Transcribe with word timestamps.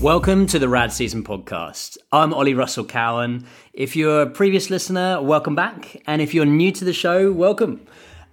Welcome 0.00 0.46
to 0.46 0.58
the 0.58 0.66
Rad 0.66 0.94
Season 0.94 1.22
podcast. 1.22 1.98
I'm 2.10 2.32
Ollie 2.32 2.54
Russell 2.54 2.86
Cowan. 2.86 3.44
If 3.74 3.94
you're 3.94 4.22
a 4.22 4.30
previous 4.30 4.70
listener, 4.70 5.20
welcome 5.20 5.54
back. 5.54 6.00
And 6.06 6.22
if 6.22 6.32
you're 6.32 6.46
new 6.46 6.72
to 6.72 6.86
the 6.86 6.94
show, 6.94 7.30
welcome. 7.30 7.86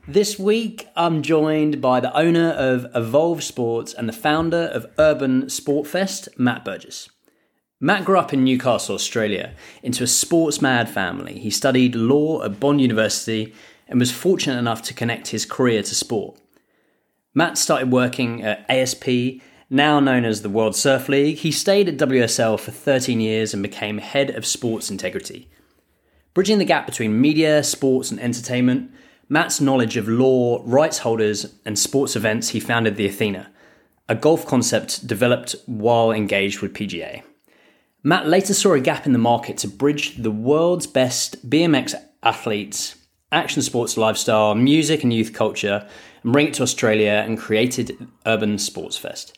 This 0.07 0.39
week, 0.39 0.87
I'm 0.95 1.21
joined 1.21 1.81
by 1.81 1.99
the 1.99 2.15
owner 2.17 2.51
of 2.51 2.87
Evolve 2.95 3.43
Sports 3.43 3.93
and 3.93 4.07
the 4.07 4.13
founder 4.13 4.69
of 4.73 4.85
Urban 4.97 5.49
Sport 5.49 5.87
Fest, 5.87 6.29
Matt 6.37 6.63
Burgess. 6.63 7.09
Matt 7.81 8.05
grew 8.05 8.17
up 8.17 8.31
in 8.31 8.45
Newcastle, 8.45 8.95
Australia, 8.95 9.53
into 9.83 10.05
a 10.05 10.07
sports 10.07 10.61
mad 10.61 10.89
family. 10.89 11.37
He 11.37 11.49
studied 11.49 11.95
law 11.95 12.43
at 12.43 12.61
Bond 12.61 12.79
University 12.79 13.53
and 13.89 13.99
was 13.99 14.09
fortunate 14.09 14.57
enough 14.57 14.81
to 14.83 14.93
connect 14.93 15.27
his 15.27 15.45
career 15.45 15.83
to 15.83 15.93
sport. 15.93 16.39
Matt 17.33 17.57
started 17.57 17.91
working 17.91 18.41
at 18.41 18.65
ASP 18.69 19.41
now 19.69 19.99
known 19.99 20.23
as 20.23 20.41
the 20.41 20.49
World 20.49 20.75
Surf 20.75 21.09
League, 21.09 21.37
he 21.37 21.51
stayed 21.51 21.89
at 21.89 21.97
WSL 21.97 22.59
for 22.59 22.71
13 22.71 23.19
years 23.19 23.53
and 23.53 23.61
became 23.61 23.97
head 23.97 24.29
of 24.29 24.45
sports 24.45 24.89
integrity. 24.89 25.49
Bridging 26.33 26.57
the 26.57 26.65
gap 26.65 26.85
between 26.85 27.19
media, 27.19 27.63
sports, 27.63 28.11
and 28.11 28.19
entertainment, 28.19 28.91
Matt's 29.29 29.59
knowledge 29.59 29.97
of 29.97 30.07
law, 30.07 30.61
rights 30.63 30.99
holders, 30.99 31.53
and 31.65 31.77
sports 31.77 32.15
events, 32.15 32.49
he 32.49 32.61
founded 32.61 32.95
the 32.95 33.07
Athena, 33.07 33.51
a 34.07 34.15
golf 34.15 34.45
concept 34.45 35.05
developed 35.05 35.55
while 35.65 36.11
engaged 36.11 36.61
with 36.61 36.73
PGA. 36.73 37.23
Matt 38.03 38.25
later 38.25 38.53
saw 38.53 38.73
a 38.73 38.79
gap 38.79 39.05
in 39.05 39.11
the 39.11 39.19
market 39.19 39.57
to 39.57 39.67
bridge 39.67 40.15
the 40.15 40.31
world's 40.31 40.87
best 40.87 41.49
BMX 41.49 41.93
athletes, 42.23 42.95
action 43.33 43.61
sports 43.61 43.97
lifestyle, 43.97 44.55
music, 44.55 45.03
and 45.03 45.11
youth 45.11 45.33
culture, 45.33 45.85
and 46.23 46.31
bring 46.31 46.47
it 46.47 46.53
to 46.53 46.63
Australia 46.63 47.23
and 47.25 47.37
created 47.37 48.07
Urban 48.25 48.57
Sports 48.59 48.95
Fest. 48.95 49.37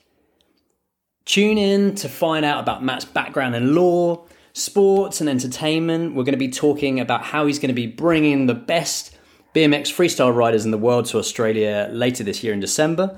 Tune 1.29 1.59
in 1.59 1.93
to 1.93 2.09
find 2.09 2.43
out 2.43 2.59
about 2.59 2.83
Matt's 2.83 3.05
background 3.05 3.55
in 3.55 3.75
law, 3.75 4.25
sports, 4.53 5.21
and 5.21 5.29
entertainment. 5.29 6.15
We're 6.15 6.23
going 6.23 6.33
to 6.33 6.39
be 6.39 6.49
talking 6.49 6.99
about 6.99 7.21
how 7.21 7.45
he's 7.45 7.59
going 7.59 7.69
to 7.69 7.75
be 7.75 7.85
bringing 7.85 8.47
the 8.47 8.55
best 8.55 9.15
BMX 9.53 9.93
freestyle 9.93 10.35
riders 10.35 10.65
in 10.65 10.71
the 10.71 10.77
world 10.79 11.05
to 11.05 11.19
Australia 11.19 11.87
later 11.91 12.23
this 12.23 12.43
year 12.43 12.51
in 12.51 12.59
December. 12.59 13.15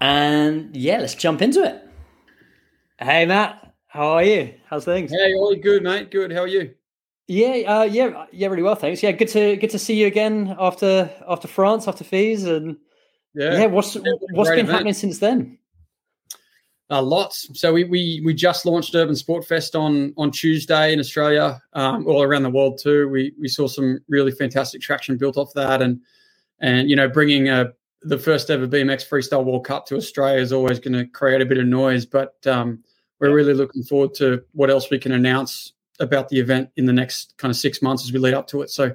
And 0.00 0.74
yeah, 0.74 0.98
let's 0.98 1.14
jump 1.14 1.40
into 1.40 1.62
it. 1.62 1.88
Hey, 2.98 3.26
Matt, 3.26 3.74
how 3.86 4.08
are 4.08 4.24
you? 4.24 4.54
How's 4.68 4.84
things? 4.84 5.12
Hey, 5.12 5.32
all 5.34 5.54
good, 5.54 5.84
mate. 5.84 6.10
Good. 6.10 6.32
How 6.32 6.40
are 6.40 6.48
you? 6.48 6.74
Yeah, 7.28 7.78
uh, 7.78 7.84
yeah, 7.84 8.26
yeah, 8.32 8.48
really 8.48 8.64
well, 8.64 8.74
thanks. 8.74 9.04
Yeah, 9.04 9.12
good 9.12 9.28
to 9.28 9.54
good 9.54 9.70
to 9.70 9.78
see 9.78 9.94
you 9.94 10.08
again 10.08 10.56
after 10.58 11.12
after 11.28 11.46
France, 11.46 11.86
after 11.86 12.02
FISE, 12.02 12.42
and 12.42 12.78
yeah, 13.36 13.58
yeah 13.58 13.66
what's 13.66 13.94
what's 13.94 14.50
been 14.50 14.58
event. 14.58 14.68
happening 14.68 14.94
since 14.94 15.20
then? 15.20 15.58
Uh, 16.88 17.02
lots. 17.02 17.48
So 17.58 17.72
we, 17.72 17.84
we 17.84 18.22
we 18.24 18.32
just 18.32 18.64
launched 18.64 18.94
Urban 18.94 19.16
Sport 19.16 19.44
Fest 19.44 19.74
on 19.74 20.14
on 20.16 20.30
Tuesday 20.30 20.92
in 20.92 21.00
Australia, 21.00 21.60
um, 21.72 22.06
all 22.06 22.22
around 22.22 22.44
the 22.44 22.50
world 22.50 22.78
too. 22.80 23.08
We 23.08 23.32
we 23.40 23.48
saw 23.48 23.66
some 23.66 23.98
really 24.08 24.30
fantastic 24.30 24.80
traction 24.80 25.16
built 25.16 25.36
off 25.36 25.52
that, 25.54 25.82
and 25.82 26.00
and 26.60 26.88
you 26.88 26.94
know 26.94 27.08
bringing 27.08 27.48
a, 27.48 27.62
uh, 27.62 27.64
the 28.02 28.18
first 28.18 28.50
ever 28.50 28.68
BMX 28.68 29.08
Freestyle 29.08 29.44
World 29.44 29.64
Cup 29.64 29.86
to 29.86 29.96
Australia 29.96 30.40
is 30.40 30.52
always 30.52 30.78
going 30.78 30.94
to 30.94 31.06
create 31.06 31.40
a 31.40 31.46
bit 31.46 31.58
of 31.58 31.66
noise. 31.66 32.06
But 32.06 32.34
um, 32.46 32.84
we're 33.18 33.34
really 33.34 33.54
looking 33.54 33.82
forward 33.82 34.14
to 34.14 34.44
what 34.52 34.70
else 34.70 34.88
we 34.88 34.98
can 34.98 35.10
announce 35.10 35.72
about 35.98 36.28
the 36.28 36.38
event 36.38 36.70
in 36.76 36.84
the 36.84 36.92
next 36.92 37.34
kind 37.36 37.50
of 37.50 37.56
six 37.56 37.82
months 37.82 38.04
as 38.04 38.12
we 38.12 38.20
lead 38.20 38.34
up 38.34 38.46
to 38.48 38.62
it. 38.62 38.70
So 38.70 38.94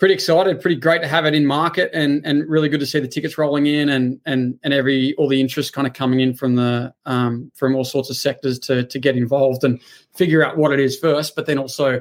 pretty 0.00 0.14
excited, 0.14 0.60
pretty 0.60 0.80
great 0.80 1.02
to 1.02 1.06
have 1.06 1.26
it 1.26 1.34
in 1.34 1.46
market, 1.46 1.90
and 1.92 2.26
and 2.26 2.48
really 2.48 2.68
good 2.68 2.80
to 2.80 2.86
see 2.86 2.98
the 2.98 3.06
tickets 3.06 3.38
rolling 3.38 3.66
in, 3.66 3.90
and 3.90 4.18
and 4.26 4.58
and 4.64 4.74
every 4.74 5.14
all 5.14 5.28
the 5.28 5.40
interest 5.40 5.72
kind 5.72 5.86
of 5.86 5.92
coming 5.92 6.18
in 6.18 6.34
from 6.34 6.56
the 6.56 6.92
um, 7.06 7.52
from 7.54 7.76
all 7.76 7.84
sorts 7.84 8.10
of 8.10 8.16
sectors 8.16 8.58
to 8.58 8.84
to 8.84 8.98
get 8.98 9.16
involved 9.16 9.62
and 9.62 9.80
figure 10.14 10.44
out 10.44 10.56
what 10.56 10.72
it 10.72 10.80
is 10.80 10.98
first, 10.98 11.36
but 11.36 11.46
then 11.46 11.58
also. 11.58 12.00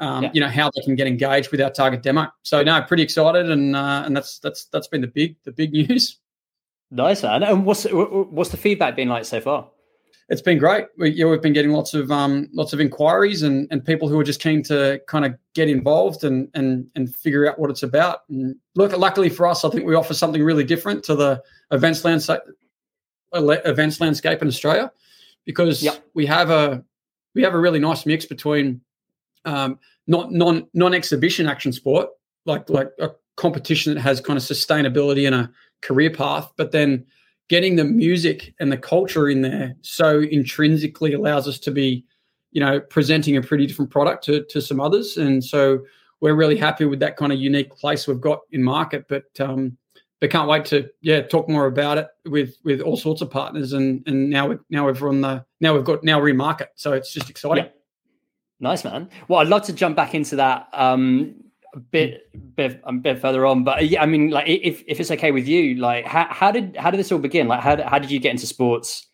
Um, 0.00 0.22
yeah. 0.22 0.30
You 0.32 0.40
know 0.42 0.48
how 0.48 0.70
they 0.76 0.82
can 0.82 0.94
get 0.94 1.08
engaged 1.08 1.50
with 1.50 1.60
our 1.60 1.70
target 1.72 2.04
demo. 2.04 2.28
So 2.44 2.62
no, 2.62 2.80
pretty 2.82 3.02
excited, 3.02 3.50
and 3.50 3.74
uh, 3.74 4.04
and 4.06 4.16
that's 4.16 4.38
that's 4.38 4.66
that's 4.66 4.86
been 4.86 5.00
the 5.00 5.08
big 5.08 5.34
the 5.42 5.50
big 5.50 5.72
news. 5.88 6.20
Nice 6.92 7.24
man. 7.24 7.42
And 7.42 7.66
what's 7.66 7.84
what's 7.90 8.50
the 8.50 8.56
feedback 8.58 8.94
been 8.94 9.08
like 9.08 9.24
so 9.24 9.40
far? 9.40 9.70
It's 10.28 10.42
been 10.42 10.58
great. 10.58 10.86
We, 10.98 11.10
you 11.10 11.24
know, 11.24 11.30
we've 11.30 11.40
been 11.42 11.54
getting 11.54 11.72
lots 11.72 11.94
of 11.94 12.10
um, 12.10 12.48
lots 12.52 12.72
of 12.72 12.80
inquiries 12.80 13.42
and, 13.42 13.66
and 13.70 13.84
people 13.84 14.08
who 14.08 14.18
are 14.20 14.24
just 14.24 14.42
keen 14.42 14.62
to 14.64 15.00
kind 15.06 15.24
of 15.24 15.34
get 15.54 15.68
involved 15.68 16.24
and 16.24 16.48
and 16.54 16.86
and 16.94 17.14
figure 17.14 17.50
out 17.50 17.58
what 17.58 17.70
it's 17.70 17.82
about. 17.82 18.20
And 18.28 18.56
look, 18.74 18.96
luckily 18.96 19.30
for 19.30 19.46
us, 19.46 19.64
I 19.64 19.70
think 19.70 19.86
we 19.86 19.94
offer 19.94 20.14
something 20.14 20.42
really 20.42 20.64
different 20.64 21.02
to 21.04 21.14
the 21.14 21.42
events 21.70 22.04
landscape 22.04 22.40
events 23.32 24.00
landscape 24.00 24.40
in 24.42 24.48
Australia 24.48 24.90
because 25.44 25.82
yep. 25.82 26.02
we 26.14 26.26
have 26.26 26.50
a 26.50 26.84
we 27.34 27.42
have 27.42 27.54
a 27.54 27.58
really 27.58 27.78
nice 27.78 28.06
mix 28.06 28.26
between 28.26 28.80
um, 29.44 29.78
not 30.06 30.30
non 30.32 30.66
non 30.74 30.94
exhibition 30.94 31.46
action 31.48 31.72
sport 31.72 32.10
like 32.44 32.68
like 32.68 32.90
a 32.98 33.10
competition 33.36 33.94
that 33.94 34.00
has 34.00 34.20
kind 34.20 34.36
of 34.36 34.42
sustainability 34.42 35.24
and 35.24 35.34
a 35.34 35.50
career 35.80 36.10
path, 36.10 36.52
but 36.56 36.72
then 36.72 37.06
getting 37.48 37.76
the 37.76 37.84
music 37.84 38.54
and 38.60 38.70
the 38.70 38.76
culture 38.76 39.28
in 39.28 39.42
there 39.42 39.74
so 39.82 40.20
intrinsically 40.20 41.14
allows 41.14 41.48
us 41.48 41.58
to 41.58 41.70
be, 41.70 42.04
you 42.52 42.60
know, 42.60 42.80
presenting 42.80 43.36
a 43.36 43.42
pretty 43.42 43.66
different 43.66 43.90
product 43.90 44.24
to, 44.24 44.44
to 44.44 44.60
some 44.60 44.80
others. 44.80 45.16
And 45.16 45.42
so 45.42 45.80
we're 46.20 46.34
really 46.34 46.56
happy 46.56 46.84
with 46.84 47.00
that 47.00 47.16
kind 47.16 47.32
of 47.32 47.38
unique 47.38 47.70
place 47.70 48.06
we've 48.06 48.20
got 48.20 48.40
in 48.52 48.62
market. 48.62 49.06
But 49.08 49.24
um, 49.40 49.76
but 50.20 50.30
can't 50.30 50.48
wait 50.48 50.64
to 50.66 50.88
yeah 51.00 51.22
talk 51.22 51.48
more 51.48 51.66
about 51.66 51.96
it 51.98 52.08
with 52.24 52.56
with 52.64 52.80
all 52.80 52.96
sorts 52.96 53.22
of 53.22 53.30
partners. 53.30 53.72
And 53.72 54.02
and 54.06 54.28
now 54.28 54.48
we 54.48 54.56
now 54.70 54.86
we've 54.86 55.00
run 55.00 55.20
the 55.20 55.44
now 55.60 55.74
we've 55.74 55.84
got 55.84 56.02
now 56.02 56.20
we're 56.20 56.30
in 56.30 56.36
market. 56.36 56.70
So 56.74 56.92
it's 56.92 57.12
just 57.12 57.30
exciting. 57.30 57.64
Yeah. 57.64 57.70
Nice 58.60 58.84
man. 58.84 59.08
Well, 59.28 59.38
I'd 59.40 59.48
love 59.48 59.62
to 59.66 59.72
jump 59.72 59.94
back 59.94 60.14
into 60.14 60.36
that. 60.36 60.68
Um, 60.72 61.36
a 61.74 61.78
bit 61.78 62.30
bit 62.56 62.80
a 62.84 62.92
bit 62.92 63.20
further 63.20 63.44
on 63.44 63.62
but 63.62 63.86
yeah 63.86 64.02
i 64.02 64.06
mean 64.06 64.30
like 64.30 64.48
if 64.48 64.82
if 64.86 65.00
it's 65.00 65.10
okay 65.10 65.30
with 65.30 65.46
you 65.46 65.74
like 65.74 66.06
how, 66.06 66.26
how 66.30 66.50
did 66.50 66.76
how 66.76 66.90
did 66.90 66.98
this 66.98 67.12
all 67.12 67.18
begin? 67.18 67.48
Like 67.48 67.60
how, 67.60 67.82
how 67.82 67.98
did 67.98 68.10
you 68.10 68.18
get 68.18 68.30
into 68.30 68.46
sports 68.46 69.06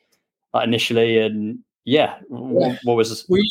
like, 0.53 0.67
initially? 0.67 1.19
And 1.19 1.59
yeah 1.85 2.19
what, 2.29 2.79
what 2.85 2.97
was 2.97 3.11
this, 3.11 3.27
we 3.29 3.51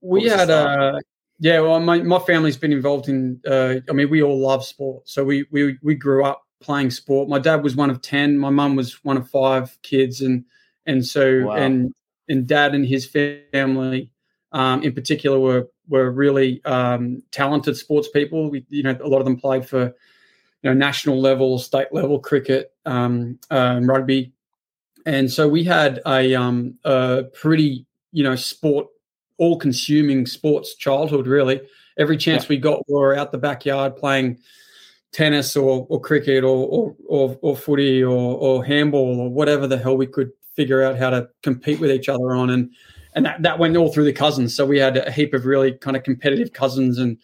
we 0.00 0.24
had 0.24 0.50
uh 0.50 0.98
yeah 1.38 1.60
well 1.60 1.80
my, 1.80 2.00
my 2.02 2.18
family's 2.20 2.56
been 2.56 2.72
involved 2.72 3.08
in 3.08 3.40
uh 3.46 3.76
i 3.88 3.92
mean 3.92 4.10
we 4.10 4.22
all 4.22 4.38
love 4.38 4.64
sport. 4.64 5.08
So 5.08 5.24
we 5.24 5.46
we 5.50 5.78
we 5.82 5.94
grew 5.94 6.24
up 6.24 6.42
playing 6.60 6.90
sport. 6.90 7.28
My 7.28 7.38
dad 7.38 7.62
was 7.62 7.74
one 7.74 7.90
of 7.90 8.02
10 8.02 8.38
my 8.38 8.50
mum 8.50 8.76
was 8.76 9.02
one 9.04 9.16
of 9.16 9.28
five 9.28 9.76
kids. 9.82 10.20
And 10.20 10.44
and 10.86 11.04
so 11.04 11.46
wow. 11.46 11.54
and 11.54 11.92
and 12.28 12.46
dad 12.46 12.74
and 12.74 12.86
his 12.86 13.06
family 13.06 14.11
um, 14.52 14.82
in 14.82 14.92
particular 14.92 15.38
were 15.38 15.68
were 15.88 16.10
really 16.10 16.64
um, 16.64 17.22
talented 17.30 17.76
sports 17.76 18.08
people. 18.08 18.50
We, 18.50 18.64
you 18.68 18.82
know, 18.82 18.96
a 19.02 19.08
lot 19.08 19.18
of 19.18 19.24
them 19.24 19.38
played 19.38 19.66
for 19.66 19.84
you 19.84 20.70
know 20.70 20.74
national 20.74 21.20
level, 21.20 21.58
state 21.58 21.88
level 21.92 22.18
cricket, 22.18 22.72
um, 22.86 23.38
uh, 23.50 23.80
rugby, 23.82 24.32
and 25.06 25.30
so 25.30 25.48
we 25.48 25.64
had 25.64 26.00
a, 26.06 26.34
um, 26.34 26.78
a 26.84 27.24
pretty 27.34 27.86
you 28.12 28.22
know 28.22 28.36
sport 28.36 28.86
all 29.38 29.58
consuming 29.58 30.26
sports 30.26 30.74
childhood. 30.74 31.26
Really, 31.26 31.60
every 31.98 32.16
chance 32.16 32.44
yeah. 32.44 32.48
we 32.50 32.56
got, 32.58 32.88
we 32.88 32.94
were 32.94 33.16
out 33.16 33.32
the 33.32 33.38
backyard 33.38 33.96
playing 33.96 34.38
tennis 35.12 35.56
or, 35.56 35.86
or 35.88 36.00
cricket 36.00 36.44
or 36.44 36.66
or, 36.66 36.96
or, 37.06 37.38
or 37.42 37.56
footy 37.56 38.02
or, 38.02 38.36
or 38.36 38.64
handball 38.64 39.20
or 39.20 39.30
whatever 39.30 39.66
the 39.66 39.78
hell 39.78 39.96
we 39.96 40.06
could 40.06 40.30
figure 40.56 40.82
out 40.82 40.98
how 40.98 41.10
to 41.10 41.28
compete 41.42 41.80
with 41.80 41.90
each 41.90 42.08
other 42.08 42.34
on 42.34 42.50
and 42.50 42.70
and 43.14 43.26
that, 43.26 43.42
that 43.42 43.58
went 43.58 43.76
all 43.76 43.92
through 43.92 44.04
the 44.04 44.12
cousins. 44.12 44.54
So 44.54 44.64
we 44.64 44.78
had 44.78 44.96
a 44.96 45.10
heap 45.10 45.34
of 45.34 45.44
really 45.44 45.72
kind 45.72 45.96
of 45.96 46.02
competitive 46.02 46.52
cousins, 46.52 46.98
and 46.98 47.18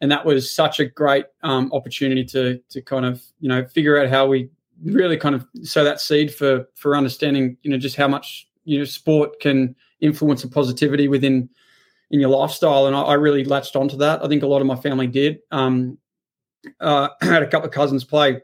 and 0.00 0.10
that 0.10 0.24
was 0.24 0.50
such 0.50 0.80
a 0.80 0.86
great 0.86 1.26
um, 1.42 1.70
opportunity 1.72 2.24
to 2.26 2.60
to 2.70 2.82
kind 2.82 3.04
of 3.04 3.22
you 3.40 3.48
know 3.48 3.66
figure 3.66 3.98
out 3.98 4.08
how 4.08 4.26
we 4.26 4.48
really 4.82 5.16
kind 5.16 5.34
of 5.34 5.46
sow 5.62 5.84
that 5.84 6.00
seed 6.00 6.32
for 6.34 6.68
for 6.74 6.96
understanding 6.96 7.56
you 7.62 7.70
know 7.70 7.78
just 7.78 7.96
how 7.96 8.08
much 8.08 8.48
you 8.64 8.78
know 8.78 8.84
sport 8.84 9.40
can 9.40 9.74
influence 10.00 10.44
a 10.44 10.48
positivity 10.48 11.08
within 11.08 11.48
in 12.10 12.20
your 12.20 12.30
lifestyle, 12.30 12.86
and 12.86 12.96
I, 12.96 13.02
I 13.02 13.14
really 13.14 13.44
latched 13.44 13.76
onto 13.76 13.96
that. 13.98 14.24
I 14.24 14.28
think 14.28 14.42
a 14.42 14.46
lot 14.46 14.60
of 14.60 14.66
my 14.66 14.76
family 14.76 15.06
did. 15.06 15.38
Um, 15.50 15.96
uh, 16.80 17.08
I 17.22 17.24
had 17.24 17.42
a 17.42 17.46
couple 17.46 17.68
of 17.68 17.74
cousins 17.74 18.04
play, 18.04 18.42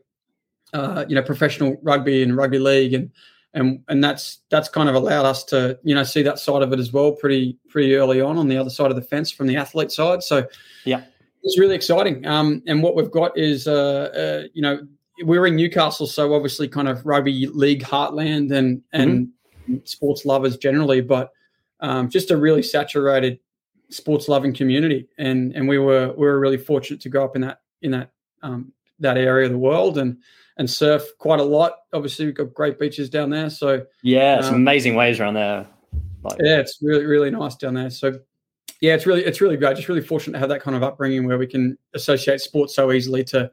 uh, 0.72 1.04
you 1.08 1.14
know, 1.14 1.22
professional 1.22 1.76
rugby 1.82 2.22
and 2.22 2.36
rugby 2.36 2.58
league, 2.58 2.94
and 2.94 3.10
and 3.56 3.82
and 3.88 4.04
that's 4.04 4.40
that's 4.50 4.68
kind 4.68 4.88
of 4.88 4.94
allowed 4.94 5.24
us 5.24 5.42
to 5.42 5.78
you 5.82 5.94
know 5.94 6.04
see 6.04 6.22
that 6.22 6.38
side 6.38 6.62
of 6.62 6.72
it 6.72 6.78
as 6.78 6.92
well 6.92 7.10
pretty 7.10 7.58
pretty 7.68 7.94
early 7.94 8.20
on 8.20 8.36
on 8.36 8.48
the 8.48 8.56
other 8.56 8.70
side 8.70 8.90
of 8.90 8.96
the 8.96 9.02
fence 9.02 9.30
from 9.30 9.46
the 9.46 9.56
athlete 9.56 9.90
side. 9.90 10.22
So 10.22 10.46
yeah, 10.84 11.04
it's 11.42 11.58
really 11.58 11.74
exciting. 11.74 12.24
Um, 12.26 12.62
and 12.66 12.82
what 12.82 12.94
we've 12.94 13.10
got 13.10 13.36
is 13.36 13.66
uh, 13.66 14.42
uh, 14.44 14.48
you 14.52 14.62
know 14.62 14.86
we're 15.22 15.46
in 15.46 15.56
Newcastle, 15.56 16.06
so 16.06 16.34
obviously 16.34 16.68
kind 16.68 16.86
of 16.86 17.04
rugby 17.06 17.46
league 17.46 17.82
heartland 17.82 18.52
and 18.52 18.82
and 18.92 19.28
mm-hmm. 19.68 19.76
sports 19.84 20.26
lovers 20.26 20.58
generally, 20.58 21.00
but 21.00 21.32
um, 21.80 22.10
just 22.10 22.30
a 22.30 22.36
really 22.36 22.62
saturated 22.62 23.40
sports 23.88 24.28
loving 24.28 24.52
community. 24.52 25.08
And 25.16 25.54
and 25.54 25.66
we 25.66 25.78
were 25.78 26.12
we 26.12 26.26
were 26.26 26.38
really 26.38 26.58
fortunate 26.58 27.00
to 27.00 27.08
grow 27.08 27.24
up 27.24 27.36
in 27.36 27.42
that 27.42 27.60
in 27.80 27.92
that 27.92 28.10
um, 28.42 28.72
that 29.00 29.16
area 29.16 29.46
of 29.46 29.52
the 29.52 29.58
world 29.58 29.96
and 29.96 30.18
and 30.58 30.68
surf 30.68 31.04
quite 31.18 31.40
a 31.40 31.44
lot. 31.44 31.72
Obviously, 31.92 32.26
we've 32.26 32.34
got 32.34 32.54
great 32.54 32.78
beaches 32.78 33.10
down 33.10 33.30
there. 33.30 33.50
So 33.50 33.84
yeah, 34.02 34.40
some 34.40 34.54
um, 34.54 34.60
amazing 34.60 34.94
waves 34.94 35.20
around 35.20 35.34
there. 35.34 35.66
Like, 36.22 36.38
yeah, 36.40 36.58
it's 36.58 36.78
really 36.82 37.04
really 37.04 37.30
nice 37.30 37.56
down 37.56 37.74
there. 37.74 37.90
So 37.90 38.18
yeah, 38.80 38.94
it's 38.94 39.06
really 39.06 39.24
it's 39.24 39.40
really 39.40 39.56
great. 39.56 39.76
Just 39.76 39.88
really 39.88 40.00
fortunate 40.02 40.34
to 40.34 40.38
have 40.38 40.48
that 40.48 40.62
kind 40.62 40.76
of 40.76 40.82
upbringing 40.82 41.26
where 41.26 41.38
we 41.38 41.46
can 41.46 41.78
associate 41.94 42.40
sports 42.40 42.74
so 42.74 42.92
easily 42.92 43.24
to 43.24 43.50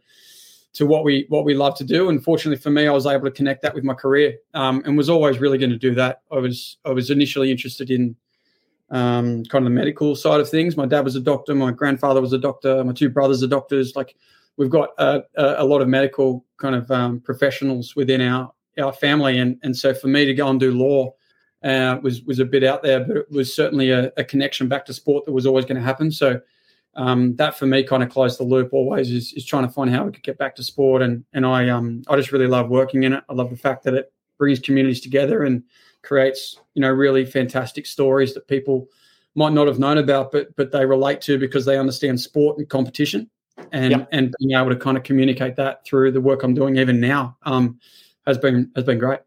to 0.73 0.85
what 0.85 1.03
we 1.03 1.25
what 1.29 1.45
we 1.45 1.53
love 1.53 1.75
to 1.77 1.83
do. 1.83 2.09
And 2.09 2.23
fortunately 2.23 2.61
for 2.61 2.71
me, 2.71 2.87
I 2.87 2.91
was 2.91 3.05
able 3.05 3.25
to 3.25 3.31
connect 3.31 3.61
that 3.61 3.75
with 3.75 3.83
my 3.83 3.93
career, 3.93 4.37
um, 4.53 4.81
and 4.85 4.97
was 4.97 5.09
always 5.09 5.39
really 5.39 5.57
going 5.57 5.69
to 5.69 5.77
do 5.77 5.95
that. 5.95 6.21
I 6.31 6.39
was 6.39 6.77
I 6.85 6.91
was 6.91 7.09
initially 7.09 7.51
interested 7.51 7.91
in 7.91 8.15
um, 8.89 9.43
kind 9.45 9.65
of 9.65 9.71
the 9.71 9.75
medical 9.75 10.15
side 10.15 10.39
of 10.39 10.49
things. 10.49 10.75
My 10.75 10.85
dad 10.85 11.01
was 11.01 11.15
a 11.15 11.19
doctor, 11.19 11.55
my 11.55 11.71
grandfather 11.71 12.21
was 12.21 12.33
a 12.33 12.37
doctor, 12.37 12.83
my 12.83 12.93
two 12.93 13.09
brothers 13.09 13.43
are 13.43 13.47
doctors. 13.47 13.95
Like 13.95 14.15
we've 14.57 14.69
got 14.69 14.89
a, 14.97 15.23
a, 15.35 15.65
lot 15.65 15.81
of 15.81 15.87
medical 15.87 16.45
kind 16.57 16.75
of 16.75 16.89
um, 16.91 17.19
professionals 17.19 17.95
within 17.95 18.21
our 18.21 18.51
our 18.79 18.93
family, 18.93 19.37
and 19.39 19.59
and 19.63 19.75
so 19.75 19.93
for 19.93 20.07
me 20.07 20.25
to 20.25 20.33
go 20.33 20.47
and 20.47 20.59
do 20.59 20.71
law. 20.71 21.13
Uh, 21.63 21.97
was 22.03 22.21
was 22.23 22.39
a 22.39 22.45
bit 22.45 22.61
out 22.61 22.83
there, 22.83 22.99
but 22.99 23.15
it 23.15 23.31
was 23.31 23.55
certainly 23.55 23.89
a, 23.89 24.11
a 24.17 24.23
connection 24.25 24.67
back 24.67 24.85
to 24.85 24.93
sport 24.93 25.23
that 25.23 25.31
was 25.31 25.45
always 25.45 25.63
going 25.63 25.77
to 25.77 25.81
happen. 25.81 26.11
So 26.11 26.41
um, 26.95 27.35
that 27.37 27.57
for 27.57 27.65
me 27.65 27.83
kind 27.83 28.03
of 28.03 28.09
closed 28.09 28.39
the 28.39 28.43
loop 28.43 28.69
always 28.71 29.09
is, 29.09 29.33
is 29.33 29.45
trying 29.45 29.65
to 29.65 29.73
find 29.73 29.89
how 29.89 30.05
we 30.05 30.11
could 30.11 30.23
get 30.23 30.37
back 30.37 30.55
to 30.55 30.63
sport 30.63 31.01
and 31.01 31.25
and 31.33 31.45
I 31.45 31.69
um 31.69 32.03
I 32.07 32.15
just 32.15 32.31
really 32.31 32.47
love 32.47 32.69
working 32.69 33.03
in 33.03 33.13
it. 33.13 33.23
I 33.29 33.33
love 33.33 33.49
the 33.49 33.57
fact 33.57 33.83
that 33.83 33.95
it 33.95 34.13
brings 34.37 34.59
communities 34.59 35.01
together 35.01 35.43
and 35.43 35.63
creates 36.03 36.59
you 36.75 36.81
know 36.81 36.89
really 36.89 37.25
fantastic 37.25 37.85
stories 37.85 38.33
that 38.33 38.47
people 38.47 38.87
might 39.35 39.53
not 39.53 39.67
have 39.67 39.79
known 39.79 39.97
about 39.97 40.31
but 40.31 40.55
but 40.55 40.71
they 40.71 40.85
relate 40.85 41.21
to 41.21 41.39
because 41.39 41.65
they 41.65 41.79
understand 41.79 42.19
sport 42.21 42.57
and 42.57 42.69
competition 42.69 43.29
and 43.71 43.91
yep. 43.91 44.09
and 44.11 44.33
being 44.39 44.57
able 44.57 44.69
to 44.69 44.75
kind 44.75 44.97
of 44.97 45.03
communicate 45.03 45.55
that 45.55 45.85
through 45.85 46.11
the 46.11 46.21
work 46.21 46.43
I'm 46.43 46.53
doing 46.53 46.77
even 46.77 46.99
now 46.99 47.37
um 47.43 47.79
has 48.25 48.37
been 48.37 48.71
has 48.75 48.83
been 48.83 48.99
great. 48.99 49.19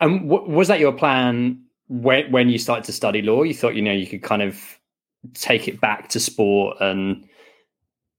And 0.00 0.28
w- 0.28 0.50
was 0.50 0.68
that 0.68 0.80
your 0.80 0.92
plan 0.92 1.62
when 1.88 2.30
when 2.30 2.48
you 2.48 2.58
started 2.58 2.84
to 2.84 2.92
study 2.92 3.22
law? 3.22 3.42
You 3.42 3.54
thought 3.54 3.74
you 3.74 3.82
know 3.82 3.92
you 3.92 4.06
could 4.06 4.22
kind 4.22 4.42
of 4.42 4.60
take 5.34 5.68
it 5.68 5.80
back 5.80 6.08
to 6.10 6.20
sport 6.20 6.78
and 6.80 7.26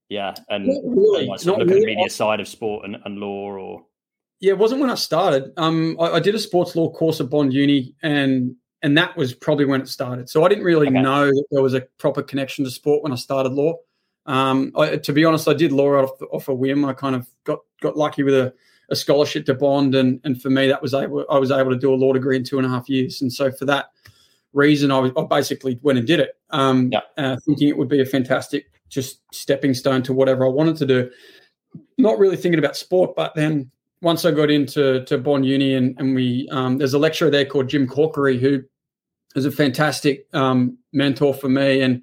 yeah, 0.09 0.35
and 0.49 0.67
really, 0.67 1.25
like 1.25 1.39
sort 1.39 1.61
of 1.61 1.67
look 1.67 1.75
really. 1.75 1.91
at 1.91 1.95
the 1.95 1.95
media 1.95 2.09
side 2.09 2.39
of 2.39 2.47
sport 2.47 2.85
and, 2.85 2.97
and 3.05 3.17
law 3.17 3.51
or 3.51 3.85
yeah, 4.39 4.51
it 4.51 4.57
wasn't 4.57 4.81
when 4.81 4.89
I 4.89 4.95
started. 4.95 5.51
Um, 5.57 5.97
I, 5.99 6.11
I, 6.11 6.19
did 6.19 6.35
a 6.35 6.39
sports 6.39 6.75
law 6.75 6.91
course 6.91 7.21
at 7.21 7.29
Bond 7.29 7.53
Uni, 7.53 7.95
and 8.03 8.55
and 8.81 8.97
that 8.97 9.17
was 9.17 9.33
probably 9.33 9.65
when 9.65 9.81
it 9.81 9.87
started. 9.87 10.29
So 10.29 10.43
I 10.43 10.49
didn't 10.49 10.65
really 10.65 10.87
okay. 10.87 11.01
know 11.01 11.25
that 11.25 11.45
there 11.51 11.63
was 11.63 11.73
a 11.73 11.81
proper 11.97 12.21
connection 12.21 12.65
to 12.65 12.71
sport 12.71 13.01
when 13.01 13.11
I 13.11 13.15
started 13.15 13.53
law. 13.53 13.75
Um, 14.25 14.71
I, 14.75 14.97
to 14.97 15.13
be 15.13 15.25
honest, 15.25 15.47
I 15.47 15.53
did 15.53 15.71
law 15.71 16.03
off, 16.03 16.21
off 16.31 16.47
a 16.47 16.53
whim. 16.53 16.85
I 16.85 16.93
kind 16.93 17.15
of 17.15 17.27
got 17.43 17.59
got 17.81 17.95
lucky 17.97 18.23
with 18.23 18.33
a, 18.33 18.53
a 18.89 18.95
scholarship 18.95 19.45
to 19.45 19.53
Bond, 19.53 19.95
and 19.95 20.19
and 20.23 20.41
for 20.41 20.49
me, 20.49 20.67
that 20.67 20.81
was 20.81 20.93
able 20.93 21.25
I 21.29 21.37
was 21.37 21.51
able 21.51 21.71
to 21.71 21.77
do 21.77 21.93
a 21.93 21.95
law 21.95 22.13
degree 22.13 22.35
in 22.35 22.43
two 22.43 22.57
and 22.57 22.65
a 22.65 22.69
half 22.69 22.89
years. 22.89 23.21
And 23.21 23.31
so 23.31 23.51
for 23.51 23.65
that, 23.65 23.91
reason, 24.55 24.89
I, 24.89 24.99
was, 24.99 25.11
I 25.15 25.23
basically 25.23 25.79
went 25.83 25.99
and 25.99 26.07
did 26.07 26.19
it, 26.19 26.37
um, 26.49 26.89
yeah. 26.91 27.01
uh, 27.17 27.37
thinking 27.45 27.67
it 27.67 27.77
would 27.77 27.89
be 27.89 28.01
a 28.01 28.05
fantastic 28.05 28.71
just 28.89 29.21
stepping 29.33 29.73
stone 29.73 30.01
to 30.03 30.13
whatever 30.13 30.45
I 30.45 30.49
wanted 30.49 30.77
to 30.77 30.85
do. 30.85 31.11
Not 31.97 32.17
really 32.17 32.37
thinking 32.37 32.59
about 32.59 32.77
sport, 32.77 33.15
but 33.15 33.35
then 33.35 33.69
once 34.01 34.25
I 34.25 34.31
got 34.31 34.49
into 34.49 35.03
to 35.05 35.17
Bond 35.17 35.45
Uni 35.45 35.73
and, 35.73 35.95
and 35.99 36.15
we 36.15 36.47
um, 36.51 36.77
there's 36.77 36.93
a 36.93 36.99
lecturer 36.99 37.29
there 37.29 37.45
called 37.45 37.67
Jim 37.67 37.87
Corkery 37.87 38.39
who 38.39 38.63
is 39.35 39.45
a 39.45 39.51
fantastic 39.51 40.27
um, 40.33 40.77
mentor 40.93 41.33
for 41.33 41.49
me 41.49 41.81
and 41.81 42.01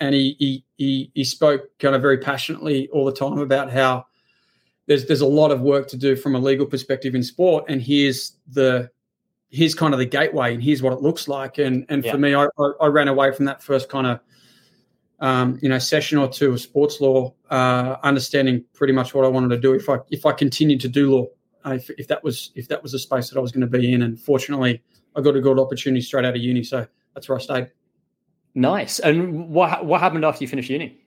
and 0.00 0.14
he, 0.14 0.34
he 0.38 0.64
he 0.82 1.10
he 1.14 1.24
spoke 1.24 1.62
kind 1.78 1.94
of 1.94 2.02
very 2.02 2.18
passionately 2.18 2.88
all 2.88 3.04
the 3.04 3.12
time 3.12 3.38
about 3.38 3.70
how 3.70 4.06
there's 4.86 5.06
there's 5.06 5.20
a 5.20 5.26
lot 5.26 5.50
of 5.50 5.60
work 5.60 5.88
to 5.88 5.96
do 5.96 6.16
from 6.16 6.34
a 6.34 6.38
legal 6.38 6.66
perspective 6.66 7.14
in 7.14 7.22
sport 7.22 7.64
and 7.68 7.80
here's 7.80 8.36
the 8.48 8.90
here's 9.52 9.74
kind 9.74 9.92
of 9.92 9.98
the 9.98 10.06
gateway 10.06 10.54
and 10.54 10.62
here's 10.62 10.82
what 10.82 10.92
it 10.92 11.00
looks 11.00 11.28
like. 11.28 11.58
And 11.58 11.86
and 11.88 12.04
yeah. 12.04 12.12
for 12.12 12.18
me, 12.18 12.34
I, 12.34 12.48
I, 12.80 12.86
ran 12.86 13.06
away 13.06 13.32
from 13.32 13.44
that 13.44 13.62
first 13.62 13.88
kind 13.88 14.06
of 14.06 14.20
um, 15.20 15.58
you 15.62 15.68
know 15.68 15.78
session 15.78 16.18
or 16.18 16.28
two 16.28 16.52
of 16.52 16.60
sports 16.60 17.00
law, 17.00 17.32
uh, 17.50 17.96
understanding 18.02 18.64
pretty 18.72 18.92
much 18.92 19.14
what 19.14 19.24
I 19.24 19.28
wanted 19.28 19.50
to 19.50 19.60
do 19.60 19.74
if 19.74 19.88
I 19.88 19.98
if 20.10 20.26
I 20.26 20.32
continued 20.32 20.80
to 20.80 20.88
do 20.88 21.10
law, 21.10 21.26
uh, 21.64 21.74
if, 21.74 21.90
if 21.90 22.08
that 22.08 22.24
was 22.24 22.50
if 22.56 22.66
that 22.68 22.82
was 22.82 22.94
a 22.94 22.98
space 22.98 23.28
that 23.30 23.38
I 23.38 23.42
was 23.42 23.52
going 23.52 23.60
to 23.60 23.78
be 23.78 23.92
in. 23.92 24.02
And 24.02 24.18
fortunately, 24.18 24.82
I 25.14 25.20
got 25.20 25.36
a 25.36 25.40
good 25.40 25.58
opportunity 25.58 26.00
straight 26.00 26.24
out 26.24 26.34
of 26.34 26.42
uni, 26.42 26.64
so 26.64 26.86
that's 27.14 27.28
where 27.28 27.38
I 27.38 27.40
stayed. 27.40 27.70
Nice. 28.54 28.98
And 28.98 29.48
what 29.48 29.84
what 29.84 30.00
happened 30.00 30.24
after 30.24 30.44
you 30.44 30.48
finished 30.48 30.70
uni? 30.70 30.98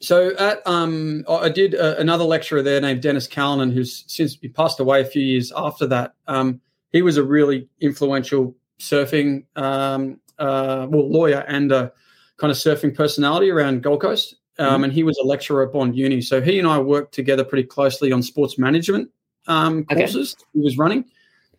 So 0.00 0.36
at 0.36 0.66
um, 0.66 1.24
I 1.28 1.48
did 1.48 1.74
uh, 1.74 1.94
another 1.98 2.24
lecturer 2.24 2.62
there 2.62 2.80
named 2.80 3.02
Dennis 3.02 3.26
Callanan, 3.26 3.70
who's 3.70 4.04
since 4.06 4.36
he 4.40 4.48
passed 4.48 4.80
away 4.80 5.00
a 5.00 5.04
few 5.04 5.22
years 5.22 5.52
after 5.56 5.86
that. 5.86 6.14
Um, 6.26 6.60
he 6.92 7.02
was 7.02 7.16
a 7.16 7.24
really 7.24 7.68
influential 7.80 8.54
surfing 8.78 9.44
um, 9.56 10.20
uh, 10.38 10.86
well 10.90 11.10
lawyer 11.10 11.44
and 11.48 11.72
a 11.72 11.92
kind 12.36 12.50
of 12.50 12.56
surfing 12.56 12.94
personality 12.94 13.50
around 13.50 13.82
Gold 13.82 14.02
Coast. 14.02 14.36
Um, 14.58 14.66
mm-hmm. 14.66 14.84
And 14.84 14.92
he 14.92 15.02
was 15.02 15.18
a 15.18 15.26
lecturer 15.26 15.66
at 15.66 15.72
Bond 15.72 15.96
Uni. 15.96 16.20
So 16.20 16.40
he 16.40 16.58
and 16.58 16.66
I 16.66 16.78
worked 16.78 17.12
together 17.14 17.44
pretty 17.44 17.66
closely 17.66 18.10
on 18.10 18.22
sports 18.22 18.58
management 18.58 19.10
um, 19.46 19.84
courses 19.84 20.34
okay. 20.34 20.48
he 20.54 20.60
was 20.60 20.78
running. 20.78 21.04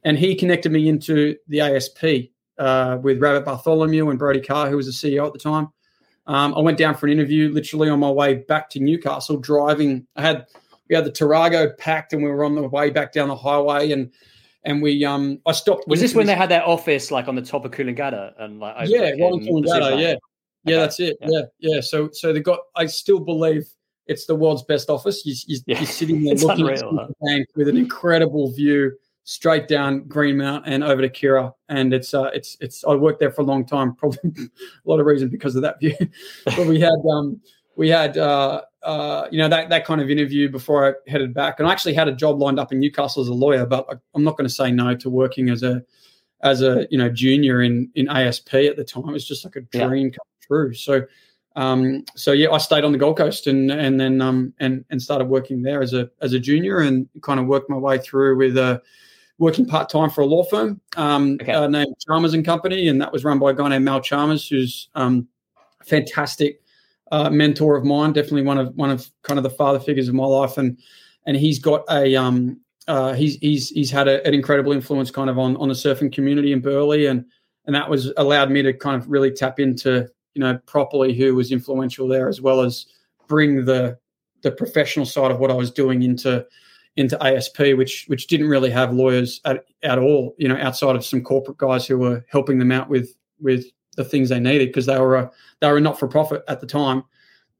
And 0.03 0.17
he 0.17 0.35
connected 0.35 0.71
me 0.71 0.87
into 0.87 1.35
the 1.47 1.61
ASP 1.61 2.29
uh, 2.59 2.97
with 3.01 3.19
Rabbit 3.19 3.45
Bartholomew 3.45 4.09
and 4.09 4.19
Brodie 4.19 4.41
Carr, 4.41 4.69
who 4.69 4.77
was 4.77 4.85
the 4.85 4.91
CEO 4.91 5.25
at 5.25 5.33
the 5.33 5.39
time. 5.39 5.69
Um, 6.27 6.53
I 6.55 6.59
went 6.59 6.77
down 6.77 6.95
for 6.95 7.05
an 7.05 7.13
interview 7.13 7.49
literally 7.49 7.89
on 7.89 7.99
my 7.99 8.11
way 8.11 8.35
back 8.35 8.69
to 8.71 8.79
Newcastle, 8.79 9.37
driving. 9.37 10.05
I 10.15 10.21
had 10.21 10.47
we 10.89 10.95
had 10.95 11.05
the 11.05 11.11
Tarago 11.11 11.77
packed, 11.77 12.13
and 12.13 12.21
we 12.21 12.29
were 12.29 12.43
on 12.43 12.55
the 12.55 12.67
way 12.67 12.89
back 12.89 13.13
down 13.13 13.29
the 13.29 13.35
highway, 13.35 13.91
and 13.91 14.11
and 14.63 14.81
we 14.81 15.05
um 15.05 15.39
I 15.45 15.53
stopped. 15.53 15.87
Was 15.87 16.01
this 16.01 16.13
when 16.13 16.27
they 16.27 16.35
had 16.35 16.49
their 16.49 16.67
office 16.67 17.11
like 17.11 17.27
on 17.27 17.35
the 17.35 17.41
top 17.41 17.63
of 17.63 17.71
Coolangatta 17.71 18.33
and 18.39 18.59
like 18.59 18.89
yeah, 18.89 19.11
on 19.21 19.39
Coolangatta, 19.39 19.91
yeah, 19.91 20.15
yeah, 20.65 20.75
okay. 20.75 20.75
that's 20.75 20.99
it, 20.99 21.17
yeah. 21.21 21.27
yeah, 21.29 21.75
yeah. 21.75 21.81
So 21.81 22.09
so 22.11 22.33
they 22.33 22.41
got. 22.41 22.59
I 22.75 22.87
still 22.87 23.19
believe 23.19 23.65
it's 24.07 24.25
the 24.25 24.35
world's 24.35 24.63
best 24.63 24.89
office. 24.89 25.25
You, 25.25 25.35
you, 25.47 25.59
yeah. 25.65 25.77
You're 25.77 25.87
sitting 25.87 26.23
there 26.23 26.35
looking 26.35 26.67
unreal, 26.67 26.99
at 26.99 27.07
the 27.07 27.13
bank 27.25 27.47
with 27.55 27.69
an 27.69 27.77
incredible 27.77 28.51
view 28.51 28.97
straight 29.29 29.67
down 29.67 30.05
Greenmount 30.05 30.63
and 30.67 30.85
over 30.85 31.01
to 31.01 31.09
Kirra. 31.09 31.53
and 31.67 31.93
it's 31.93 32.13
uh 32.13 32.29
it's 32.33 32.55
it's 32.61 32.85
I 32.85 32.95
worked 32.95 33.19
there 33.19 33.29
for 33.29 33.41
a 33.41 33.45
long 33.45 33.65
time, 33.65 33.93
probably 33.97 34.31
a 34.33 34.89
lot 34.89 35.01
of 35.01 35.05
reason 35.05 35.27
because 35.27 35.55
of 35.57 35.63
that 35.63 35.81
view. 35.81 35.95
but 36.45 36.65
we 36.65 36.79
had 36.79 36.97
um 37.11 37.41
we 37.75 37.89
had 37.89 38.17
uh 38.17 38.61
uh, 38.83 39.27
you 39.29 39.37
know 39.37 39.49
that 39.49 39.69
that 39.69 39.83
kind 39.83 39.99
of 39.99 40.09
interview 40.09 40.47
before 40.47 40.87
I 40.87 41.11
headed 41.11 41.33
back, 41.33 41.59
and 41.59 41.67
I 41.67 41.73
actually 41.73 41.93
had 41.93 42.07
a 42.07 42.13
job 42.13 42.39
lined 42.39 42.57
up 42.57 42.71
in 42.71 42.79
Newcastle 42.79 43.21
as 43.21 43.27
a 43.27 43.33
lawyer, 43.33 43.65
but 43.65 43.85
I, 43.89 43.95
am 44.15 44.23
not 44.23 44.37
going 44.37 44.47
to 44.47 44.53
say 44.53 44.71
no 44.71 44.95
to 44.95 45.09
working 45.09 45.49
as 45.49 45.61
a 45.61 45.83
as 46.41 46.61
a 46.61 46.87
you 46.89 46.97
know 46.97 47.09
junior 47.09 47.63
in 47.63 47.91
in 47.95 48.07
ASP 48.07 48.53
at 48.53 48.77
the 48.77 48.85
time. 48.85 49.13
It's 49.13 49.27
just 49.27 49.43
like 49.43 49.57
a 49.57 49.61
dream 49.61 50.07
yeah. 50.07 50.11
come 50.11 50.27
true. 50.41 50.73
So 50.73 51.05
um, 51.57 52.05
so 52.15 52.31
yeah, 52.31 52.51
I 52.51 52.59
stayed 52.59 52.85
on 52.85 52.93
the 52.93 52.97
Gold 52.97 53.17
Coast 53.17 53.47
and 53.47 53.71
and 53.71 53.99
then 53.99 54.21
um 54.21 54.53
and 54.61 54.85
and 54.89 55.01
started 55.01 55.25
working 55.25 55.63
there 55.63 55.81
as 55.81 55.93
a 55.93 56.09
as 56.21 56.31
a 56.31 56.39
junior 56.39 56.77
and 56.77 57.09
kind 57.23 57.41
of 57.41 57.47
worked 57.47 57.69
my 57.69 57.75
way 57.75 57.97
through 57.97 58.37
with 58.37 58.55
uh 58.55 58.79
working 59.39 59.65
part 59.65 59.89
time 59.89 60.09
for 60.09 60.21
a 60.21 60.25
law 60.25 60.43
firm 60.43 60.81
um, 60.95 61.37
okay. 61.41 61.51
uh, 61.51 61.67
named 61.67 61.95
Chalmers 62.07 62.33
and 62.33 62.45
Company, 62.45 62.87
and 62.87 63.01
that 63.01 63.11
was 63.11 63.23
run 63.23 63.39
by 63.39 63.51
a 63.51 63.53
guy 63.53 63.69
named 63.69 63.85
Mal 63.85 64.01
Chalmers, 64.01 64.47
who's 64.47 64.89
um, 64.95 65.27
fantastic 65.85 66.61
uh, 67.11 67.29
mentor 67.29 67.75
of 67.77 67.85
mine, 67.85 68.13
definitely 68.13 68.43
one 68.43 68.57
of 68.57 68.75
one 68.75 68.89
of 68.89 69.09
kind 69.23 69.37
of 69.37 69.43
the 69.43 69.49
father 69.49 69.79
figures 69.79 70.07
of 70.07 70.15
my 70.15 70.25
life, 70.25 70.57
and 70.57 70.77
and 71.25 71.37
he's 71.37 71.59
got 71.59 71.83
a 71.89 72.15
um, 72.15 72.59
uh, 72.87 73.13
he's 73.13 73.35
he's 73.37 73.69
he's 73.69 73.91
had 73.91 74.07
a, 74.07 74.25
an 74.25 74.33
incredible 74.33 74.71
influence 74.71 75.11
kind 75.11 75.29
of 75.29 75.37
on 75.37 75.55
on 75.57 75.67
the 75.67 75.73
surfing 75.73 76.11
community 76.11 76.51
in 76.51 76.59
Burleigh, 76.59 77.05
and 77.05 77.25
and 77.65 77.75
that 77.75 77.89
was 77.89 78.11
allowed 78.17 78.49
me 78.49 78.61
to 78.63 78.73
kind 78.73 78.99
of 78.99 79.09
really 79.09 79.31
tap 79.31 79.59
into 79.59 80.07
you 80.33 80.41
know 80.41 80.57
properly 80.65 81.13
who 81.13 81.35
was 81.35 81.51
influential 81.51 82.07
there, 82.07 82.27
as 82.27 82.41
well 82.41 82.61
as 82.61 82.87
bring 83.27 83.65
the 83.65 83.97
the 84.41 84.51
professional 84.51 85.05
side 85.05 85.31
of 85.31 85.39
what 85.39 85.51
I 85.51 85.55
was 85.55 85.71
doing 85.71 86.03
into 86.03 86.45
into 86.97 87.21
ASP, 87.23 87.59
which 87.75 88.05
which 88.07 88.27
didn't 88.27 88.49
really 88.49 88.71
have 88.71 88.93
lawyers 88.93 89.39
at, 89.45 89.65
at 89.83 89.99
all, 89.99 90.35
you 90.37 90.47
know, 90.47 90.57
outside 90.57 90.95
of 90.95 91.05
some 91.05 91.21
corporate 91.21 91.57
guys 91.57 91.87
who 91.87 91.97
were 91.97 92.25
helping 92.29 92.59
them 92.59 92.71
out 92.71 92.89
with 92.89 93.15
with 93.39 93.65
the 93.95 94.03
things 94.03 94.29
they 94.29 94.39
needed 94.39 94.69
because 94.69 94.85
they 94.85 94.99
were 94.99 95.15
a 95.15 95.31
they 95.61 95.71
were 95.71 95.79
not 95.79 95.97
for 95.97 96.07
profit 96.07 96.43
at 96.47 96.59
the 96.59 96.67
time, 96.67 97.03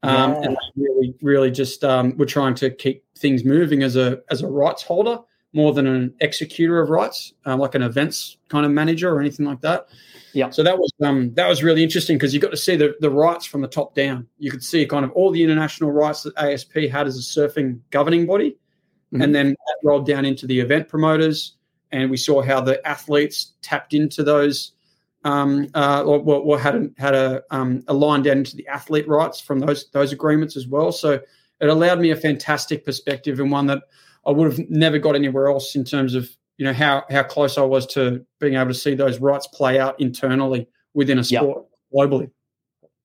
um, 0.02 0.32
yeah. 0.32 0.42
and 0.42 0.56
really 0.76 1.14
really 1.22 1.50
just 1.50 1.84
um, 1.84 2.16
were 2.16 2.26
trying 2.26 2.54
to 2.56 2.70
keep 2.70 3.04
things 3.16 3.44
moving 3.44 3.82
as 3.82 3.96
a 3.96 4.20
as 4.30 4.42
a 4.42 4.46
rights 4.46 4.82
holder 4.82 5.18
more 5.54 5.72
than 5.72 5.86
an 5.86 6.14
executor 6.20 6.80
of 6.80 6.90
rights, 6.90 7.32
uh, 7.46 7.56
like 7.56 7.74
an 7.74 7.82
events 7.82 8.36
kind 8.48 8.66
of 8.66 8.72
manager 8.72 9.10
or 9.14 9.20
anything 9.20 9.46
like 9.46 9.60
that. 9.62 9.88
Yeah. 10.34 10.50
So 10.50 10.62
that 10.62 10.78
was 10.78 10.92
um, 11.02 11.32
that 11.34 11.48
was 11.48 11.62
really 11.62 11.82
interesting 11.82 12.16
because 12.16 12.34
you 12.34 12.40
got 12.40 12.50
to 12.50 12.56
see 12.56 12.76
the, 12.76 12.96
the 13.00 13.10
rights 13.10 13.46
from 13.46 13.62
the 13.62 13.68
top 13.68 13.94
down. 13.94 14.26
You 14.38 14.50
could 14.50 14.62
see 14.62 14.84
kind 14.84 15.04
of 15.04 15.12
all 15.12 15.30
the 15.30 15.42
international 15.42 15.90
rights 15.90 16.22
that 16.24 16.36
ASP 16.36 16.74
had 16.90 17.06
as 17.06 17.16
a 17.16 17.20
surfing 17.20 17.80
governing 17.90 18.26
body, 18.26 18.56
mm-hmm. 19.12 19.22
and 19.22 19.34
then 19.34 19.50
that 19.50 19.76
rolled 19.84 20.06
down 20.06 20.24
into 20.24 20.46
the 20.46 20.60
event 20.60 20.88
promoters, 20.88 21.56
and 21.92 22.10
we 22.10 22.16
saw 22.16 22.42
how 22.42 22.60
the 22.60 22.86
athletes 22.86 23.52
tapped 23.62 23.94
into 23.94 24.22
those 24.22 24.72
um, 25.24 25.68
uh, 25.74 26.02
or, 26.04 26.20
or, 26.20 26.58
had 26.58 26.76
a, 26.76 26.90
had 26.96 27.14
a, 27.14 27.42
um, 27.50 27.82
a 27.88 27.92
line 27.92 28.22
down 28.22 28.38
into 28.38 28.56
the 28.56 28.66
athlete 28.68 29.08
rights 29.08 29.40
from 29.40 29.58
those 29.58 29.90
those 29.90 30.12
agreements 30.12 30.56
as 30.56 30.66
well. 30.66 30.92
So 30.92 31.20
it 31.60 31.68
allowed 31.68 32.00
me 32.00 32.10
a 32.10 32.16
fantastic 32.16 32.84
perspective 32.84 33.40
and 33.40 33.50
one 33.50 33.66
that 33.66 33.82
I 34.26 34.30
would 34.30 34.52
have 34.52 34.70
never 34.70 34.98
got 34.98 35.16
anywhere 35.16 35.48
else 35.48 35.74
in 35.74 35.84
terms 35.84 36.14
of 36.14 36.30
you 36.56 36.64
know 36.64 36.72
how 36.72 37.04
how 37.10 37.22
close 37.22 37.58
I 37.58 37.62
was 37.62 37.86
to 37.88 38.24
being 38.40 38.54
able 38.54 38.68
to 38.68 38.74
see 38.74 38.94
those 38.94 39.18
rights 39.20 39.46
play 39.48 39.78
out 39.78 40.00
internally 40.00 40.68
within 40.94 41.18
a 41.18 41.24
sport 41.24 41.64
globally. 41.94 42.30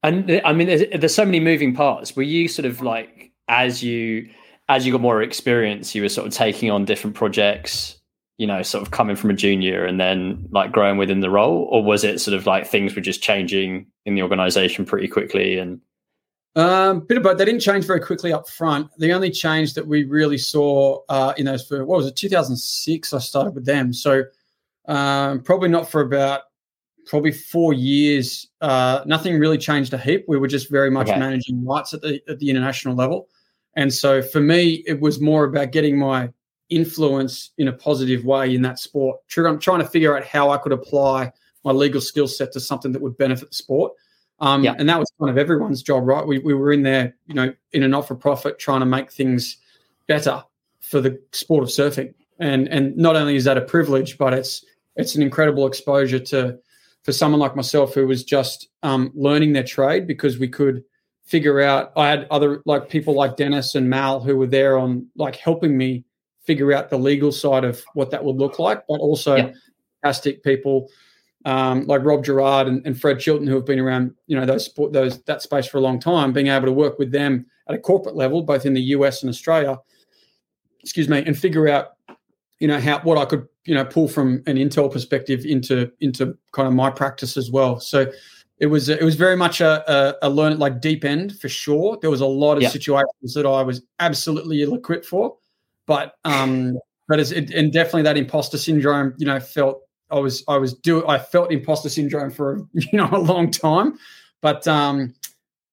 And 0.03 0.41
I 0.43 0.51
mean, 0.51 0.67
there's, 0.67 0.83
there's 0.99 1.15
so 1.15 1.25
many 1.25 1.39
moving 1.39 1.73
parts. 1.73 2.15
Were 2.15 2.23
you 2.23 2.47
sort 2.47 2.65
of 2.65 2.81
like 2.81 3.31
as 3.47 3.81
you 3.81 4.29
as 4.69 4.85
you 4.85 4.91
got 4.91 5.01
more 5.01 5.21
experience, 5.21 5.93
you 5.93 6.01
were 6.01 6.09
sort 6.09 6.27
of 6.27 6.33
taking 6.33 6.71
on 6.71 6.85
different 6.85 7.15
projects, 7.15 7.99
you 8.37 8.47
know, 8.47 8.61
sort 8.61 8.81
of 8.81 8.91
coming 8.91 9.15
from 9.15 9.29
a 9.29 9.33
junior 9.33 9.85
and 9.85 9.99
then 9.99 10.47
like 10.51 10.71
growing 10.71 10.97
within 10.97 11.19
the 11.19 11.29
role, 11.29 11.67
or 11.71 11.83
was 11.83 12.03
it 12.03 12.19
sort 12.19 12.35
of 12.35 12.45
like 12.45 12.67
things 12.67 12.95
were 12.95 13.01
just 13.01 13.21
changing 13.21 13.87
in 14.05 14.15
the 14.15 14.21
organization 14.21 14.85
pretty 14.85 15.07
quickly 15.07 15.57
and 15.57 15.81
um, 16.55 16.99
bit 16.99 17.17
of 17.17 17.23
both. 17.23 17.37
They 17.37 17.45
didn't 17.45 17.61
change 17.61 17.85
very 17.85 17.99
quickly 17.99 18.31
up 18.31 18.47
front. 18.47 18.89
The 18.99 19.11
only 19.11 19.31
change 19.31 19.73
that 19.73 19.87
we 19.87 20.03
really 20.03 20.37
saw 20.37 20.99
uh, 21.09 21.33
in 21.37 21.45
those 21.45 21.67
for 21.67 21.83
what 21.85 21.97
was 21.97 22.07
it, 22.07 22.15
2006? 22.15 23.13
I 23.13 23.17
started 23.19 23.55
with 23.55 23.65
them, 23.65 23.91
so 23.91 24.23
um, 24.87 25.41
probably 25.41 25.69
not 25.69 25.89
for 25.89 26.01
about 26.01 26.41
probably 27.07 27.31
four 27.31 27.73
years. 27.73 28.47
Uh, 28.61 29.01
nothing 29.05 29.39
really 29.39 29.57
changed 29.57 29.93
a 29.93 29.97
heap. 29.97 30.25
We 30.27 30.37
were 30.37 30.47
just 30.47 30.69
very 30.69 30.91
much 30.91 31.09
okay. 31.09 31.19
managing 31.19 31.65
rights 31.65 31.93
at 31.93 32.01
the 32.01 32.21
at 32.29 32.37
the 32.37 32.51
international 32.51 32.95
level, 32.95 33.29
and 33.75 33.93
so 33.93 34.21
for 34.21 34.39
me, 34.39 34.83
it 34.85 34.99
was 34.99 35.19
more 35.19 35.45
about 35.45 35.71
getting 35.71 35.97
my 35.97 36.29
influence 36.69 37.51
in 37.57 37.67
a 37.67 37.73
positive 37.73 38.25
way 38.25 38.53
in 38.53 38.61
that 38.63 38.79
sport. 38.79 39.19
I'm 39.37 39.59
trying 39.59 39.79
to 39.79 39.87
figure 39.87 40.15
out 40.17 40.23
how 40.23 40.49
I 40.49 40.57
could 40.57 40.71
apply 40.71 41.31
my 41.63 41.71
legal 41.71 42.01
skill 42.01 42.27
set 42.27 42.51
to 42.53 42.59
something 42.59 42.91
that 42.91 43.01
would 43.01 43.17
benefit 43.17 43.49
the 43.49 43.55
sport. 43.55 43.93
Um, 44.39 44.63
yeah. 44.63 44.75
And 44.77 44.89
that 44.89 44.99
was 44.99 45.11
kind 45.19 45.29
of 45.29 45.37
everyone's 45.37 45.81
job, 45.81 46.05
right? 46.05 46.25
We, 46.25 46.39
we 46.39 46.53
were 46.53 46.73
in 46.73 46.83
there, 46.83 47.15
you 47.27 47.35
know, 47.35 47.53
in 47.71 47.83
a 47.83 47.87
not 47.87 48.07
for 48.07 48.15
profit 48.15 48.59
trying 48.59 48.81
to 48.81 48.85
make 48.85 49.11
things 49.11 49.57
better 50.07 50.43
for 50.81 50.99
the 50.99 51.19
sport 51.31 51.63
of 51.63 51.69
surfing. 51.69 52.13
And 52.39 52.67
and 52.67 52.97
not 52.97 53.15
only 53.15 53.35
is 53.35 53.45
that 53.45 53.57
a 53.57 53.61
privilege, 53.61 54.17
but 54.17 54.33
it's 54.33 54.65
it's 54.95 55.15
an 55.15 55.21
incredible 55.21 55.65
exposure 55.67 56.19
to 56.19 56.59
for 57.03 57.11
someone 57.11 57.39
like 57.39 57.55
myself 57.55 57.93
who 57.93 58.07
was 58.07 58.23
just 58.23 58.69
um, 58.81 59.11
learning 59.13 59.53
their 59.53 59.63
trade 59.63 60.07
because 60.07 60.39
we 60.39 60.47
could 60.47 60.83
figure 61.33 61.61
out. 61.61 61.91
I 61.95 62.09
had 62.09 62.27
other 62.29 62.61
like 62.67 62.89
people 62.89 63.15
like 63.15 63.37
Dennis 63.37 63.73
and 63.73 63.89
Mal 63.89 64.19
who 64.19 64.37
were 64.37 64.45
there 64.45 64.77
on 64.77 65.07
like 65.15 65.35
helping 65.35 65.75
me 65.75 66.05
figure 66.45 66.71
out 66.71 66.91
the 66.91 66.97
legal 66.99 67.31
side 67.31 67.63
of 67.63 67.83
what 67.95 68.11
that 68.11 68.23
would 68.23 68.35
look 68.35 68.59
like, 68.59 68.83
but 68.87 68.99
also 68.99 69.37
yeah. 69.37 69.51
fantastic 70.03 70.43
people 70.43 70.91
um, 71.45 71.87
like 71.87 72.05
Rob 72.05 72.23
Gerard 72.23 72.67
and, 72.67 72.85
and, 72.85 73.01
Fred 73.01 73.19
Chilton, 73.19 73.47
who 73.47 73.55
have 73.55 73.65
been 73.65 73.79
around, 73.79 74.13
you 74.27 74.39
know, 74.39 74.45
those 74.45 74.63
sport, 74.63 74.93
those 74.93 75.23
that 75.23 75.41
space 75.41 75.65
for 75.65 75.79
a 75.79 75.81
long 75.81 75.99
time, 75.99 76.33
being 76.33 76.47
able 76.49 76.67
to 76.67 76.71
work 76.71 76.99
with 76.99 77.11
them 77.11 77.47
at 77.67 77.73
a 77.73 77.79
corporate 77.79 78.15
level, 78.15 78.43
both 78.43 78.63
in 78.63 78.75
the 78.75 78.81
US 78.97 79.23
and 79.23 79.29
Australia, 79.31 79.79
excuse 80.81 81.09
me, 81.09 81.23
and 81.25 81.35
figure 81.35 81.67
out, 81.67 81.97
you 82.59 82.67
know, 82.67 82.79
how 82.79 82.99
what 82.99 83.17
I 83.17 83.25
could, 83.25 83.47
you 83.65 83.73
know, 83.73 83.85
pull 83.85 84.07
from 84.07 84.43
an 84.45 84.57
Intel 84.57 84.91
perspective 84.91 85.45
into 85.45 85.91
into 85.99 86.37
kind 86.51 86.67
of 86.67 86.75
my 86.75 86.91
practice 86.91 87.37
as 87.37 87.49
well. 87.49 87.79
So 87.79 88.11
it 88.59 88.67
was 88.67 88.89
it 88.89 89.01
was 89.01 89.15
very 89.15 89.35
much 89.35 89.61
a, 89.61 89.83
a, 89.91 90.27
a 90.27 90.29
learn 90.29 90.57
like 90.59 90.79
deep 90.79 91.03
end 91.03 91.37
for 91.39 91.49
sure. 91.49 91.97
There 92.01 92.09
was 92.09 92.21
a 92.21 92.25
lot 92.25 92.55
of 92.55 92.63
yeah. 92.63 92.69
situations 92.69 93.33
that 93.33 93.45
I 93.45 93.61
was 93.61 93.81
absolutely 93.99 94.61
ill-equipped 94.61 95.05
for, 95.05 95.37
but 95.85 96.15
um, 96.23 96.77
but 97.07 97.19
it's, 97.19 97.31
it, 97.31 97.51
and 97.51 97.73
definitely 97.73 98.03
that 98.03 98.17
imposter 98.17 98.57
syndrome, 98.57 99.13
you 99.17 99.25
know, 99.25 99.39
felt 99.39 99.81
I 100.09 100.19
was 100.19 100.43
I 100.47 100.57
was 100.57 100.73
do 100.73 101.05
I 101.07 101.17
felt 101.17 101.51
imposter 101.51 101.89
syndrome 101.89 102.31
for 102.31 102.67
you 102.73 102.97
know 102.97 103.09
a 103.11 103.17
long 103.17 103.51
time, 103.51 103.97
but 104.41 104.67
um, 104.67 105.13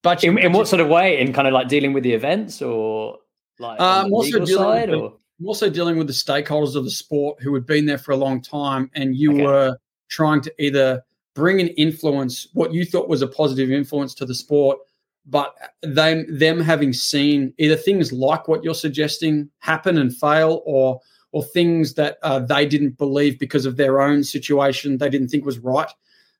but 0.01 0.23
in, 0.23 0.37
in 0.37 0.51
what 0.51 0.67
sort 0.67 0.81
of 0.81 0.87
way? 0.87 1.19
In 1.19 1.33
kind 1.33 1.47
of 1.47 1.53
like 1.53 1.67
dealing 1.67 1.93
with 1.93 2.03
the 2.03 2.13
events 2.13 2.61
or 2.61 3.19
like 3.59 3.79
um, 3.79 4.11
also 4.11 4.43
dealing 4.43 4.89
with, 4.89 4.99
or? 4.99 5.13
also 5.45 5.69
dealing 5.69 5.97
with 5.97 6.07
the 6.07 6.13
stakeholders 6.13 6.75
of 6.75 6.83
the 6.83 6.91
sport 6.91 7.41
who 7.41 7.53
had 7.53 7.65
been 7.65 7.85
there 7.85 7.99
for 7.99 8.11
a 8.11 8.17
long 8.17 8.41
time, 8.41 8.89
and 8.95 9.15
you 9.15 9.33
okay. 9.33 9.43
were 9.43 9.77
trying 10.09 10.41
to 10.41 10.53
either 10.59 11.03
bring 11.33 11.61
an 11.61 11.69
influence, 11.69 12.47
what 12.53 12.73
you 12.73 12.85
thought 12.85 13.09
was 13.09 13.21
a 13.21 13.27
positive 13.27 13.71
influence 13.71 14.13
to 14.15 14.25
the 14.25 14.35
sport, 14.35 14.79
but 15.25 15.53
them 15.83 16.25
them 16.27 16.59
having 16.59 16.93
seen 16.93 17.53
either 17.57 17.75
things 17.75 18.11
like 18.11 18.47
what 18.47 18.63
you're 18.63 18.73
suggesting 18.73 19.49
happen 19.59 19.97
and 19.97 20.15
fail, 20.15 20.61
or 20.65 20.99
or 21.31 21.43
things 21.43 21.93
that 21.93 22.17
uh, 22.23 22.39
they 22.39 22.65
didn't 22.65 22.97
believe 22.97 23.39
because 23.39 23.65
of 23.65 23.77
their 23.77 24.01
own 24.01 24.23
situation 24.23 24.97
they 24.97 25.09
didn't 25.09 25.29
think 25.29 25.45
was 25.45 25.59
right. 25.59 25.89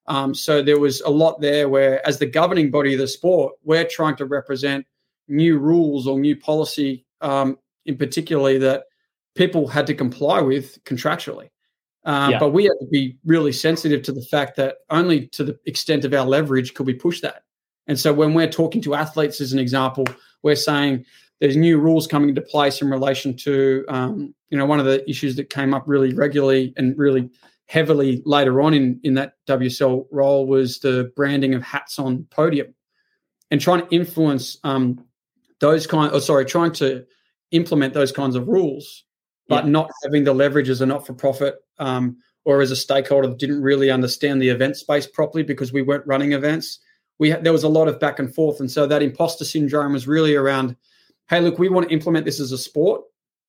Um, 0.07 0.33
so 0.33 0.61
there 0.61 0.79
was 0.79 0.99
a 1.01 1.09
lot 1.09 1.39
there 1.39 1.69
where, 1.69 2.05
as 2.05 2.17
the 2.17 2.25
governing 2.25 2.71
body 2.71 2.93
of 2.93 2.99
the 2.99 3.07
sport, 3.07 3.53
we're 3.63 3.87
trying 3.87 4.15
to 4.17 4.25
represent 4.25 4.85
new 5.27 5.59
rules 5.59 6.07
or 6.07 6.19
new 6.19 6.35
policy, 6.35 7.05
um, 7.21 7.57
in 7.85 7.95
particularly 7.97 8.57
that 8.57 8.85
people 9.35 9.67
had 9.67 9.87
to 9.87 9.93
comply 9.93 10.41
with 10.41 10.83
contractually. 10.83 11.50
Um, 12.03 12.31
yeah. 12.31 12.39
But 12.39 12.49
we 12.49 12.63
had 12.63 12.73
to 12.79 12.87
be 12.87 13.17
really 13.25 13.51
sensitive 13.51 14.01
to 14.03 14.11
the 14.11 14.23
fact 14.23 14.55
that 14.57 14.77
only 14.89 15.27
to 15.27 15.43
the 15.43 15.59
extent 15.65 16.03
of 16.03 16.13
our 16.13 16.25
leverage 16.25 16.73
could 16.73 16.87
we 16.87 16.93
push 16.93 17.21
that. 17.21 17.43
And 17.87 17.99
so 17.99 18.13
when 18.13 18.33
we're 18.33 18.49
talking 18.49 18.81
to 18.83 18.95
athletes, 18.95 19.41
as 19.41 19.53
an 19.53 19.59
example, 19.59 20.05
we're 20.43 20.55
saying 20.55 21.05
there's 21.39 21.57
new 21.57 21.77
rules 21.79 22.07
coming 22.07 22.29
into 22.29 22.41
place 22.41 22.81
in 22.81 22.89
relation 22.89 23.35
to 23.35 23.83
um, 23.89 24.33
you 24.49 24.57
know 24.57 24.65
one 24.65 24.79
of 24.79 24.85
the 24.85 25.07
issues 25.09 25.35
that 25.35 25.49
came 25.49 25.73
up 25.73 25.83
really 25.87 26.13
regularly 26.13 26.73
and 26.77 26.97
really 26.97 27.29
heavily 27.65 28.21
later 28.25 28.61
on 28.61 28.73
in 28.73 28.99
in 29.03 29.15
that 29.15 29.33
WSL 29.47 30.05
role 30.11 30.47
was 30.47 30.79
the 30.79 31.11
branding 31.15 31.53
of 31.53 31.63
hats 31.63 31.99
on 31.99 32.25
podium 32.31 32.73
and 33.49 33.59
trying 33.59 33.81
to 33.81 33.93
influence 33.93 34.57
um, 34.63 35.03
those 35.59 35.85
kind. 35.87 36.11
Oh, 36.13 36.19
sorry, 36.19 36.45
trying 36.45 36.71
to 36.73 37.05
implement 37.51 37.93
those 37.93 38.11
kinds 38.11 38.35
of 38.35 38.47
rules, 38.47 39.03
but 39.51 39.65
yeah. 39.65 39.71
not 39.71 39.91
having 40.01 40.23
the 40.23 40.33
leverage 40.33 40.69
as 40.69 40.79
a 40.79 40.85
not 40.85 41.05
for 41.05 41.13
profit 41.13 41.55
um, 41.77 42.15
or 42.45 42.61
as 42.61 42.71
a 42.71 42.75
stakeholder 42.75 43.27
that 43.27 43.37
didn't 43.37 43.61
really 43.61 43.91
understand 43.91 44.41
the 44.41 44.47
event 44.47 44.77
space 44.77 45.05
properly 45.05 45.43
because 45.43 45.73
we 45.73 45.81
weren't 45.81 46.07
running 46.07 46.31
events. 46.31 46.79
We 47.19 47.31
there 47.31 47.51
was 47.51 47.65
a 47.65 47.69
lot 47.69 47.89
of 47.89 47.99
back 47.99 48.17
and 48.17 48.33
forth, 48.33 48.61
and 48.61 48.71
so 48.71 48.87
that 48.87 49.03
imposter 49.03 49.43
syndrome 49.43 49.91
was 49.91 50.07
really 50.07 50.35
around 50.35 50.77
hey, 51.29 51.41
look, 51.41 51.59
we 51.59 51.67
want 51.67 51.87
to 51.87 51.93
implement 51.93 52.25
this 52.25 52.39
as 52.39 52.53
a 52.53 52.57
sport, 52.57 53.01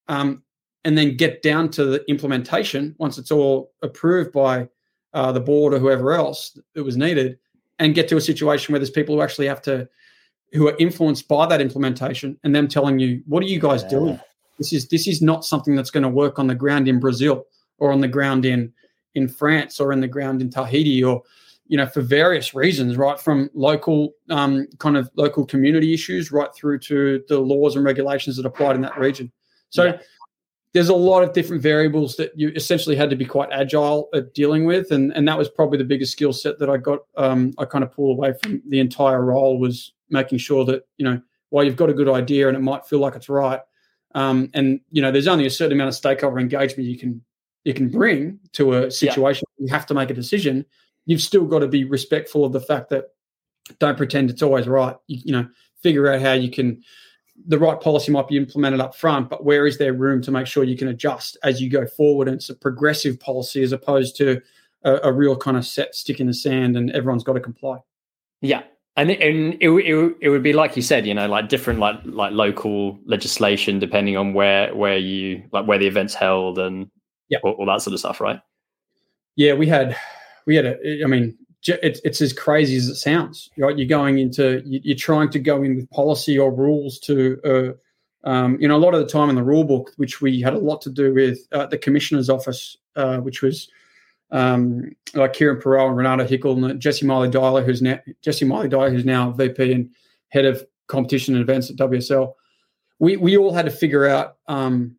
um, 0.09 0.43
and 0.85 0.99
then 0.99 1.17
get 1.17 1.43
down 1.43 1.69
to 1.69 1.85
the 1.85 2.05
implementation 2.11 2.95
once 2.99 3.17
it's 3.17 3.31
all 3.31 3.73
approved 3.83 4.33
by 4.33 4.69
uh, 5.15 5.31
the 5.31 5.41
board 5.41 5.73
or 5.73 5.79
whoever 5.79 6.13
else 6.13 6.59
that 6.75 6.83
was 6.83 6.97
needed, 6.97 7.39
and 7.79 7.95
get 7.95 8.09
to 8.09 8.17
a 8.17 8.21
situation 8.21 8.73
where 8.73 8.81
there's 8.81 8.91
people 8.91 9.15
who 9.15 9.23
actually 9.23 9.47
have 9.47 9.63
to, 9.63 9.89
who 10.53 10.67
are 10.69 10.77
influenced 10.81 11.29
by 11.29 11.47
that 11.47 11.61
implementation, 11.61 12.37
and 12.43 12.53
them 12.53 12.67
telling 12.67 12.99
you, 12.99 13.23
what 13.27 13.41
are 13.45 13.47
you 13.47 13.61
guys 13.61 13.85
yeah. 13.85 13.89
doing? 13.91 14.21
This 14.63 14.73
is 14.73 14.89
this 14.89 15.07
is 15.07 15.21
not 15.23 15.45
something 15.45 15.75
that's 15.75 15.91
going 15.91 16.03
to 16.03 16.09
work 16.09 16.39
on 16.39 16.47
the 16.47 16.55
ground 16.55 16.89
in 16.89 17.01
Brazil 17.01 17.47
or 17.79 17.93
on 17.93 18.01
the 18.01 18.09
ground 18.09 18.45
in 18.45 18.73
in 19.15 19.29
France 19.29 19.81
or 19.81 19.93
in 19.93 20.01
the 20.01 20.09
ground 20.09 20.41
in 20.41 20.51
Tahiti 20.51 21.03
or 21.05 21.23
you 21.73 21.79
know, 21.79 21.87
for 21.87 22.03
various 22.03 22.55
reasons, 22.55 22.99
right 22.99 23.19
from 23.19 23.49
local 23.55 24.13
um, 24.29 24.67
kind 24.79 24.97
of 24.97 25.11
local 25.17 25.47
community 25.47 25.95
issues 25.95 26.31
right 26.31 26.55
through 26.55 26.79
to 26.81 27.25
the 27.29 27.39
laws 27.39 27.77
and 27.77 27.85
regulations 27.85 28.37
that 28.37 28.45
applied 28.45 28.77
in 28.77 28.83
that 28.83 28.99
region. 28.99 29.33
So 29.71 29.85
yeah. 29.85 29.99
there's 30.75 30.91
a 30.91 30.95
lot 30.95 31.23
of 31.23 31.33
different 31.33 31.63
variables 31.63 32.17
that 32.17 32.33
you 32.37 32.51
essentially 32.55 32.95
had 32.95 33.09
to 33.09 33.17
be 33.17 33.25
quite 33.25 33.49
agile 33.53 34.11
at 34.13 34.35
dealing 34.35 34.67
with, 34.67 34.91
and 34.91 35.13
and 35.13 35.27
that 35.29 35.39
was 35.39 35.49
probably 35.49 35.79
the 35.79 35.85
biggest 35.85 36.13
skill 36.13 36.35
set 36.35 36.59
that 36.59 36.69
I 36.69 36.77
got. 36.77 37.01
Um, 37.17 37.55
I 37.57 37.65
kind 37.65 37.85
of 37.85 37.91
pull 37.91 38.13
away 38.13 38.35
from 38.43 38.63
the 38.69 38.81
entire 38.81 39.25
role 39.25 39.59
was 39.59 39.93
making 40.11 40.39
sure 40.39 40.67
that 40.67 40.87
you 40.99 41.07
know 41.07 41.23
while 41.49 41.65
you've 41.65 41.77
got 41.77 41.89
a 41.91 41.95
good 41.95 42.09
idea 42.09 42.49
and 42.49 42.57
it 42.57 42.61
might 42.61 42.85
feel 42.85 42.99
like 42.99 43.15
it's 43.15 43.31
right, 43.31 43.61
um, 44.15 44.51
and 44.55 44.81
you 44.91 45.03
know 45.03 45.11
there's 45.11 45.29
only 45.29 45.47
a 45.47 45.51
certain 45.51 45.73
amount 45.73 45.89
of 45.89 45.95
stakeholder 45.95 46.39
engagement 46.39 46.89
you 46.89 46.99
can 46.99 47.23
you 47.65 47.75
can 47.75 47.89
bring 47.89 48.41
to 48.53 48.75
a 48.75 48.91
situation. 48.91 49.47
Yeah. 49.59 49.67
You 49.67 49.73
have 49.73 49.87
to 49.87 49.95
make 49.95 50.11
a 50.11 50.15
decision 50.15 50.65
you've 51.07 51.21
still 51.21 51.45
got 51.45 51.61
to 51.61 51.69
be 51.69 51.85
respectful 51.85 52.45
of 52.45 52.53
the 52.53 52.61
fact 52.61 52.91
that 52.91 53.07
don't 53.79 53.97
pretend 53.97 54.31
it's 54.31 54.43
always 54.43 54.69
right. 54.69 54.97
You, 55.07 55.21
you, 55.25 55.33
know, 55.33 55.49
figure 55.83 56.11
out 56.11 56.21
how 56.21 56.33
you 56.33 56.51
can. 56.51 56.83
The 57.47 57.59
right 57.59 57.81
policy 57.81 58.13
might 58.13 58.29
be 58.29 58.37
implemented 58.37 58.81
up 58.81 58.95
front, 58.95 59.31
but 59.31 59.45
where 59.45 59.67
is 59.67 59.79
there 59.79 59.95
room 59.95 60.21
to 60.23 60.31
make 60.31 60.47
sure 60.47 60.65
you 60.65 60.77
can 60.77 60.89
adjust 60.89 61.37
as 61.43 61.61
you 61.61 61.71
go 61.71 61.87
forward? 61.87 62.29
And 62.29 62.37
it's 62.37 62.51
a 62.51 62.55
progressive 62.55 63.19
policy 63.19 63.63
as 63.63 63.73
opposed 63.73 64.17
to 64.17 64.41
a, 64.85 64.99
a 65.05 65.13
real 65.13 65.37
kind 65.37 65.57
of 65.57 65.67
set 65.67 65.95
stick 65.95 66.21
in 66.21 66.27
the 66.27 66.35
sand, 66.35 66.77
and 66.77 66.91
everyone's 66.91 67.25
got 67.25 67.33
to 67.33 67.41
comply. 67.41 67.79
Yeah, 68.43 68.63
and 68.97 69.11
it, 69.11 69.21
and 69.23 69.55
it, 69.55 69.69
it, 69.69 70.17
it 70.21 70.29
would 70.29 70.43
be 70.43 70.53
like 70.53 70.77
you 70.77 70.83
said, 70.83 71.07
you 71.07 71.15
know, 71.15 71.27
like 71.27 71.49
different 71.49 71.81
like 71.81 71.97
like 72.05 72.33
local 72.33 72.99
legislation 73.07 73.79
depending 73.79 74.17
on 74.17 74.35
where 74.35 74.75
where 74.75 74.99
you 74.99 75.43
like 75.53 75.67
where 75.67 75.79
the 75.79 75.87
event's 75.87 76.15
held 76.15 76.59
and 76.59 76.91
yeah, 77.29 77.39
all, 77.43 77.53
all 77.53 77.67
that 77.67 77.81
sort 77.81 77.95
of 77.95 78.01
stuff, 78.01 78.21
right? 78.21 78.41
Yeah, 79.37 79.55
we 79.55 79.67
had 79.67 79.97
we 80.47 80.57
had 80.57 80.67
a, 80.67 80.77
I 81.05 81.07
mean, 81.07 81.37
it's, 81.67 82.01
it's 82.05 82.21
as 82.21 82.33
crazy 82.33 82.77
as 82.77 82.89
it 82.89 82.97
sounds, 82.97 83.51
right? 83.57 83.77
You're 83.77 83.89
going 83.89 84.19
into, 84.19 84.63
you're 84.65 84.97
trying 84.97 85.31
to 85.31 85.39
go 85.39 85.63
in 85.63 85.77
with 85.77 85.91
policy 85.91 86.39
or 86.39 86.53
rules 86.53 86.99
to, 87.01 87.39
uh, 87.45 88.29
um, 88.29 88.59
you 88.61 88.69
know, 88.69 88.77
a 88.77 88.79
lot 88.79 88.95
of 88.95 89.01
the 89.01 89.07
time 89.07 89.31
in 89.31 89.37
the 89.37 89.45
rule 89.45 89.65
book, 89.65 89.93
which 89.97 90.21
we 90.21 90.41
had 90.41 90.55
a 90.55 90.59
lot 90.59 90.81
to 90.83 90.91
do 90.91 91.15
with 91.15 91.39
uh, 91.53 91.67
the 91.67 91.79
commissioner's 91.79 92.29
office, 92.29 92.77
uh, 92.97 93.19
which 93.19 93.43
was 93.43 93.69
um, 94.33 94.91
like 95.15 95.35
Kieren 95.35 95.63
Perrow 95.63 95.89
and 95.89 95.97
Renato 95.97 96.27
Hickel 96.27 96.71
and 96.71 96.81
Jessi 96.81 97.05
Miley 97.05 97.29
Dyer, 97.29 97.63
who's 97.63 97.83
now 97.83 97.99
Jessi 98.25 98.47
Miley 98.47 98.69
Dyer, 98.69 98.91
who's 98.91 99.05
now 99.05 99.31
VP 99.31 99.73
and 99.73 99.91
head 100.31 100.45
of 100.45 100.65
competition 100.89 101.35
and 101.35 101.43
events 101.43 101.71
at 101.71 101.77
WSL. 101.77 102.33
We 102.99 103.17
we 103.17 103.37
all 103.37 103.53
had 103.53 103.67
to 103.67 103.71
figure 103.71 104.07
out, 104.07 104.37
um, 104.49 104.97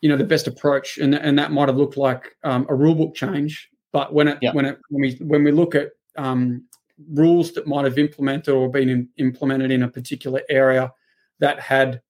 you 0.00 0.08
know, 0.08 0.16
the 0.16 0.24
best 0.24 0.46
approach, 0.46 0.98
and 0.98 1.14
and 1.14 1.38
that 1.38 1.52
might 1.52 1.68
have 1.68 1.76
looked 1.76 1.96
like 1.96 2.36
um, 2.44 2.66
a 2.68 2.74
rule 2.74 2.94
book 2.94 3.14
change 3.14 3.68
but 3.92 4.12
when 4.12 4.28
it 4.28 4.38
yeah. 4.40 4.52
when 4.52 4.64
it 4.64 4.78
when 4.90 5.00
we 5.02 5.16
when 5.26 5.44
we 5.44 5.52
look 5.52 5.74
at 5.74 5.90
um, 6.16 6.64
rules 7.12 7.52
that 7.52 7.66
might 7.66 7.84
have 7.84 7.98
implemented 7.98 8.54
or 8.54 8.70
been 8.70 8.88
in, 8.88 9.08
implemented 9.18 9.70
in 9.70 9.82
a 9.82 9.88
particular 9.88 10.42
area 10.48 10.92
that 11.38 11.60
had 11.60 12.00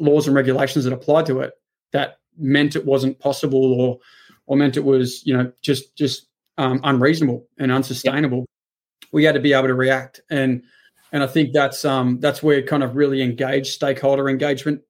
laws 0.00 0.26
and 0.26 0.34
regulations 0.34 0.84
that 0.84 0.92
applied 0.92 1.26
to 1.26 1.40
it 1.40 1.52
that 1.92 2.18
meant 2.36 2.76
it 2.76 2.84
wasn't 2.84 3.18
possible 3.18 3.80
or 3.80 3.98
or 4.48 4.56
meant 4.56 4.76
it 4.76 4.84
was 4.84 5.24
you 5.24 5.36
know 5.36 5.52
just 5.62 5.96
just 5.96 6.26
um, 6.56 6.80
unreasonable 6.82 7.46
and 7.58 7.70
unsustainable. 7.70 8.38
Yep. 8.38 8.46
We 9.12 9.24
had 9.24 9.34
to 9.34 9.40
be 9.40 9.52
able 9.52 9.68
to 9.68 9.74
react 9.74 10.20
and 10.30 10.62
and 11.12 11.22
I 11.22 11.26
think 11.26 11.52
that's 11.52 11.84
um, 11.84 12.20
that's 12.20 12.42
where 12.42 12.60
kind 12.62 12.82
of 12.82 12.96
really 12.96 13.22
engaged 13.22 13.72
stakeholder 13.72 14.28
engagement 14.28 14.82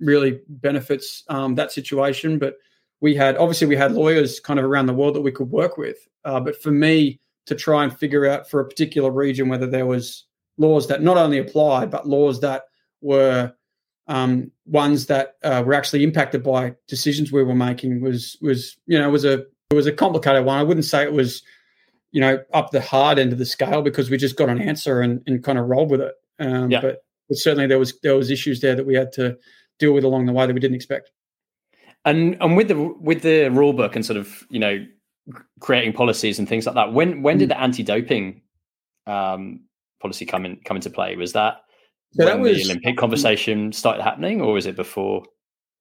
really 0.00 0.40
benefits 0.48 1.22
um, 1.28 1.54
that 1.54 1.72
situation. 1.72 2.38
But 2.38 2.56
we 3.00 3.14
had 3.14 3.36
obviously 3.36 3.66
we 3.68 3.76
had 3.76 3.92
lawyers 3.92 4.40
kind 4.40 4.58
of 4.58 4.64
around 4.64 4.86
the 4.86 4.94
world 4.94 5.14
that 5.14 5.20
we 5.22 5.32
could 5.32 5.50
work 5.50 5.76
with. 5.76 5.96
Uh, 6.24 6.40
but 6.40 6.60
for 6.60 6.70
me 6.70 7.20
to 7.46 7.54
try 7.54 7.84
and 7.84 7.96
figure 7.96 8.26
out 8.26 8.48
for 8.48 8.60
a 8.60 8.68
particular 8.68 9.10
region 9.10 9.48
whether 9.48 9.66
there 9.66 9.86
was 9.86 10.26
laws 10.58 10.86
that 10.86 11.02
not 11.02 11.16
only 11.16 11.38
applied 11.38 11.90
but 11.90 12.06
laws 12.06 12.40
that 12.40 12.64
were 13.00 13.52
um, 14.12 14.50
ones 14.66 15.06
that 15.06 15.36
uh, 15.42 15.62
were 15.64 15.72
actually 15.72 16.04
impacted 16.04 16.42
by 16.42 16.74
decisions 16.86 17.32
we 17.32 17.42
were 17.42 17.54
making 17.54 18.02
was 18.02 18.36
was 18.42 18.76
you 18.86 18.98
know 18.98 19.08
was 19.08 19.24
a 19.24 19.44
it 19.70 19.74
was 19.74 19.86
a 19.86 19.92
complicated 19.92 20.44
one. 20.44 20.58
I 20.58 20.62
wouldn't 20.62 20.84
say 20.84 21.02
it 21.02 21.14
was 21.14 21.42
you 22.10 22.20
know 22.20 22.38
up 22.52 22.72
the 22.72 22.82
hard 22.82 23.18
end 23.18 23.32
of 23.32 23.38
the 23.38 23.46
scale 23.46 23.80
because 23.80 24.10
we 24.10 24.18
just 24.18 24.36
got 24.36 24.50
an 24.50 24.60
answer 24.60 25.00
and, 25.00 25.22
and 25.26 25.42
kind 25.42 25.58
of 25.58 25.66
rolled 25.66 25.90
with 25.90 26.02
it. 26.02 26.12
Um, 26.38 26.70
yeah. 26.70 26.82
but, 26.82 27.04
but 27.30 27.38
certainly 27.38 27.66
there 27.66 27.78
was 27.78 27.98
there 28.02 28.14
was 28.14 28.30
issues 28.30 28.60
there 28.60 28.76
that 28.76 28.84
we 28.84 28.94
had 28.94 29.12
to 29.12 29.38
deal 29.78 29.94
with 29.94 30.04
along 30.04 30.26
the 30.26 30.32
way 30.34 30.46
that 30.46 30.52
we 30.52 30.60
didn't 30.60 30.76
expect. 30.76 31.10
And 32.04 32.36
and 32.42 32.54
with 32.54 32.68
the 32.68 32.76
with 33.00 33.22
the 33.22 33.48
rule 33.48 33.72
book 33.72 33.96
and 33.96 34.04
sort 34.04 34.18
of 34.18 34.44
you 34.50 34.60
know 34.60 34.84
creating 35.60 35.94
policies 35.94 36.38
and 36.38 36.46
things 36.46 36.66
like 36.66 36.74
that. 36.74 36.92
When 36.92 37.22
when 37.22 37.38
did 37.38 37.46
mm. 37.46 37.52
the 37.52 37.60
anti 37.60 37.82
doping 37.82 38.42
um, 39.06 39.60
policy 40.02 40.26
come 40.26 40.44
in 40.44 40.56
come 40.66 40.76
into 40.76 40.90
play? 40.90 41.16
Was 41.16 41.32
that 41.32 41.62
so 42.12 42.24
when 42.24 42.26
that 42.26 42.38
was, 42.40 42.58
the 42.58 42.70
Olympic 42.70 42.96
conversation 42.96 43.72
started 43.72 44.02
happening, 44.02 44.40
or 44.40 44.52
was 44.52 44.66
it 44.66 44.76
before? 44.76 45.24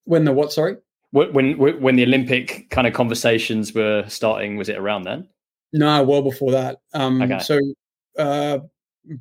When 0.05 0.25
the 0.25 0.31
what? 0.31 0.51
Sorry. 0.51 0.77
When 1.11 1.33
when 1.33 1.81
when 1.81 1.95
the 1.95 2.03
Olympic 2.03 2.69
kind 2.69 2.87
of 2.87 2.93
conversations 2.93 3.73
were 3.73 4.05
starting, 4.07 4.55
was 4.55 4.69
it 4.69 4.77
around 4.77 5.03
then? 5.03 5.27
No, 5.73 6.03
well 6.03 6.21
before 6.21 6.51
that. 6.51 6.79
Um, 6.93 7.21
okay. 7.21 7.39
So 7.39 7.59
uh, 8.17 8.59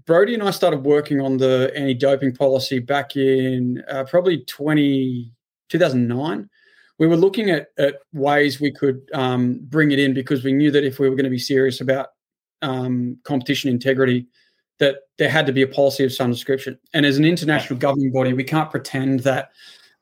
Brodie 0.07 0.35
and 0.35 0.43
I 0.43 0.51
started 0.51 0.85
working 0.85 1.21
on 1.21 1.37
the 1.37 1.73
anti-doping 1.75 2.35
policy 2.35 2.79
back 2.79 3.17
in 3.17 3.83
uh, 3.89 4.05
probably 4.05 4.45
20, 4.45 5.33
2009 5.69 6.49
we 7.01 7.07
were 7.07 7.17
looking 7.17 7.49
at, 7.49 7.69
at 7.79 7.97
ways 8.13 8.61
we 8.61 8.71
could 8.71 9.01
um, 9.15 9.59
bring 9.63 9.91
it 9.91 9.99
in 9.99 10.13
because 10.13 10.45
we 10.45 10.53
knew 10.53 10.71
that 10.71 10.85
if 10.85 10.99
we 10.99 11.09
were 11.09 11.17
going 11.17 11.25
to 11.25 11.31
be 11.31 11.39
serious 11.39 11.81
about 11.81 12.09
um, 12.61 13.17
competition 13.25 13.71
integrity, 13.71 14.27
that 14.81 14.97
there 15.19 15.29
had 15.29 15.47
to 15.47 15.53
be 15.53 15.63
a 15.63 15.67
policy 15.67 16.05
of 16.05 16.13
some 16.13 16.31
description. 16.31 16.77
And 16.93 17.07
as 17.07 17.19
an 17.19 17.25
international 17.25 17.79
governing 17.79 18.11
body, 18.11 18.33
we 18.33 18.43
can't 18.43 18.71
pretend 18.71 19.21
that 19.21 19.51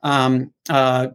um, 0.01 0.51
uh, 0.69 1.09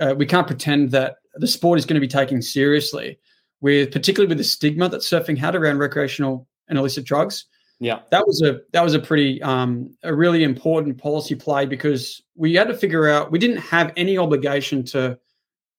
uh, 0.00 0.14
we 0.16 0.26
can't 0.26 0.46
pretend 0.46 0.90
that 0.90 1.16
the 1.34 1.46
sport 1.46 1.78
is 1.78 1.86
going 1.86 1.94
to 1.94 2.00
be 2.00 2.08
taken 2.08 2.42
seriously, 2.42 3.18
with 3.60 3.92
particularly 3.92 4.28
with 4.28 4.38
the 4.38 4.44
stigma 4.44 4.88
that 4.88 5.02
surfing 5.02 5.36
had 5.36 5.54
around 5.54 5.78
recreational 5.78 6.48
and 6.68 6.78
illicit 6.78 7.04
drugs. 7.04 7.44
Yeah, 7.78 8.00
that 8.10 8.26
was 8.26 8.42
a 8.42 8.60
that 8.72 8.82
was 8.82 8.94
a 8.94 8.98
pretty 8.98 9.40
um, 9.42 9.94
a 10.02 10.12
really 10.12 10.42
important 10.42 10.98
policy 10.98 11.34
play 11.34 11.66
because 11.66 12.22
we 12.34 12.54
had 12.54 12.68
to 12.68 12.74
figure 12.76 13.08
out 13.08 13.30
we 13.30 13.38
didn't 13.38 13.58
have 13.58 13.92
any 13.96 14.18
obligation 14.18 14.82
to 14.86 15.18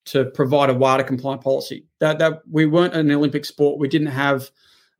to 0.05 0.25
provide 0.25 0.69
a 0.69 0.73
WADA 0.73 1.03
compliant 1.03 1.41
policy. 1.41 1.85
That 1.99 2.19
that 2.19 2.41
we 2.49 2.67
weren't 2.67 2.93
an 2.93 3.11
Olympic 3.11 3.43
sport. 3.43 3.79
We 3.79 3.89
didn't 3.89 4.07
have 4.07 4.49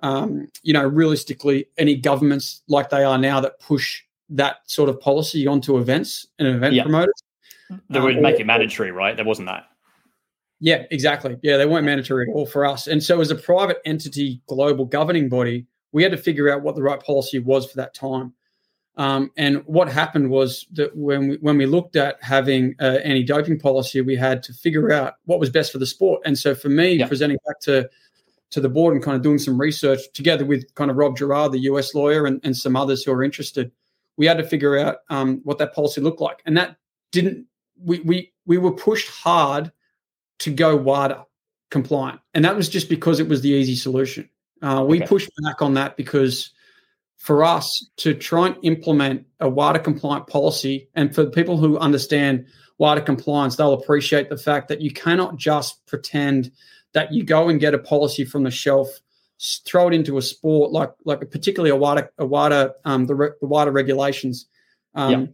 um, 0.02 0.48
you 0.64 0.74
know 0.74 0.86
realistically 0.86 1.68
any 1.78 1.96
governments 1.96 2.62
like 2.68 2.90
they 2.90 3.04
are 3.04 3.18
now 3.18 3.40
that 3.40 3.60
push 3.60 4.02
that 4.30 4.58
sort 4.66 4.90
of 4.90 5.00
policy 5.00 5.48
onto 5.48 5.78
events 5.78 6.28
and 6.38 6.48
event 6.48 6.76
yeah. 6.76 6.84
promoters. 6.84 7.24
They 7.90 8.00
would 8.00 8.18
um, 8.18 8.24
make 8.24 8.40
it 8.40 8.46
mandatory, 8.46 8.92
right? 8.92 9.16
There 9.16 9.26
wasn't 9.26 9.48
that. 9.48 9.66
Yeah, 10.60 10.84
exactly. 10.92 11.38
Yeah, 11.42 11.58
they 11.58 11.66
weren't 11.66 11.86
mandatory 11.86 12.30
at 12.30 12.36
all 12.36 12.46
for 12.46 12.66
us. 12.66 12.88
And 12.88 13.02
so, 13.02 13.22
as 13.22 13.32
a 13.32 13.36
private 13.36 13.78
entity, 13.86 14.42
global 14.48 14.86
governing 14.86 15.30
body, 15.30 15.68
we 15.92 16.04
had 16.04 16.12
to 16.12 16.18
figure 16.18 16.52
out 16.52 16.62
what 16.62 16.76
the 16.76 16.82
right 16.82 17.02
policy 17.02 17.40
was 17.40 17.70
for 17.70 17.78
that 17.78 17.94
time. 17.94 18.34
Um, 18.98 19.32
and 19.38 19.64
what 19.66 19.90
happened 19.90 20.30
was 20.30 20.66
that 20.74 20.96
when 20.96 21.30
we, 21.30 21.38
when 21.38 21.58
we 21.58 21.66
looked 21.66 21.96
at 21.96 22.22
having 22.22 22.76
an 22.80 22.98
anti-doping 22.98 23.60
policy, 23.60 24.02
we 24.02 24.18
had 24.18 24.44
to 24.44 24.54
figure 24.54 24.92
out 24.92 25.14
what 25.24 25.40
was 25.40 25.50
best 25.50 25.72
for 25.72 25.78
the 25.78 25.86
sport. 25.86 26.22
And 26.26 26.38
so 26.38 26.54
for 26.54 26.68
me, 26.68 26.96
yeah. 26.96 27.08
presenting 27.08 27.38
back 27.48 27.62
to 27.62 27.90
to 28.52 28.60
the 28.62 28.70
board 28.70 28.94
and 28.94 29.04
kind 29.04 29.16
of 29.16 29.22
doing 29.22 29.38
some 29.38 29.60
research 29.60 30.00
together 30.14 30.46
with 30.46 30.74
kind 30.76 30.90
of 30.90 30.98
Rob 30.98 31.18
Gerard, 31.18 31.52
the 31.52 31.60
US 31.62 31.94
lawyer, 31.94 32.26
and, 32.26 32.40
and 32.44 32.56
some 32.56 32.76
others 32.76 33.04
who 33.04 33.12
are 33.12 33.24
interested, 33.24 33.72
we 34.18 34.26
had 34.26 34.38
to 34.38 34.44
figure 34.44 34.78
out 34.78 34.98
um, 35.10 35.42
what 35.44 35.58
that 35.60 35.74
policy 35.74 36.02
looked 36.02 36.22
like. 36.22 36.42
And 36.46 36.58
that 36.58 36.78
didn't 37.12 37.46
we 37.82 38.00
we 38.00 38.34
we 38.46 38.58
were 38.58 38.72
pushed 38.72 39.10
hard 39.10 39.72
to 40.40 40.52
go 40.52 40.76
WADA 40.76 41.26
compliant, 41.72 42.20
and 42.34 42.44
that 42.46 42.56
was 42.56 42.70
just 42.70 42.90
because 42.90 43.20
it 43.20 43.28
was 43.28 43.42
the 43.42 43.50
easy 43.50 43.76
solution. 43.76 44.30
Uh, 44.62 44.84
we 44.88 44.98
okay. 44.98 45.08
pushed 45.08 45.30
back 45.44 45.62
on 45.62 45.74
that 45.76 45.96
because 45.96 46.52
for 47.18 47.44
us 47.44 47.90
to 47.98 48.14
try 48.14 48.48
and 48.48 48.58
implement 48.64 49.26
a 49.40 49.50
WADA 49.50 49.80
compliant 49.80 50.28
policy, 50.28 50.90
and 50.96 51.14
for 51.14 51.26
people 51.26 51.58
who 51.58 51.78
understand 51.78 52.46
WADA 52.78 53.02
compliance, 53.02 53.56
they'll 53.56 53.74
appreciate 53.74 54.30
the 54.30 54.38
fact 54.38 54.68
that 54.70 54.82
you 54.82 54.92
cannot 54.92 55.38
just 55.38 55.86
pretend 55.86 56.52
that 56.94 57.14
you 57.14 57.24
go 57.24 57.50
and 57.50 57.60
get 57.60 57.74
a 57.74 57.80
policy 57.80 58.26
from 58.26 58.44
the 58.44 58.52
shelf, 58.52 58.88
throw 59.66 59.88
it 59.88 59.94
into 59.94 60.18
a 60.18 60.22
sport 60.22 60.72
like 60.72 60.92
like 61.06 61.20
particularly 61.32 61.70
a 61.70 61.76
wider 61.76 62.12
a 62.18 62.26
WADA 62.26 62.74
um, 62.86 63.06
the, 63.06 63.36
the 63.42 63.48
WADA 63.48 63.72
regulations. 63.72 64.48
Um, 64.96 65.12
yeah. 65.12 65.28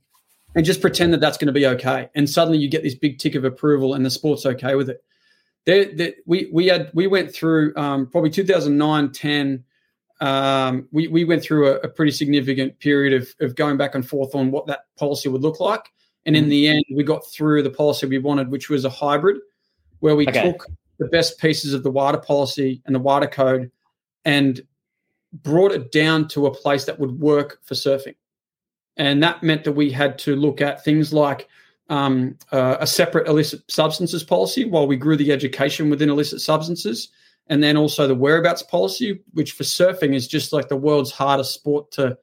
And 0.58 0.66
just 0.66 0.80
pretend 0.80 1.12
that 1.12 1.20
that's 1.20 1.38
going 1.38 1.48
to 1.48 1.54
be 1.54 1.68
okay, 1.68 2.10
and 2.16 2.30
suddenly 2.30 2.58
you 2.58 2.70
get 2.70 2.82
this 2.82 2.96
big 2.96 3.20
tick 3.20 3.36
of 3.36 3.44
approval, 3.44 3.94
and 3.94 4.06
the 4.06 4.10
sport's 4.10 4.46
okay 4.46 4.76
with 4.76 4.90
it 4.90 5.04
there, 5.66 5.86
there, 5.94 6.14
we 6.26 6.50
we 6.54 6.68
had 6.68 6.92
we 6.94 7.08
went 7.08 7.34
through 7.34 7.76
um, 7.76 8.08
probably 8.08 8.30
2009 8.30 9.12
10 9.12 9.64
um, 10.22 10.88
we, 10.94 11.10
we 11.10 11.26
went 11.26 11.44
through 11.44 11.68
a, 11.68 11.76
a, 11.80 11.90
pretty 11.90 12.12
significant 12.12 12.80
period 12.80 13.22
of, 13.22 13.36
of 13.42 13.54
going 13.56 13.76
back 13.76 13.96
and 13.96 14.08
forth 14.08 14.34
on 14.34 14.50
what 14.50 14.66
that 14.68 14.86
policy 14.98 15.28
would 15.28 15.42
look 15.42 15.60
like 15.60 15.92
and 16.26 16.38
in 16.38 16.44
mm-hmm. 16.44 16.50
the 16.52 16.68
end 16.68 16.86
we 16.94 17.04
got 17.04 17.28
through 17.28 17.64
the 17.64 17.70
policy 17.70 18.06
we 18.06 18.18
wanted 18.18 18.50
which 18.50 18.70
was 18.70 18.86
a 18.86 18.90
hybrid 18.90 19.38
where 20.00 20.16
we 20.16 20.28
okay. 20.28 20.44
took 20.44 20.68
the 20.98 21.08
best 21.08 21.40
pieces 21.40 21.74
of 21.74 21.84
the 21.84 21.92
WADA 21.92 22.20
policy 22.20 22.82
and 22.86 22.96
the 22.96 23.00
WADA 23.00 23.28
code 23.28 23.72
and 24.24 24.62
brought 25.34 25.72
it 25.72 25.92
down 25.92 26.28
to 26.30 26.46
a 26.46 26.54
place 26.54 26.86
that 26.86 27.00
would 27.00 27.20
work 27.20 27.60
for 27.64 27.74
surfing 27.76 28.16
and 28.98 29.22
that 29.24 29.44
meant 29.44 29.64
that 29.64 29.74
we 29.74 29.92
had 29.92 30.18
to 30.20 30.36
look 30.36 30.62
at 30.62 30.84
things 30.84 31.14
like 31.14 31.48
um, 31.90 32.38
uh, 32.52 32.78
a 32.80 32.88
separate 32.88 33.28
illicit 33.28 33.62
substances 33.70 34.24
policy 34.24 34.66
while 34.66 34.88
we 34.88 34.96
grew 34.96 35.16
the 35.16 35.32
education 35.32 35.90
within 35.90 36.10
illicit 36.10 36.42
substances. 36.42 37.10
And 37.48 37.62
then 37.62 37.78
also 37.78 38.08
the 38.08 38.16
whereabouts 38.16 38.64
policy, 38.64 39.22
which 39.34 39.52
for 39.52 39.64
surfing 39.64 40.16
is 40.16 40.28
just 40.28 40.52
like 40.52 40.68
the 40.68 40.76
world's 40.76 41.12
hardest 41.12 41.54
sport 41.54 41.92
to 41.92 42.18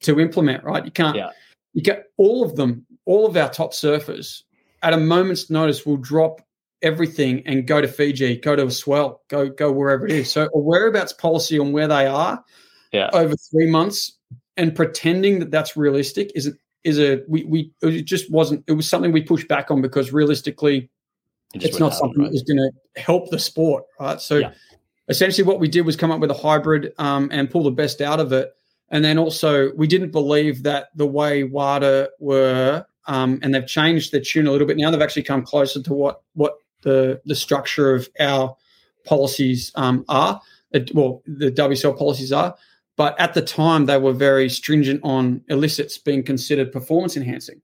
to 0.00 0.20
implement, 0.20 0.64
right? 0.64 0.84
You 0.84 0.90
can't 0.90 1.16
yeah. 1.16 1.30
you 1.74 1.82
get 1.82 2.10
all 2.16 2.42
of 2.44 2.56
them, 2.56 2.84
all 3.04 3.24
of 3.24 3.36
our 3.36 3.48
top 3.48 3.72
surfers 3.72 4.42
at 4.82 4.92
a 4.92 4.96
moment's 4.96 5.48
notice 5.48 5.86
will 5.86 5.96
drop 5.96 6.40
everything 6.84 7.42
and 7.46 7.66
go 7.66 7.80
to 7.80 7.88
Fiji, 7.88 8.36
go 8.36 8.54
to 8.54 8.66
a 8.66 8.70
swell, 8.70 9.22
go 9.28 9.48
go 9.48 9.72
wherever 9.72 10.06
it 10.06 10.12
is. 10.12 10.30
So 10.30 10.44
a 10.44 10.58
whereabouts 10.58 11.12
policy 11.12 11.58
on 11.58 11.72
where 11.72 11.88
they 11.88 12.06
are 12.06 12.44
yeah. 12.92 13.10
over 13.12 13.34
three 13.36 13.68
months 13.68 14.12
and 14.56 14.74
pretending 14.74 15.40
that 15.40 15.50
that's 15.50 15.76
realistic 15.76 16.30
is 16.34 16.54
is 16.84 16.98
a 16.98 17.22
we 17.28 17.44
we 17.44 17.72
it 17.82 18.02
just 18.02 18.30
wasn't 18.30 18.62
it 18.66 18.72
was 18.72 18.88
something 18.88 19.10
we 19.10 19.22
pushed 19.22 19.48
back 19.48 19.70
on 19.70 19.82
because 19.82 20.12
realistically 20.12 20.88
it 21.54 21.64
it's 21.64 21.80
not 21.80 21.92
something 21.94 22.20
right? 22.20 22.26
that 22.26 22.32
was 22.32 22.42
going 22.42 22.58
to 22.58 23.00
help 23.00 23.30
the 23.30 23.38
sport 23.38 23.84
right 23.98 24.20
so 24.20 24.36
yeah. 24.36 24.52
essentially 25.08 25.46
what 25.46 25.58
we 25.58 25.68
did 25.68 25.82
was 25.82 25.96
come 25.96 26.10
up 26.10 26.20
with 26.20 26.30
a 26.30 26.34
hybrid 26.34 26.92
um, 26.98 27.28
and 27.32 27.50
pull 27.50 27.64
the 27.64 27.70
best 27.70 28.00
out 28.00 28.20
of 28.20 28.32
it 28.32 28.54
and 28.90 29.04
then 29.04 29.18
also 29.18 29.72
we 29.74 29.86
didn't 29.86 30.10
believe 30.10 30.62
that 30.62 30.88
the 30.94 31.06
way 31.06 31.42
WADA 31.42 32.10
were 32.20 32.86
um, 33.06 33.38
and 33.42 33.54
they've 33.54 33.66
changed 33.66 34.12
their 34.12 34.20
tune 34.20 34.46
a 34.46 34.52
little 34.52 34.66
bit 34.66 34.76
now 34.76 34.90
they've 34.90 35.02
actually 35.02 35.22
come 35.22 35.42
closer 35.42 35.82
to 35.82 35.92
what 35.92 36.22
what 36.34 36.58
the 36.84 37.20
the 37.24 37.34
structure 37.34 37.94
of 37.94 38.08
our 38.20 38.56
policies 39.04 39.72
um, 39.74 40.04
are 40.08 40.40
well 40.94 41.22
the 41.26 41.50
WSL 41.50 41.98
policies 41.98 42.32
are 42.32 42.54
but 42.96 43.18
at 43.20 43.34
the 43.34 43.42
time, 43.42 43.86
they 43.86 43.98
were 43.98 44.12
very 44.12 44.48
stringent 44.48 45.00
on 45.02 45.42
illicits 45.48 45.98
being 45.98 46.22
considered 46.22 46.72
performance 46.72 47.16
enhancing. 47.16 47.60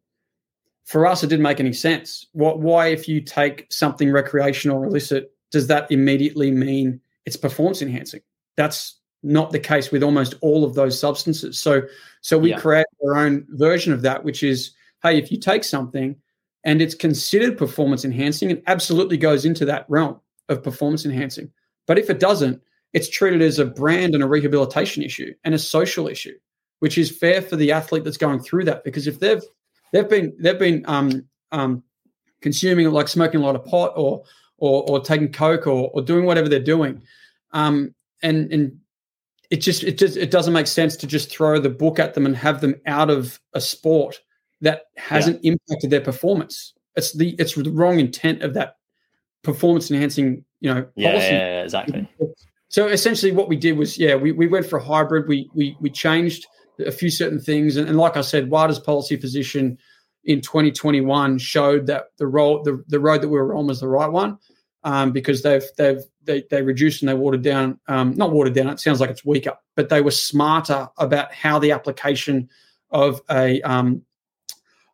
For 0.86 1.06
us, 1.06 1.22
it 1.22 1.28
didn't 1.28 1.44
make 1.44 1.60
any 1.60 1.72
sense. 1.72 2.26
What, 2.32 2.58
why, 2.58 2.88
if 2.88 3.08
you 3.08 3.20
take 3.20 3.66
something 3.70 4.10
recreational 4.10 4.78
or 4.78 4.86
illicit, 4.86 5.32
does 5.52 5.68
that 5.68 5.90
immediately 5.90 6.50
mean 6.50 7.00
it's 7.26 7.36
performance 7.36 7.80
enhancing? 7.80 8.22
That's 8.56 8.98
not 9.22 9.52
the 9.52 9.60
case 9.60 9.92
with 9.92 10.02
almost 10.02 10.34
all 10.40 10.64
of 10.64 10.74
those 10.74 10.98
substances. 10.98 11.60
So, 11.60 11.82
so 12.22 12.38
we 12.38 12.50
yeah. 12.50 12.58
create 12.58 12.86
our 13.06 13.16
own 13.16 13.46
version 13.50 13.92
of 13.92 14.02
that, 14.02 14.24
which 14.24 14.42
is, 14.42 14.72
hey, 15.04 15.16
if 15.16 15.30
you 15.30 15.38
take 15.38 15.62
something 15.62 16.16
and 16.64 16.82
it's 16.82 16.94
considered 16.94 17.56
performance 17.56 18.04
enhancing, 18.04 18.50
it 18.50 18.62
absolutely 18.66 19.16
goes 19.16 19.44
into 19.44 19.64
that 19.64 19.86
realm 19.88 20.20
of 20.48 20.62
performance 20.62 21.04
enhancing. 21.04 21.50
But 21.86 21.98
if 21.98 22.10
it 22.10 22.20
doesn't, 22.20 22.60
it's 22.92 23.08
treated 23.08 23.40
as 23.40 23.58
a 23.58 23.64
brand 23.64 24.14
and 24.14 24.22
a 24.22 24.28
rehabilitation 24.28 25.02
issue 25.02 25.32
and 25.44 25.54
a 25.54 25.58
social 25.58 26.08
issue, 26.08 26.36
which 26.80 26.98
is 26.98 27.10
fair 27.10 27.40
for 27.40 27.56
the 27.56 27.72
athlete 27.72 28.04
that's 28.04 28.16
going 28.16 28.40
through 28.40 28.64
that. 28.64 28.84
Because 28.84 29.06
if 29.06 29.20
they've 29.20 29.42
they've 29.92 30.08
been 30.08 30.34
they've 30.38 30.58
been 30.58 30.84
um, 30.86 31.24
um, 31.52 31.82
consuming 32.40 32.90
like 32.90 33.08
smoking 33.08 33.40
a 33.40 33.44
lot 33.44 33.56
of 33.56 33.64
pot 33.64 33.92
or 33.96 34.24
or, 34.58 34.82
or 34.90 35.00
taking 35.00 35.32
coke 35.32 35.66
or, 35.66 35.90
or 35.94 36.02
doing 36.02 36.26
whatever 36.26 36.48
they're 36.48 36.60
doing, 36.60 37.02
um, 37.52 37.94
and 38.22 38.52
and 38.52 38.78
it 39.50 39.58
just 39.58 39.82
it 39.84 39.98
just 39.98 40.16
it 40.16 40.30
doesn't 40.30 40.52
make 40.52 40.66
sense 40.66 40.96
to 40.96 41.06
just 41.06 41.30
throw 41.30 41.58
the 41.58 41.70
book 41.70 41.98
at 41.98 42.14
them 42.14 42.26
and 42.26 42.36
have 42.36 42.60
them 42.60 42.74
out 42.86 43.08
of 43.10 43.40
a 43.54 43.60
sport 43.60 44.20
that 44.60 44.82
hasn't 44.96 45.42
yeah. 45.42 45.52
impacted 45.52 45.90
their 45.90 46.00
performance. 46.00 46.74
It's 46.96 47.12
the 47.12 47.34
it's 47.38 47.54
the 47.54 47.70
wrong 47.70 47.98
intent 48.00 48.42
of 48.42 48.54
that 48.54 48.76
performance 49.42 49.90
enhancing 49.90 50.44
you 50.60 50.74
know 50.74 50.86
yeah, 50.96 51.10
policy. 51.10 51.32
Yeah, 51.32 51.62
exactly. 51.62 52.08
So 52.68 52.86
essentially, 52.86 53.32
what 53.32 53.48
we 53.48 53.56
did 53.56 53.76
was 53.76 53.98
yeah 53.98 54.14
we, 54.14 54.32
we 54.32 54.46
went 54.46 54.66
for 54.66 54.78
a 54.78 54.84
hybrid. 54.84 55.28
We 55.28 55.50
we 55.54 55.76
we 55.80 55.90
changed 55.90 56.46
a 56.78 56.92
few 56.92 57.10
certain 57.10 57.40
things, 57.40 57.76
and, 57.76 57.88
and 57.88 57.98
like 57.98 58.16
I 58.16 58.22
said, 58.22 58.50
WADA's 58.50 58.78
policy 58.78 59.16
position 59.16 59.78
in 60.24 60.40
2021 60.40 61.38
showed 61.38 61.86
that 61.86 62.06
the 62.18 62.26
role 62.26 62.62
the, 62.62 62.82
the 62.88 63.00
road 63.00 63.22
that 63.22 63.28
we 63.28 63.38
were 63.38 63.54
on 63.54 63.66
was 63.66 63.80
the 63.80 63.88
right 63.88 64.10
one 64.10 64.38
um, 64.84 65.12
because 65.12 65.42
they've 65.42 65.64
they've 65.76 66.02
they, 66.24 66.44
they 66.50 66.62
reduced 66.62 67.02
and 67.02 67.08
they 67.08 67.14
watered 67.14 67.42
down 67.42 67.78
um, 67.88 68.14
not 68.16 68.32
watered 68.32 68.54
down 68.54 68.68
it 68.68 68.80
sounds 68.80 69.00
like 69.00 69.10
it's 69.10 69.24
weaker 69.24 69.56
but 69.76 69.88
they 69.88 70.02
were 70.02 70.10
smarter 70.10 70.88
about 70.98 71.32
how 71.32 71.58
the 71.58 71.72
application 71.72 72.48
of 72.90 73.20
a 73.30 73.62
um, 73.62 74.02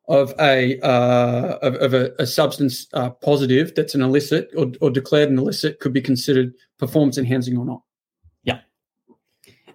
of 0.08 0.32
a 0.38 0.78
uh, 0.80 1.58
of, 1.62 1.74
of 1.76 1.94
a, 1.94 2.12
a, 2.18 2.26
substance 2.26 2.86
uh, 2.92 3.10
positive 3.10 3.74
that's 3.74 3.94
an 3.94 4.02
illicit 4.02 4.48
or, 4.56 4.70
or 4.80 4.90
declared 4.90 5.30
an 5.30 5.38
illicit 5.38 5.80
could 5.80 5.92
be 5.92 6.00
considered 6.00 6.52
performance 6.78 7.18
enhancing 7.18 7.56
or 7.56 7.64
not. 7.64 7.82
Yeah. 8.44 8.60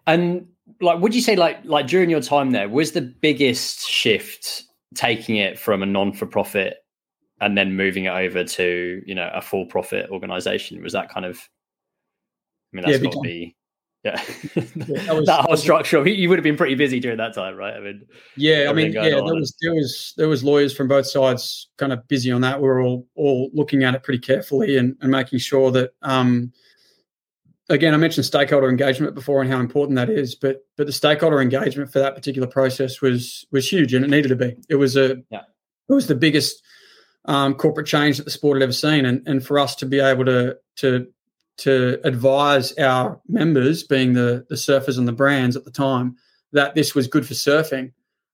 And 0.07 0.47
like 0.79 0.99
would 0.99 1.13
you 1.13 1.21
say 1.21 1.35
like 1.35 1.59
like 1.65 1.87
during 1.87 2.09
your 2.09 2.21
time 2.21 2.51
there 2.51 2.69
was 2.69 2.93
the 2.93 3.01
biggest 3.01 3.87
shift 3.87 4.63
taking 4.95 5.35
it 5.35 5.59
from 5.59 5.83
a 5.83 5.85
non-for-profit 5.85 6.77
and 7.39 7.57
then 7.57 7.75
moving 7.75 8.05
it 8.05 8.11
over 8.11 8.43
to 8.43 9.01
you 9.05 9.15
know 9.15 9.29
a 9.33 9.41
for 9.41 9.67
profit 9.67 10.09
organization? 10.11 10.81
Was 10.81 10.93
that 10.93 11.09
kind 11.09 11.25
of 11.25 11.37
i 12.73 12.77
mean 12.77 12.85
that's 12.85 12.99
yeah, 12.99 13.03
got 13.03 13.13
to 13.13 13.19
be 13.21 13.55
yeah, 14.03 14.15
that, 14.55 15.13
was, 15.15 15.25
that, 15.27 15.45
whole 15.45 15.57
structure 15.57 16.07
you 16.07 16.27
would 16.27 16.39
have 16.39 16.43
been 16.43 16.57
pretty 16.57 16.75
busy 16.75 16.99
during 16.99 17.17
that 17.17 17.35
time 17.35 17.55
right? 17.55 17.75
I 17.75 17.79
mean 17.79 18.05
yeah 18.35 18.67
i 18.69 18.73
mean 18.73 18.93
yeah 18.93 19.03
there 19.03 19.23
was 19.23 19.55
there 19.61 19.73
was 19.73 20.13
there 20.17 20.27
was 20.27 20.43
lawyers 20.43 20.75
from 20.75 20.87
both 20.87 21.05
sides 21.05 21.69
kind 21.77 21.93
of 21.93 22.07
busy 22.07 22.31
on 22.31 22.41
that. 22.41 22.61
We 22.61 22.67
were 22.67 22.81
all 22.81 23.07
all 23.15 23.51
looking 23.53 23.83
at 23.83 23.93
it 23.93 24.03
pretty 24.03 24.19
carefully 24.19 24.77
and, 24.77 24.95
and 25.01 25.11
making 25.11 25.39
sure 25.39 25.71
that 25.71 25.91
um 26.01 26.51
again 27.69 27.93
i 27.93 27.97
mentioned 27.97 28.25
stakeholder 28.25 28.69
engagement 28.69 29.13
before 29.15 29.41
and 29.41 29.51
how 29.51 29.59
important 29.59 29.95
that 29.95 30.09
is 30.09 30.35
but 30.35 30.65
but 30.81 30.87
the 30.87 30.93
stakeholder 30.93 31.39
engagement 31.39 31.93
for 31.93 31.99
that 31.99 32.15
particular 32.15 32.47
process 32.47 33.01
was 33.01 33.45
was 33.51 33.71
huge 33.71 33.93
and 33.93 34.03
it 34.03 34.09
needed 34.09 34.29
to 34.29 34.35
be. 34.35 34.57
It 34.67 34.77
was 34.77 34.97
a 34.97 35.17
yeah. 35.29 35.43
it 35.87 35.93
was 35.93 36.07
the 36.07 36.15
biggest 36.15 36.63
um, 37.25 37.53
corporate 37.53 37.85
change 37.85 38.17
that 38.17 38.23
the 38.23 38.31
sport 38.31 38.57
had 38.57 38.63
ever 38.63 38.71
seen, 38.71 39.05
and 39.05 39.21
and 39.27 39.45
for 39.45 39.59
us 39.59 39.75
to 39.75 39.85
be 39.85 39.99
able 39.99 40.25
to 40.25 40.57
to 40.77 41.05
to 41.61 41.99
advise 42.03 42.73
our 42.77 43.19
members, 43.27 43.83
being 43.83 44.13
the 44.13 44.45
the 44.49 44.55
surfers 44.55 44.97
and 44.97 45.07
the 45.07 45.11
brands 45.13 45.55
at 45.55 45.65
the 45.65 45.71
time, 45.71 46.15
that 46.51 46.75
this 46.75 46.93
was 46.95 47.07
good 47.07 47.25
for 47.25 47.33
surfing, 47.33 47.91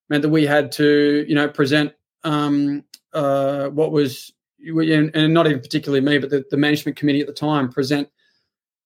meant 0.09 0.21
that 0.21 0.29
we 0.29 0.45
had 0.45 0.71
to 0.73 1.25
you 1.27 1.35
know 1.35 1.47
present 1.47 1.93
um, 2.23 2.83
uh, 3.13 3.67
what 3.69 3.91
was 3.91 4.33
and 4.59 5.33
not 5.33 5.45
even 5.45 5.61
particularly 5.61 6.01
me, 6.01 6.17
but 6.17 6.29
the, 6.29 6.43
the 6.49 6.57
management 6.57 6.97
committee 6.97 7.21
at 7.21 7.27
the 7.27 7.33
time 7.33 7.69
present 7.69 8.09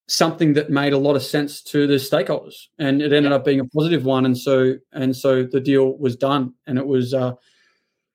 something 0.08 0.54
that 0.54 0.70
made 0.70 0.92
a 0.92 0.98
lot 0.98 1.16
of 1.16 1.24
sense 1.24 1.62
to 1.62 1.88
the 1.88 1.96
stakeholders, 1.96 2.68
and 2.78 3.02
it 3.02 3.14
ended 3.14 3.32
up 3.32 3.46
being 3.46 3.62
a 3.62 3.66
positive 3.66 4.04
one. 4.04 4.26
And 4.26 4.38
so 4.38 4.76
and 4.92 5.16
so 5.16 5.44
the 5.44 5.62
deal 5.62 5.98
was 5.98 6.16
done, 6.16 6.54
and 6.68 6.78
it 6.78 6.88
was. 6.88 7.14
Uh, 7.14 7.34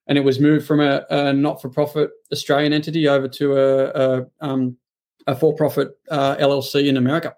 and 0.08 0.16
it 0.16 0.20
was 0.20 0.38
moved 0.38 0.64
from 0.64 0.78
a, 0.78 1.04
a 1.10 1.32
not-for-profit 1.32 2.10
Australian 2.32 2.72
entity 2.72 3.08
over 3.08 3.26
to 3.26 3.56
a, 3.56 3.86
a, 3.88 4.26
um, 4.40 4.76
a 5.26 5.34
for-profit 5.34 5.98
uh, 6.10 6.36
LLC 6.36 6.86
in 6.86 6.96
America. 6.96 7.34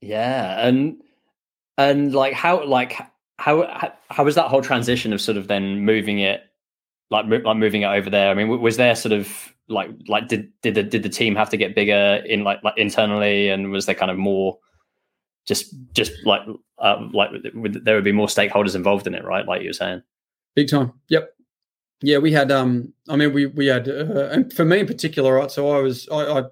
Yeah, 0.00 0.66
and 0.66 1.00
and 1.76 2.14
like 2.14 2.34
how 2.34 2.64
like 2.64 2.94
how 3.38 3.92
how 4.10 4.24
was 4.24 4.34
that 4.34 4.48
whole 4.48 4.62
transition 4.62 5.12
of 5.12 5.20
sort 5.20 5.36
of 5.36 5.48
then 5.48 5.84
moving 5.84 6.18
it 6.18 6.42
like 7.10 7.26
like 7.26 7.56
moving 7.56 7.82
it 7.82 7.86
over 7.86 8.10
there? 8.10 8.30
I 8.30 8.34
mean, 8.34 8.48
was 8.48 8.76
there 8.76 8.94
sort 8.94 9.12
of 9.12 9.54
like 9.68 9.90
like 10.06 10.28
did 10.28 10.52
did 10.62 10.74
the 10.74 10.82
did 10.82 11.02
the 11.02 11.08
team 11.08 11.34
have 11.36 11.50
to 11.50 11.56
get 11.56 11.74
bigger 11.74 12.22
in 12.26 12.44
like 12.44 12.62
like 12.62 12.74
internally, 12.76 13.48
and 13.48 13.70
was 13.70 13.86
there 13.86 13.94
kind 13.94 14.10
of 14.10 14.18
more 14.18 14.58
just 15.46 15.74
just 15.94 16.12
like 16.24 16.42
uh, 16.78 17.08
like 17.12 17.30
there 17.54 17.94
would 17.94 18.04
be 18.04 18.12
more 18.12 18.26
stakeholders 18.26 18.76
involved 18.76 19.06
in 19.06 19.14
it, 19.14 19.24
right? 19.24 19.46
Like 19.46 19.62
you 19.62 19.70
were 19.70 19.74
saying. 19.74 20.02
Big 20.54 20.68
time. 20.68 20.92
Yep. 21.08 21.32
Yeah, 22.00 22.18
we 22.18 22.32
had. 22.32 22.52
Um, 22.52 22.92
I 23.08 23.16
mean, 23.16 23.32
we 23.32 23.46
we 23.46 23.66
had, 23.66 23.88
uh, 23.88 24.28
and 24.30 24.52
for 24.52 24.64
me 24.64 24.80
in 24.80 24.86
particular, 24.86 25.34
right. 25.34 25.50
So 25.50 25.70
I 25.70 25.80
was, 25.80 26.08
I, 26.10 26.38
I, 26.38 26.42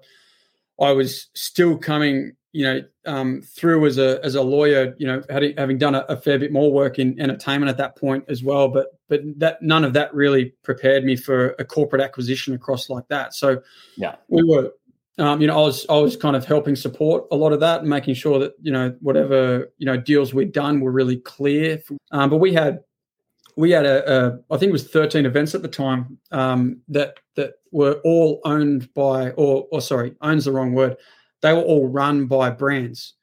I 0.89 0.91
was 0.91 1.27
still 1.35 1.77
coming, 1.77 2.33
you 2.51 2.65
know, 2.65 2.81
um, 3.05 3.41
through 3.41 3.85
as 3.85 3.97
a 3.97 4.19
as 4.23 4.35
a 4.35 4.41
lawyer, 4.41 4.93
you 4.97 5.07
know, 5.07 5.23
having 5.29 5.55
having 5.57 5.77
done 5.77 5.95
a, 5.95 6.05
a, 6.09 6.17
fair 6.17 6.37
bit 6.37 6.51
more 6.51 6.71
work 6.71 6.99
in 6.99 7.19
entertainment 7.19 7.69
at 7.69 7.77
that 7.77 7.95
point 7.95 8.25
as 8.27 8.43
well. 8.43 8.67
But 8.67 8.87
but 9.07 9.21
that 9.37 9.61
none 9.61 9.85
of 9.85 9.93
that 9.93 10.13
really 10.13 10.53
prepared 10.63 11.05
me 11.05 11.15
for 11.15 11.55
a 11.59 11.63
corporate 11.63 12.01
acquisition 12.01 12.53
across 12.53 12.89
like 12.89 13.07
that. 13.07 13.33
So 13.33 13.61
yeah, 13.95 14.15
we 14.27 14.43
were 14.43 14.73
um, 15.19 15.41
you 15.41 15.47
know, 15.47 15.57
I 15.57 15.61
was 15.61 15.85
I 15.89 15.97
was 15.97 16.15
kind 16.15 16.35
of 16.35 16.45
helping 16.45 16.75
support 16.75 17.25
a 17.31 17.35
lot 17.35 17.51
of 17.51 17.59
that 17.61 17.81
and 17.81 17.89
making 17.89 18.13
sure 18.13 18.37
that 18.39 18.53
you 18.61 18.71
know 18.71 18.95
whatever 18.99 19.71
you 19.77 19.85
know 19.85 19.97
deals 19.97 20.33
we'd 20.33 20.51
done 20.51 20.79
were 20.79 20.91
really 20.91 21.17
clear. 21.17 21.81
Um, 22.11 22.29
but 22.29 22.37
we 22.37 22.53
had 22.53 22.79
we 23.57 23.71
had 23.71 23.85
a, 23.85 24.09
a 24.09 24.39
I 24.51 24.57
think 24.57 24.69
it 24.69 24.73
was 24.73 24.87
13 24.87 25.25
events 25.25 25.53
at 25.55 25.63
the 25.63 25.67
time 25.67 26.19
um, 26.31 26.79
that 26.87 27.19
that 27.35 27.55
were 27.71 27.99
all 28.05 28.39
owned 28.45 28.93
by 28.93 29.31
or 29.31 29.67
or 29.71 29.81
sorry 29.81 30.15
owns 30.21 30.45
the 30.45 30.53
wrong 30.53 30.73
word 30.73 30.95
they 31.41 31.51
were 31.51 31.61
all 31.61 31.87
run 31.87 32.27
by 32.27 32.49
brands 32.49 33.15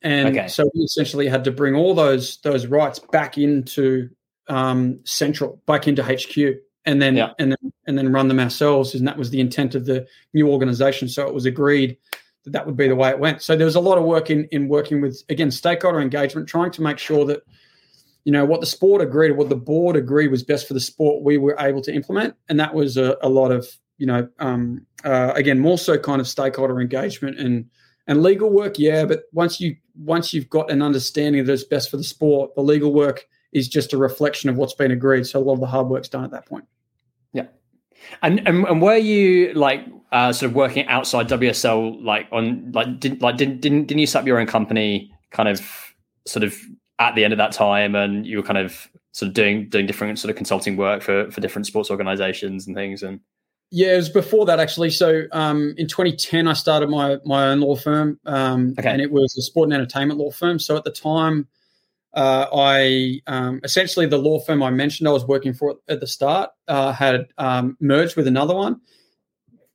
and 0.00 0.36
okay. 0.36 0.48
so 0.48 0.70
we 0.74 0.82
essentially 0.82 1.28
had 1.28 1.44
to 1.44 1.50
bring 1.50 1.74
all 1.74 1.94
those 1.94 2.38
those 2.38 2.66
rights 2.66 2.98
back 2.98 3.36
into 3.36 4.08
um, 4.48 5.00
central 5.04 5.60
back 5.66 5.86
into 5.86 6.02
HQ 6.02 6.36
and 6.84 7.02
then 7.02 7.16
yeah. 7.16 7.32
and 7.38 7.52
then 7.52 7.72
and 7.86 7.98
then 7.98 8.12
run 8.12 8.28
them 8.28 8.40
ourselves 8.40 8.94
and 8.94 9.06
that 9.06 9.18
was 9.18 9.30
the 9.30 9.40
intent 9.40 9.74
of 9.74 9.84
the 9.84 10.06
new 10.32 10.48
organization 10.48 11.08
so 11.08 11.26
it 11.26 11.34
was 11.34 11.44
agreed 11.44 11.96
that 12.44 12.50
that 12.52 12.66
would 12.66 12.76
be 12.76 12.88
the 12.88 12.96
way 12.96 13.10
it 13.10 13.18
went 13.18 13.42
so 13.42 13.56
there 13.56 13.66
was 13.66 13.76
a 13.76 13.80
lot 13.80 13.98
of 13.98 14.04
work 14.04 14.30
in 14.30 14.44
in 14.46 14.68
working 14.68 15.00
with 15.00 15.22
again 15.28 15.50
stakeholder 15.50 16.00
engagement 16.00 16.48
trying 16.48 16.70
to 16.70 16.82
make 16.82 16.98
sure 16.98 17.24
that 17.24 17.42
you 18.24 18.32
know 18.32 18.44
what 18.44 18.60
the 18.60 18.66
sport 18.66 19.02
agreed, 19.02 19.32
what 19.32 19.48
the 19.48 19.56
board 19.56 19.96
agreed 19.96 20.28
was 20.28 20.42
best 20.42 20.68
for 20.68 20.74
the 20.74 20.80
sport, 20.80 21.24
we 21.24 21.38
were 21.38 21.56
able 21.58 21.82
to 21.82 21.92
implement, 21.92 22.34
and 22.48 22.58
that 22.60 22.74
was 22.74 22.96
a, 22.96 23.16
a 23.22 23.28
lot 23.28 23.50
of 23.50 23.66
you 23.98 24.06
know 24.06 24.28
um, 24.38 24.86
uh, 25.04 25.32
again 25.34 25.58
more 25.58 25.78
so 25.78 25.98
kind 25.98 26.20
of 26.20 26.28
stakeholder 26.28 26.80
engagement 26.80 27.38
and 27.38 27.66
and 28.06 28.22
legal 28.22 28.50
work. 28.50 28.78
Yeah, 28.78 29.04
but 29.04 29.24
once 29.32 29.60
you 29.60 29.76
once 29.96 30.32
you've 30.32 30.48
got 30.48 30.70
an 30.70 30.82
understanding 30.82 31.44
that 31.44 31.52
it's 31.52 31.64
best 31.64 31.90
for 31.90 31.96
the 31.96 32.04
sport, 32.04 32.54
the 32.54 32.62
legal 32.62 32.92
work 32.92 33.26
is 33.52 33.68
just 33.68 33.92
a 33.92 33.98
reflection 33.98 34.48
of 34.48 34.56
what's 34.56 34.74
been 34.74 34.90
agreed. 34.90 35.26
So 35.26 35.38
a 35.38 35.42
lot 35.42 35.54
of 35.54 35.60
the 35.60 35.66
hard 35.66 35.88
work's 35.88 36.08
done 36.08 36.24
at 36.24 36.30
that 36.30 36.46
point. 36.46 36.64
Yeah, 37.32 37.46
and 38.22 38.46
and, 38.46 38.64
and 38.66 38.80
were 38.80 38.96
you 38.96 39.52
like 39.54 39.84
uh, 40.12 40.32
sort 40.32 40.50
of 40.50 40.54
working 40.54 40.86
outside 40.86 41.28
WSL, 41.28 42.04
like 42.04 42.28
on 42.30 42.70
like 42.72 43.00
did 43.00 43.20
like 43.20 43.36
didn't 43.36 43.60
didn't 43.60 43.86
didn't 43.86 43.98
you 43.98 44.06
set 44.06 44.20
up 44.20 44.26
your 44.26 44.38
own 44.38 44.46
company, 44.46 45.12
kind 45.30 45.48
of 45.48 45.60
sort 46.26 46.44
of 46.44 46.56
at 46.98 47.14
the 47.14 47.24
end 47.24 47.32
of 47.32 47.38
that 47.38 47.52
time 47.52 47.94
and 47.94 48.26
you 48.26 48.36
were 48.36 48.42
kind 48.42 48.58
of 48.58 48.88
sort 49.12 49.28
of 49.28 49.34
doing 49.34 49.68
doing 49.68 49.86
different 49.86 50.18
sort 50.18 50.30
of 50.30 50.36
consulting 50.36 50.76
work 50.76 51.02
for 51.02 51.30
for 51.30 51.40
different 51.40 51.66
sports 51.66 51.90
organizations 51.90 52.66
and 52.66 52.74
things 52.76 53.02
and 53.02 53.20
yeah 53.70 53.94
it 53.94 53.96
was 53.96 54.08
before 54.08 54.44
that 54.46 54.60
actually. 54.60 54.90
So 54.90 55.24
um, 55.32 55.74
in 55.76 55.86
2010 55.88 56.48
i 56.48 56.52
started 56.52 56.88
my 56.88 57.18
my 57.24 57.46
own 57.48 57.60
law 57.60 57.76
firm 57.76 58.18
um, 58.26 58.74
okay. 58.78 58.90
and 58.90 59.00
it 59.00 59.10
was 59.10 59.36
a 59.36 59.42
sport 59.42 59.66
and 59.66 59.74
entertainment 59.74 60.18
law 60.18 60.30
firm. 60.30 60.58
So 60.58 60.76
at 60.76 60.84
the 60.84 60.92
time 60.92 61.48
uh, 62.14 62.46
i 62.54 63.20
um, 63.26 63.60
essentially 63.64 64.06
the 64.06 64.18
law 64.18 64.38
firm 64.40 64.62
i 64.62 64.70
mentioned 64.70 65.08
i 65.08 65.12
was 65.12 65.24
working 65.24 65.54
for 65.54 65.76
at 65.88 66.00
the 66.00 66.06
start 66.06 66.50
uh, 66.68 66.92
had 66.92 67.26
um, 67.38 67.76
merged 67.80 68.16
with 68.16 68.26
another 68.26 68.54
one 68.54 68.80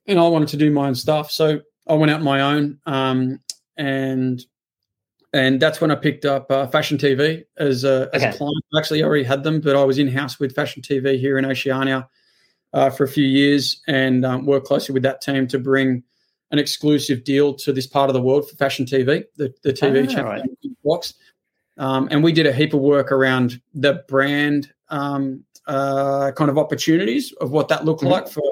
and 0.06 0.18
i 0.18 0.28
wanted 0.28 0.48
to 0.48 0.56
do 0.56 0.70
my 0.70 0.88
own 0.88 0.94
stuff. 0.94 1.30
So 1.30 1.60
i 1.86 1.94
went 1.94 2.10
out 2.10 2.22
my 2.22 2.40
own 2.40 2.78
um, 2.86 3.40
and 3.76 4.44
and 5.32 5.60
that's 5.60 5.80
when 5.80 5.90
I 5.90 5.94
picked 5.94 6.24
up 6.24 6.50
uh, 6.50 6.66
Fashion 6.68 6.96
TV 6.96 7.44
as 7.58 7.84
a, 7.84 8.08
as 8.12 8.22
okay. 8.22 8.30
a 8.30 8.36
client. 8.36 8.64
I 8.74 8.78
actually 8.78 9.02
already 9.02 9.24
had 9.24 9.42
them, 9.42 9.60
but 9.60 9.76
I 9.76 9.84
was 9.84 9.98
in 9.98 10.08
house 10.08 10.40
with 10.40 10.54
Fashion 10.54 10.82
TV 10.82 11.18
here 11.18 11.38
in 11.38 11.44
Oceania 11.44 12.08
uh, 12.72 12.90
for 12.90 13.04
a 13.04 13.08
few 13.08 13.26
years 13.26 13.82
and 13.86 14.24
um, 14.24 14.46
worked 14.46 14.66
closely 14.66 14.92
with 14.92 15.02
that 15.02 15.20
team 15.20 15.46
to 15.48 15.58
bring 15.58 16.02
an 16.50 16.58
exclusive 16.58 17.24
deal 17.24 17.52
to 17.54 17.72
this 17.72 17.86
part 17.86 18.08
of 18.08 18.14
the 18.14 18.22
world 18.22 18.48
for 18.48 18.56
Fashion 18.56 18.86
TV, 18.86 19.24
the, 19.36 19.52
the 19.62 19.72
TV 19.72 20.04
oh, 20.04 20.06
channel 20.06 20.30
right. 20.30 20.42
box. 20.82 21.14
Um, 21.76 22.08
and 22.10 22.24
we 22.24 22.32
did 22.32 22.46
a 22.46 22.52
heap 22.52 22.72
of 22.72 22.80
work 22.80 23.12
around 23.12 23.60
the 23.74 24.02
brand 24.08 24.72
um, 24.88 25.44
uh, 25.66 26.32
kind 26.32 26.50
of 26.50 26.56
opportunities 26.56 27.32
of 27.40 27.50
what 27.50 27.68
that 27.68 27.84
looked 27.84 28.00
mm-hmm. 28.00 28.12
like 28.12 28.28
for 28.28 28.42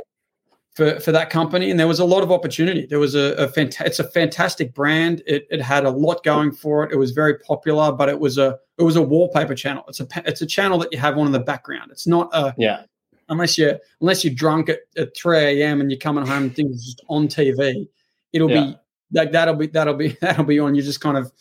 for 0.76 1.00
for 1.00 1.10
that 1.10 1.30
company, 1.30 1.70
and 1.70 1.80
there 1.80 1.88
was 1.88 2.00
a 2.00 2.04
lot 2.04 2.22
of 2.22 2.30
opportunity. 2.30 2.84
There 2.84 2.98
was 2.98 3.14
a, 3.14 3.34
a 3.38 3.60
it's 3.86 3.98
a 3.98 4.04
fantastic 4.04 4.74
brand. 4.74 5.22
It, 5.26 5.46
it 5.50 5.62
had 5.62 5.86
a 5.86 5.90
lot 5.90 6.22
going 6.22 6.52
for 6.52 6.84
it. 6.84 6.92
It 6.92 6.96
was 6.96 7.12
very 7.12 7.38
popular, 7.38 7.90
but 7.90 8.10
it 8.10 8.20
was 8.20 8.36
a 8.36 8.58
it 8.76 8.82
was 8.82 8.94
a 8.96 9.02
wallpaper 9.02 9.54
channel. 9.54 9.84
It's 9.88 10.00
a 10.00 10.06
it's 10.26 10.42
a 10.42 10.46
channel 10.46 10.76
that 10.80 10.92
you 10.92 10.98
have 10.98 11.16
on 11.16 11.24
in 11.24 11.32
the 11.32 11.40
background. 11.40 11.90
It's 11.90 12.06
not 12.06 12.28
a 12.34 12.54
yeah. 12.58 12.82
Unless 13.30 13.56
you're 13.56 13.78
unless 14.02 14.22
you're 14.22 14.34
drunk 14.34 14.68
at, 14.68 14.80
at 14.98 15.16
three 15.16 15.62
a.m. 15.62 15.80
and 15.80 15.90
you're 15.90 15.98
coming 15.98 16.26
home 16.26 16.44
and 16.44 16.54
things 16.54 16.84
just 16.84 17.00
on 17.08 17.26
TV, 17.26 17.88
it'll 18.34 18.50
yeah. 18.50 18.64
be 18.64 18.76
like 19.12 19.32
that'll 19.32 19.54
be 19.54 19.68
that'll 19.68 19.94
be 19.94 20.08
that'll 20.20 20.44
be 20.44 20.58
on. 20.58 20.74
You 20.74 20.82
just 20.82 21.00
kind 21.00 21.16
of 21.16 21.32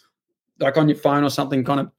like 0.60 0.78
on 0.78 0.88
your 0.88 0.98
phone 0.98 1.26
or 1.26 1.30
something, 1.30 1.62
kind 1.66 1.82
of 1.82 1.92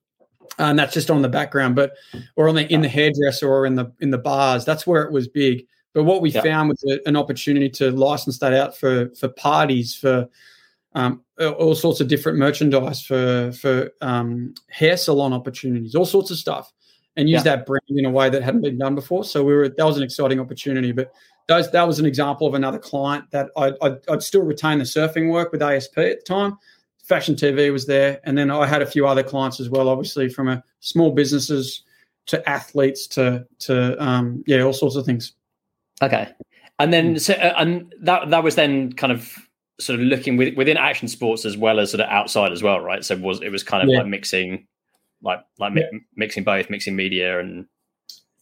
and 0.59 0.79
that's 0.79 0.94
just 0.94 1.11
on 1.11 1.20
the 1.20 1.29
background, 1.29 1.77
but 1.77 1.92
or 2.37 2.49
on 2.49 2.55
the 2.55 2.66
in 2.72 2.81
the 2.81 2.88
hairdresser 2.88 3.46
or 3.46 3.66
in 3.66 3.75
the 3.75 3.92
in 4.01 4.11
the 4.11 4.18
bars. 4.18 4.64
That's 4.64 4.87
where 4.87 5.03
it 5.03 5.12
was 5.12 5.29
big. 5.29 5.66
But 5.97 6.05
what 6.05 6.21
we 6.21 6.31
found 6.31 6.69
was 6.69 6.85
a, 6.87 7.09
an 7.09 7.17
opportunity 7.17 7.71
to 7.71 7.91
license 7.91 8.39
that 8.41 8.53
out 8.53 8.77
for 8.77 9.09
for 9.19 9.29
parties, 9.29 9.95
for 9.95 10.29
um, 10.95 11.23
all 11.41 11.75
sorts 11.75 12.03
of 12.03 12.09
different 12.09 12.37
merchandise, 12.37 13.01
for 13.01 13.51
for 13.53 13.91
um, 14.03 14.53
hair 14.69 14.99
salon 14.99 15.33
opportunities, 15.33 15.95
all 15.95 16.05
sorts 16.05 16.31
of 16.31 16.37
stuff, 16.37 16.71
and 17.17 17.31
use 17.31 17.45
that 17.45 17.65
brand 17.65 17.81
in 17.89 18.05
a 18.05 18.11
way 18.11 18.29
that 18.29 18.43
hadn't 18.43 18.61
been 18.61 18.77
done 18.77 18.95
before. 18.95 19.25
So 19.25 19.43
we 19.43 19.55
were 19.55 19.71
that 19.71 19.87
was 19.87 19.97
an 19.97 20.03
exciting 20.03 20.39
opportunity. 20.39 20.93
But 20.93 21.15
those 21.49 21.71
that 21.71 21.87
was 21.87 21.99
an 21.99 22.05
example 22.05 22.47
of 22.47 22.53
another 22.53 22.79
client 22.79 23.31
that 23.31 23.49
I, 23.57 23.73
I'd, 23.81 23.97
I'd 24.11 24.23
still 24.23 24.43
retain 24.43 24.77
the 24.77 24.85
surfing 24.85 25.31
work 25.31 25.51
with 25.51 25.63
ASP 25.63 25.97
at 25.97 26.19
the 26.19 26.25
time. 26.27 26.59
Fashion 27.05 27.37
TV 27.37 27.73
was 27.73 27.87
there, 27.87 28.21
and 28.25 28.37
then 28.37 28.51
I 28.51 28.67
had 28.67 28.83
a 28.83 28.87
few 28.87 29.07
other 29.07 29.23
clients 29.23 29.61
as 29.61 29.71
well. 29.71 29.89
Obviously, 29.89 30.29
from 30.29 30.49
a 30.49 30.63
small 30.81 31.13
businesses 31.13 31.85
to 32.27 32.47
athletes 32.47 33.07
to 33.07 33.47
to 33.61 33.97
um, 34.05 34.45
yeah, 34.47 34.61
all 34.61 34.75
sorts 34.75 34.97
of 34.97 35.07
things. 35.07 35.33
Okay, 36.03 36.29
and 36.79 36.93
then 36.93 37.13
hmm. 37.13 37.19
so 37.19 37.35
uh, 37.35 37.55
and 37.59 37.95
that 38.01 38.31
that 38.31 38.43
was 38.43 38.55
then 38.55 38.93
kind 38.93 39.13
of 39.13 39.37
sort 39.79 40.01
of 40.01 40.07
looking 40.07 40.37
with, 40.37 40.57
within 40.57 40.79
action 40.79 41.07
sports 41.07 41.45
as 41.45 41.57
well 41.57 41.79
as 41.79 41.91
sort 41.91 42.01
of 42.01 42.09
outside 42.09 42.51
as 42.51 42.63
well, 42.63 42.81
right? 42.81 43.05
So 43.05 43.15
it 43.15 43.21
was 43.21 43.41
it 43.43 43.51
was 43.51 43.63
kind 43.63 43.83
of 43.83 43.89
yeah. 43.89 43.99
like 43.99 44.07
mixing, 44.07 44.67
like 45.23 45.41
like 45.59 45.75
yeah. 45.75 45.85
mi- 45.93 46.01
mixing 46.17 46.45
both, 46.45 46.71
mixing 46.71 46.97
media 46.97 47.41
and 47.41 47.67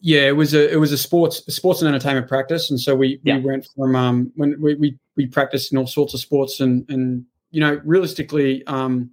yeah, 0.01 0.27
it 0.27 0.35
was 0.35 0.53
a 0.53 0.71
it 0.71 0.75
was 0.75 0.91
a 0.91 0.97
sports 0.97 1.43
sports 1.53 1.81
and 1.81 1.87
entertainment 1.87 2.27
practice, 2.27 2.69
and 2.69 2.79
so 2.79 2.95
we 2.95 3.19
yeah. 3.23 3.37
we 3.37 3.45
went 3.45 3.67
from 3.75 3.95
um 3.95 4.31
when 4.35 4.59
we 4.61 4.75
we 4.75 4.97
we 5.15 5.25
practiced 5.25 5.71
in 5.71 5.77
all 5.77 5.87
sorts 5.87 6.13
of 6.13 6.19
sports 6.19 6.59
and 6.59 6.85
and 6.89 7.25
you 7.51 7.59
know 7.59 7.81
realistically 7.83 8.65
um 8.67 9.09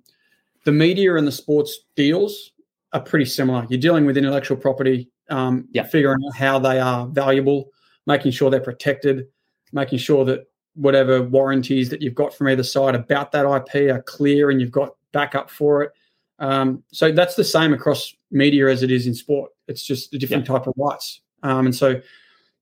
the 0.64 0.72
media 0.72 1.16
and 1.16 1.26
the 1.26 1.32
sports 1.32 1.78
deals 1.96 2.52
are 2.92 3.00
pretty 3.00 3.24
similar. 3.24 3.66
You're 3.70 3.80
dealing 3.80 4.04
with 4.04 4.16
intellectual 4.16 4.56
property, 4.56 5.08
um, 5.30 5.66
yeah. 5.72 5.84
figuring 5.84 6.20
out 6.28 6.36
how 6.36 6.58
they 6.58 6.78
are 6.78 7.06
valuable 7.06 7.70
making 8.06 8.32
sure 8.32 8.50
they're 8.50 8.60
protected, 8.60 9.26
making 9.72 9.98
sure 9.98 10.24
that 10.24 10.46
whatever 10.74 11.22
warranties 11.22 11.90
that 11.90 12.00
you've 12.00 12.14
got 12.14 12.34
from 12.34 12.48
either 12.48 12.62
side 12.62 12.94
about 12.94 13.32
that 13.32 13.44
IP 13.44 13.90
are 13.94 14.02
clear 14.02 14.50
and 14.50 14.60
you've 14.60 14.70
got 14.70 14.94
backup 15.12 15.50
for 15.50 15.82
it. 15.82 15.92
Um, 16.38 16.82
so 16.92 17.12
that's 17.12 17.34
the 17.34 17.44
same 17.44 17.72
across 17.72 18.14
media 18.30 18.68
as 18.68 18.82
it 18.82 18.90
is 18.90 19.06
in 19.06 19.14
sport. 19.14 19.52
It's 19.68 19.84
just 19.84 20.14
a 20.14 20.18
different 20.18 20.48
yeah. 20.48 20.58
type 20.58 20.66
of 20.66 20.74
rights. 20.76 21.20
Um, 21.42 21.66
and 21.66 21.74
so, 21.74 22.00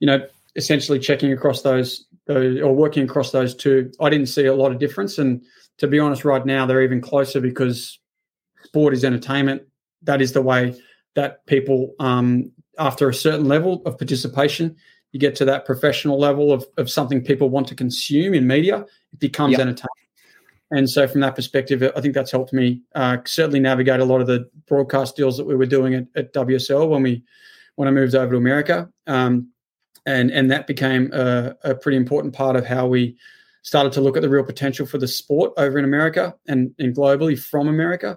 you 0.00 0.06
know, 0.06 0.26
essentially 0.56 0.98
checking 0.98 1.32
across 1.32 1.62
those, 1.62 2.06
those 2.26 2.60
or 2.60 2.74
working 2.74 3.04
across 3.04 3.30
those 3.30 3.54
two, 3.54 3.90
I 4.00 4.10
didn't 4.10 4.26
see 4.26 4.46
a 4.46 4.54
lot 4.54 4.72
of 4.72 4.78
difference. 4.78 5.18
And 5.18 5.42
to 5.78 5.86
be 5.86 5.98
honest, 5.98 6.24
right 6.24 6.44
now 6.44 6.66
they're 6.66 6.82
even 6.82 7.00
closer 7.00 7.40
because 7.40 7.98
sport 8.64 8.92
is 8.92 9.04
entertainment. 9.04 9.62
That 10.02 10.20
is 10.20 10.32
the 10.32 10.42
way 10.42 10.78
that 11.14 11.46
people, 11.46 11.94
um, 12.00 12.50
after 12.78 13.08
a 13.08 13.14
certain 13.14 13.46
level 13.46 13.82
of 13.86 13.98
participation, 13.98 14.76
you 15.12 15.20
get 15.20 15.34
to 15.36 15.44
that 15.44 15.64
professional 15.64 16.18
level 16.18 16.52
of, 16.52 16.64
of 16.76 16.90
something 16.90 17.22
people 17.22 17.50
want 17.50 17.66
to 17.68 17.74
consume 17.74 18.34
in 18.34 18.46
media, 18.46 18.84
it 19.12 19.18
becomes 19.18 19.52
yep. 19.52 19.60
entertainment. 19.60 19.90
And 20.72 20.88
so, 20.88 21.08
from 21.08 21.20
that 21.22 21.34
perspective, 21.34 21.82
I 21.96 22.00
think 22.00 22.14
that's 22.14 22.30
helped 22.30 22.52
me 22.52 22.82
uh, 22.94 23.18
certainly 23.24 23.58
navigate 23.58 23.98
a 23.98 24.04
lot 24.04 24.20
of 24.20 24.28
the 24.28 24.48
broadcast 24.68 25.16
deals 25.16 25.36
that 25.36 25.44
we 25.44 25.56
were 25.56 25.66
doing 25.66 25.94
at, 25.94 26.06
at 26.14 26.32
WSL 26.32 26.88
when 26.88 27.02
we 27.02 27.24
when 27.74 27.88
I 27.88 27.90
moved 27.90 28.14
over 28.14 28.32
to 28.32 28.36
America, 28.36 28.88
um, 29.08 29.50
and 30.06 30.30
and 30.30 30.50
that 30.50 30.68
became 30.68 31.10
a, 31.12 31.56
a, 31.64 31.74
pretty 31.74 31.96
important 31.96 32.34
part 32.34 32.54
of 32.54 32.64
how 32.64 32.86
we 32.86 33.16
started 33.62 33.92
to 33.94 34.00
look 34.00 34.16
at 34.16 34.22
the 34.22 34.28
real 34.28 34.44
potential 34.44 34.86
for 34.86 34.98
the 34.98 35.08
sport 35.08 35.52
over 35.56 35.78
in 35.78 35.84
America 35.84 36.34
and, 36.46 36.72
and 36.78 36.94
globally 36.94 37.38
from 37.38 37.66
America, 37.66 38.16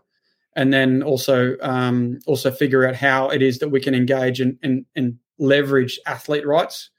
and 0.56 0.72
then 0.72 1.02
also 1.02 1.56
um, 1.62 2.20
also 2.28 2.52
figure 2.52 2.88
out 2.88 2.96
how 2.96 3.30
it 3.30 3.42
is 3.42 3.58
that 3.60 3.70
we 3.70 3.80
can 3.80 3.96
engage 3.96 4.40
and 4.40 4.60
and, 4.62 4.86
and 4.96 5.18
leverage 5.40 6.00
athlete 6.06 6.46
rights 6.46 6.90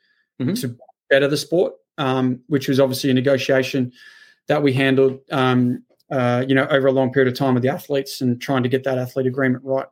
mm-hmm. 0.41 0.55
to 0.55 0.77
better 1.11 1.29
the 1.29 1.37
sport, 1.37 1.75
um, 1.99 2.41
which 2.49 2.69
was 2.69 2.81
obviously 2.81 3.11
a 3.11 3.15
negotiation 3.15 3.93
that 4.49 4.63
we 4.63 4.73
handled, 4.73 5.21
um, 5.31 5.83
uh, 6.11 6.45
you 6.47 6.55
know, 6.55 6.67
over 6.67 6.87
a 6.87 6.93
long 6.93 7.13
period 7.13 7.33
of 7.33 7.39
time 7.39 7.55
with 7.55 7.63
the 7.63 7.69
athletes 7.69 8.21
and 8.21 8.41
trying 8.41 8.63
to 8.63 8.69
get 8.69 8.85
that 8.85 8.99
athlete 8.99 9.27
agreement 9.27 9.65
right. 9.65 9.87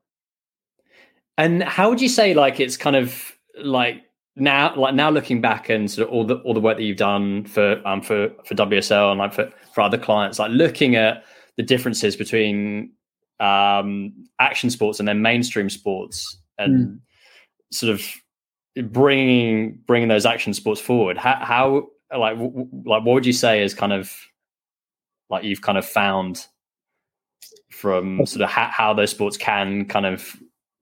And 1.38 1.62
how 1.62 1.88
would 1.88 2.00
you 2.00 2.08
say, 2.08 2.34
like, 2.34 2.60
it's 2.60 2.76
kind 2.76 2.96
of 2.96 3.32
like 3.62 4.02
now, 4.36 4.74
like 4.76 4.94
now 4.94 5.10
looking 5.10 5.40
back 5.40 5.68
and 5.68 5.90
sort 5.90 6.08
of 6.08 6.14
all 6.14 6.24
the 6.24 6.36
all 6.36 6.54
the 6.54 6.60
work 6.60 6.76
that 6.76 6.84
you've 6.84 6.96
done 6.96 7.44
for 7.44 7.86
um 7.86 8.02
for 8.02 8.30
for 8.44 8.54
WSL 8.54 9.10
and 9.10 9.18
like 9.18 9.32
for 9.32 9.50
for 9.74 9.80
other 9.80 9.98
clients, 9.98 10.38
like 10.38 10.50
looking 10.50 10.96
at 10.96 11.24
the 11.56 11.62
differences 11.62 12.16
between 12.16 12.92
um 13.40 14.12
action 14.38 14.70
sports 14.70 14.98
and 14.98 15.08
then 15.08 15.22
mainstream 15.22 15.68
sports 15.68 16.38
and 16.58 16.88
mm. 16.88 16.98
sort 17.72 17.92
of 17.92 18.02
bringing 18.80 19.78
bringing 19.86 20.08
those 20.08 20.24
action 20.24 20.54
sports 20.54 20.80
forward 20.80 21.18
how, 21.18 21.36
how 21.42 22.18
like 22.18 22.36
w- 22.36 22.68
like 22.84 23.04
what 23.04 23.14
would 23.14 23.26
you 23.26 23.32
say 23.32 23.62
is 23.62 23.74
kind 23.74 23.92
of 23.92 24.10
like 25.28 25.44
you've 25.44 25.60
kind 25.60 25.78
of 25.78 25.84
found 25.84 26.46
from 27.70 28.24
sort 28.26 28.42
of 28.42 28.50
how, 28.50 28.68
how 28.70 28.94
those 28.94 29.10
sports 29.10 29.36
can 29.36 29.86
kind 29.86 30.06
of 30.06 30.36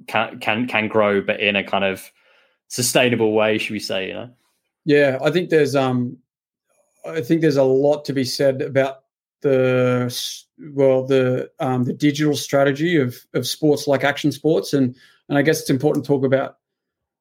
can 0.07 0.38
can 0.38 0.66
can 0.66 0.88
grow 0.88 1.20
but 1.20 1.40
in 1.40 1.57
a 1.57 1.64
kind 1.64 1.85
of 1.85 2.11
sustainable 2.68 3.33
way 3.33 3.59
should 3.59 3.72
we 3.72 3.81
say 3.81 4.09
you 4.09 4.14
know? 4.14 4.31
Yeah 4.85 5.18
i 5.22 5.31
think 5.31 5.50
there's 5.50 5.74
um 5.74 6.16
i 7.05 7.20
think 7.20 7.40
there's 7.40 7.57
a 7.57 7.64
lot 7.64 8.05
to 8.05 8.12
be 8.12 8.24
said 8.24 8.62
about 8.62 9.03
the 9.42 10.14
well 10.74 11.05
the 11.07 11.50
um 11.59 11.85
the 11.85 11.92
digital 11.92 12.37
strategy 12.37 12.96
of 12.96 13.16
of 13.35 13.46
sports 13.46 13.88
like 13.88 14.05
action 14.05 14.31
sports 14.31 14.72
and 14.72 14.94
and 15.29 15.38
i 15.38 15.42
guess 15.42 15.61
it's 15.61 15.70
important 15.70 16.05
to 16.05 16.09
talk 16.09 16.24
about 16.24 16.59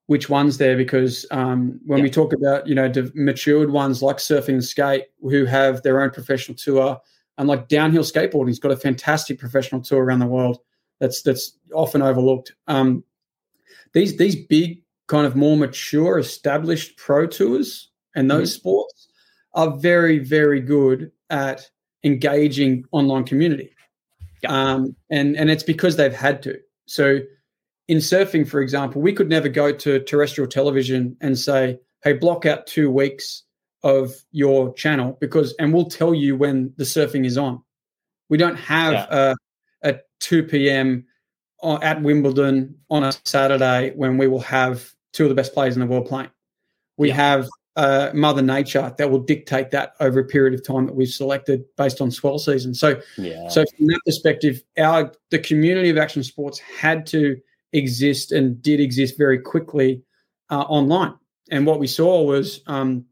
which 0.10 0.28
ones 0.28 0.58
there 0.58 0.76
because 0.76 1.24
um, 1.30 1.80
when 1.86 2.00
yeah. 2.00 2.04
we 2.04 2.10
talk 2.10 2.34
about 2.34 2.66
you 2.66 2.74
know 2.74 2.92
matured 3.14 3.70
ones 3.70 4.02
like 4.02 4.18
surfing 4.18 4.56
and 4.56 4.66
skate 4.66 5.04
who 5.22 5.46
have 5.46 5.84
their 5.84 6.02
own 6.02 6.10
professional 6.10 6.58
tour 6.58 7.00
and 7.38 7.48
like 7.48 7.68
downhill 7.68 8.02
skateboarding's 8.02 8.58
got 8.58 8.72
a 8.72 8.76
fantastic 8.76 9.38
professional 9.38 9.80
tour 9.80 10.04
around 10.04 10.18
the 10.18 10.26
world 10.26 10.58
that's 11.00 11.22
that's 11.22 11.60
often 11.76 12.02
overlooked 12.02 12.54
um, 12.66 13.04
these 13.94 14.18
these 14.18 14.36
big 14.36 14.82
kind 15.06 15.28
of 15.28 15.36
more 15.36 15.56
mature 15.56 16.18
established 16.18 16.98
pro 16.98 17.28
tours 17.28 17.92
and 18.16 18.32
those 18.32 18.50
mm-hmm. 18.50 18.62
sports 18.62 19.10
are 19.54 19.78
very 19.78 20.18
very 20.18 20.60
good 20.60 21.12
at 21.30 21.70
engaging 22.04 22.84
online 22.92 23.26
community 23.26 23.76
yeah. 24.42 24.72
um, 24.72 24.96
and 25.12 25.38
and 25.38 25.52
it's 25.52 25.62
because 25.62 25.98
they've 25.98 26.16
had 26.16 26.42
to 26.42 26.60
so 26.88 27.20
in 27.90 27.98
surfing, 27.98 28.48
for 28.48 28.62
example, 28.62 29.02
we 29.02 29.12
could 29.12 29.30
never 29.30 29.50
go 29.50 29.72
to 29.72 30.00
terrestrial 30.02 30.48
television 30.48 31.18
and 31.22 31.38
say, 31.38 31.80
hey, 32.04 32.14
block 32.14 32.46
out 32.46 32.68
two 32.68 32.92
weeks 32.92 33.44
of 33.82 34.14
your 34.32 34.72
channel 34.76 35.18
because, 35.20 35.56
and 35.60 35.74
we'll 35.74 35.90
tell 35.90 36.14
you 36.14 36.36
when 36.36 36.72
the 36.78 36.84
surfing 36.84 37.26
is 37.26 37.36
on. 37.36 37.62
We 38.30 38.38
don't 38.38 38.58
have 38.58 38.94
yeah. 38.94 39.34
a, 39.82 39.90
a 39.90 40.00
2 40.20 40.44
p.m. 40.44 41.08
at 41.64 42.00
Wimbledon 42.04 42.76
on 42.92 43.04
a 43.04 43.12
Saturday 43.26 43.92
when 43.96 44.20
we 44.20 44.28
will 44.28 44.42
have 44.42 44.94
two 45.12 45.24
of 45.24 45.30
the 45.30 45.36
best 45.36 45.56
players 45.56 45.76
in 45.76 45.80
the 45.80 45.88
world 45.88 46.06
playing. 46.06 46.30
We 46.98 47.08
yeah. 47.08 47.16
have 47.16 47.50
uh, 47.76 48.12
Mother 48.14 48.44
Nature 48.44 48.94
that 49.00 49.10
will 49.10 49.22
dictate 49.22 49.72
that 49.72 49.94
over 50.00 50.20
a 50.20 50.26
period 50.26 50.54
of 50.54 50.64
time 50.64 50.86
that 50.86 50.94
we've 50.94 51.10
selected 51.10 51.64
based 51.76 52.02
on 52.02 52.12
swell 52.12 52.38
season. 52.38 52.76
So, 52.76 53.02
yeah. 53.18 53.48
so 53.48 53.66
from 53.76 53.88
that 53.88 54.02
perspective, 54.06 54.62
our 54.78 55.12
the 55.32 55.40
community 55.40 55.90
of 55.90 55.98
action 55.98 56.22
sports 56.22 56.60
had 56.60 57.08
to 57.08 57.40
exist 57.74 58.32
and 58.32 58.62
did 58.62 58.80
exist 58.80 59.18
very 59.18 59.40
quickly 59.40 60.02
uh, 60.50 60.62
online. 60.62 61.14
And 61.52 61.66
what 61.66 61.80
we 61.80 61.88
saw 61.88 62.24
was 62.24 62.62
um, 62.68 63.06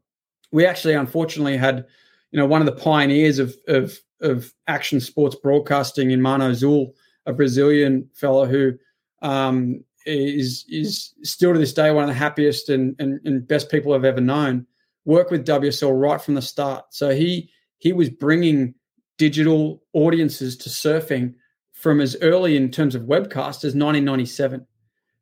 we 0.52 0.66
actually, 0.66 0.94
unfortunately, 0.94 1.56
had 1.56 1.84
you 2.30 2.38
know 2.38 2.46
one 2.46 2.60
of 2.60 2.66
the 2.66 2.80
pioneers 2.80 3.38
of 3.38 3.56
of, 3.66 3.98
of 4.20 4.52
action 4.66 5.00
sports 5.00 5.36
broadcasting 5.36 6.10
in 6.10 6.22
Mano 6.22 6.50
Zul, 6.52 6.92
a 7.26 7.32
Brazilian 7.32 8.08
fellow 8.14 8.46
who 8.46 8.72
um, 9.22 9.84
is 10.06 10.64
is 10.68 11.14
still 11.22 11.52
to 11.52 11.58
this 11.58 11.72
day 11.72 11.90
one 11.90 12.04
of 12.04 12.08
the 12.08 12.14
happiest 12.14 12.68
and, 12.68 12.94
and, 12.98 13.20
and 13.24 13.46
best 13.46 13.70
people 13.70 13.92
I've 13.92 14.04
ever 14.04 14.20
known. 14.20 14.66
Work 15.04 15.30
with 15.30 15.46
WSL 15.46 16.00
right 16.00 16.20
from 16.20 16.34
the 16.34 16.42
start. 16.42 16.84
So 16.90 17.10
he 17.10 17.50
he 17.78 17.92
was 17.92 18.10
bringing 18.10 18.74
digital 19.16 19.82
audiences 19.92 20.56
to 20.56 20.68
surfing 20.68 21.34
from 21.78 22.00
as 22.00 22.16
early 22.22 22.56
in 22.56 22.70
terms 22.70 22.94
of 22.94 23.02
webcast 23.02 23.64
as 23.64 23.74
1997. 23.74 24.66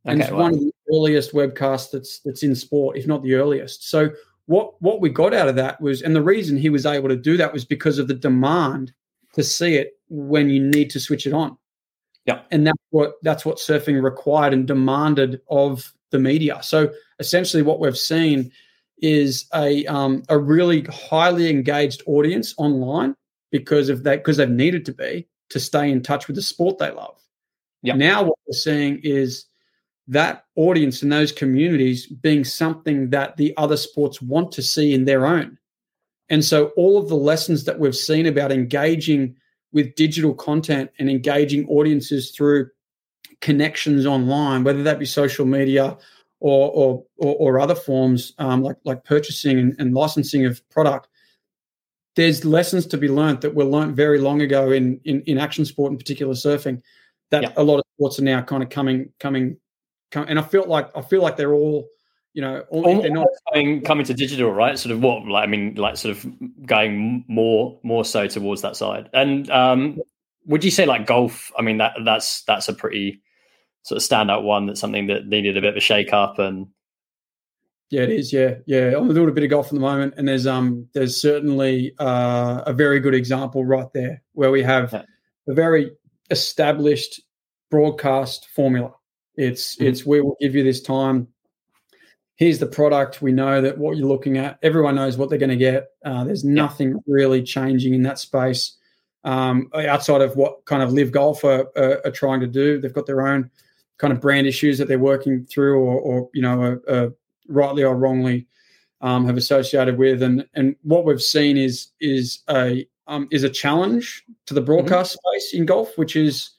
And 0.06 0.20
okay, 0.20 0.28
it's 0.28 0.36
one 0.36 0.54
of 0.54 0.60
the 0.60 0.72
earliest 0.94 1.32
webcasts 1.32 1.90
that's 1.90 2.20
that's 2.20 2.42
in 2.42 2.54
sport, 2.54 2.96
if 2.96 3.06
not 3.06 3.22
the 3.22 3.34
earliest. 3.34 3.88
So 3.88 4.10
what 4.46 4.80
what 4.80 5.00
we 5.00 5.10
got 5.10 5.34
out 5.34 5.48
of 5.48 5.56
that 5.56 5.80
was, 5.80 6.02
and 6.02 6.16
the 6.16 6.22
reason 6.22 6.56
he 6.56 6.70
was 6.70 6.86
able 6.86 7.08
to 7.08 7.16
do 7.16 7.36
that 7.36 7.52
was 7.52 7.64
because 7.64 7.98
of 7.98 8.08
the 8.08 8.14
demand 8.14 8.92
to 9.34 9.42
see 9.42 9.74
it 9.74 9.98
when 10.08 10.48
you 10.48 10.62
need 10.62 10.88
to 10.90 11.00
switch 11.00 11.26
it 11.26 11.32
on. 11.32 11.56
Yeah, 12.24 12.40
and 12.50 12.66
that's 12.66 12.82
what 12.90 13.14
that's 13.22 13.44
what 13.44 13.58
surfing 13.58 14.02
required 14.02 14.54
and 14.54 14.66
demanded 14.66 15.40
of 15.50 15.92
the 16.10 16.18
media. 16.18 16.60
So 16.62 16.90
essentially, 17.18 17.62
what 17.62 17.80
we've 17.80 17.98
seen 17.98 18.50
is 18.98 19.46
a 19.54 19.84
um, 19.86 20.22
a 20.28 20.38
really 20.38 20.82
highly 20.84 21.50
engaged 21.50 22.02
audience 22.06 22.54
online 22.56 23.14
because 23.50 23.88
of 23.88 24.04
that 24.04 24.18
because 24.18 24.38
they've 24.38 24.48
needed 24.48 24.86
to 24.86 24.92
be 24.92 25.26
to 25.50 25.60
stay 25.60 25.90
in 25.90 26.02
touch 26.02 26.26
with 26.26 26.36
the 26.36 26.42
sport 26.42 26.78
they 26.78 26.90
love. 26.90 27.20
Yep. 27.82 27.96
Now 27.96 28.22
what 28.24 28.38
we're 28.46 28.54
seeing 28.54 29.00
is 29.02 29.46
that 30.08 30.44
audience 30.54 31.02
and 31.02 31.12
those 31.12 31.32
communities 31.32 32.06
being 32.06 32.44
something 32.44 33.10
that 33.10 33.36
the 33.36 33.54
other 33.56 33.76
sports 33.76 34.22
want 34.22 34.52
to 34.52 34.62
see 34.62 34.94
in 34.94 35.04
their 35.04 35.26
own. 35.26 35.58
And 36.28 36.44
so 36.44 36.68
all 36.76 36.98
of 36.98 37.08
the 37.08 37.16
lessons 37.16 37.64
that 37.64 37.78
we've 37.78 37.96
seen 37.96 38.26
about 38.26 38.52
engaging 38.52 39.36
with 39.72 39.94
digital 39.94 40.34
content 40.34 40.90
and 40.98 41.10
engaging 41.10 41.68
audiences 41.68 42.30
through 42.30 42.70
connections 43.40 44.06
online, 44.06 44.64
whether 44.64 44.82
that 44.82 44.98
be 44.98 45.04
social 45.04 45.46
media 45.46 45.96
or 46.40 46.70
or 46.70 47.04
or, 47.18 47.36
or 47.36 47.60
other 47.60 47.74
forms 47.74 48.32
um, 48.38 48.62
like 48.62 48.76
like 48.84 49.04
purchasing 49.04 49.58
and, 49.58 49.76
and, 49.78 49.94
licensing 49.94 50.44
of 50.46 50.66
product. 50.70 51.08
There's 52.16 52.44
lessons 52.44 52.86
to 52.86 52.98
be 52.98 53.08
learned 53.08 53.42
that 53.42 53.54
were 53.54 53.64
learned 53.64 53.94
very 53.94 54.18
long 54.18 54.42
ago 54.42 54.70
in 54.72 55.00
in, 55.04 55.22
in 55.22 55.38
action 55.38 55.64
sport, 55.64 55.92
in 55.92 55.98
particular 55.98 56.34
surfing, 56.34 56.82
that 57.30 57.42
yeah. 57.42 57.52
a 57.56 57.62
lot 57.62 57.78
of 57.78 57.84
sports 57.96 58.18
are 58.18 58.22
now 58.22 58.42
kind 58.42 58.62
of 58.62 58.70
coming 58.70 59.12
coming, 59.20 59.58
coming 60.10 60.28
and 60.28 60.38
I 60.38 60.42
feel 60.42 60.66
like 60.66 60.90
I 60.96 61.02
feel 61.02 61.22
like 61.22 61.36
they're 61.36 61.54
all 61.54 61.88
you 62.36 62.42
know, 62.42 62.60
all, 62.68 63.00
they're 63.00 63.10
not 63.10 63.28
coming, 63.50 63.80
coming 63.80 64.04
to 64.04 64.12
digital, 64.12 64.52
right? 64.52 64.78
Sort 64.78 64.92
of 64.92 65.00
what, 65.02 65.26
like, 65.26 65.44
I 65.44 65.46
mean, 65.46 65.74
like, 65.76 65.96
sort 65.96 66.14
of 66.14 66.26
going 66.66 67.24
more, 67.28 67.80
more 67.82 68.04
so 68.04 68.26
towards 68.26 68.60
that 68.60 68.76
side. 68.76 69.08
And 69.14 69.50
um, 69.50 70.02
would 70.44 70.62
you 70.62 70.70
say 70.70 70.84
like 70.84 71.06
golf? 71.06 71.50
I 71.58 71.62
mean, 71.62 71.78
that 71.78 71.94
that's 72.04 72.42
that's 72.44 72.68
a 72.68 72.74
pretty 72.74 73.22
sort 73.84 73.96
of 73.96 74.06
standout 74.06 74.42
one. 74.42 74.66
That's 74.66 74.80
something 74.80 75.06
that 75.06 75.26
needed 75.26 75.56
a 75.56 75.62
bit 75.62 75.70
of 75.70 75.76
a 75.76 75.80
shake 75.80 76.12
up 76.12 76.38
and. 76.38 76.68
Yeah, 77.90 78.02
it 78.02 78.10
is. 78.10 78.32
Yeah, 78.32 78.54
yeah. 78.66 78.96
I'm 78.96 79.12
doing 79.14 79.28
a 79.28 79.32
bit 79.32 79.44
of 79.44 79.50
golf 79.50 79.66
at 79.66 79.74
the 79.74 79.80
moment, 79.80 80.14
and 80.16 80.26
there's 80.26 80.46
um 80.46 80.88
there's 80.92 81.20
certainly 81.20 81.94
uh, 81.98 82.62
a 82.66 82.72
very 82.72 82.98
good 82.98 83.14
example 83.14 83.64
right 83.64 83.86
there 83.94 84.22
where 84.32 84.50
we 84.50 84.62
have 84.62 84.92
a 84.92 85.04
very 85.48 85.92
established 86.30 87.20
broadcast 87.70 88.48
formula. 88.54 88.92
It's 89.36 89.76
mm-hmm. 89.76 89.86
it's 89.86 90.04
we 90.04 90.20
will 90.20 90.36
give 90.40 90.54
you 90.54 90.64
this 90.64 90.82
time. 90.82 91.28
Here's 92.34 92.58
the 92.58 92.66
product. 92.66 93.22
We 93.22 93.32
know 93.32 93.62
that 93.62 93.78
what 93.78 93.96
you're 93.96 94.08
looking 94.08 94.36
at. 94.36 94.58
Everyone 94.62 94.96
knows 94.96 95.16
what 95.16 95.30
they're 95.30 95.38
going 95.38 95.50
to 95.50 95.56
get. 95.56 95.86
Uh, 96.04 96.24
there's 96.24 96.44
nothing 96.44 96.90
yeah. 96.90 96.96
really 97.06 97.42
changing 97.42 97.94
in 97.94 98.02
that 98.02 98.18
space 98.18 98.76
um, 99.24 99.70
outside 99.74 100.20
of 100.20 100.36
what 100.36 100.64
kind 100.66 100.82
of 100.82 100.92
LIV 100.92 101.12
Golf 101.12 101.44
are, 101.44 101.66
are, 101.76 102.00
are, 102.04 102.10
trying 102.10 102.40
to 102.40 102.46
do. 102.46 102.80
They've 102.80 102.92
got 102.92 103.06
their 103.06 103.26
own 103.26 103.50
kind 103.98 104.12
of 104.12 104.20
brand 104.20 104.46
issues 104.46 104.76
that 104.78 104.86
they're 104.86 104.98
working 104.98 105.44
through, 105.46 105.80
or, 105.80 105.98
or 105.98 106.30
you 106.32 106.42
know, 106.42 106.78
uh, 106.86 106.90
uh, 106.90 107.08
rightly 107.48 107.82
or 107.82 107.96
wrongly 107.96 108.46
um, 109.00 109.26
have 109.26 109.36
associated 109.36 109.98
with. 109.98 110.22
And 110.22 110.46
and 110.54 110.76
what 110.82 111.04
we've 111.04 111.22
seen 111.22 111.56
is 111.56 111.88
is 112.00 112.40
a 112.48 112.86
um, 113.06 113.28
is 113.30 113.44
a 113.44 113.50
challenge 113.50 114.24
to 114.46 114.54
the 114.54 114.60
broadcast 114.60 115.16
mm-hmm. 115.16 115.36
space 115.36 115.54
in 115.54 115.66
golf, 115.66 115.96
which 115.96 116.16
is 116.16 116.50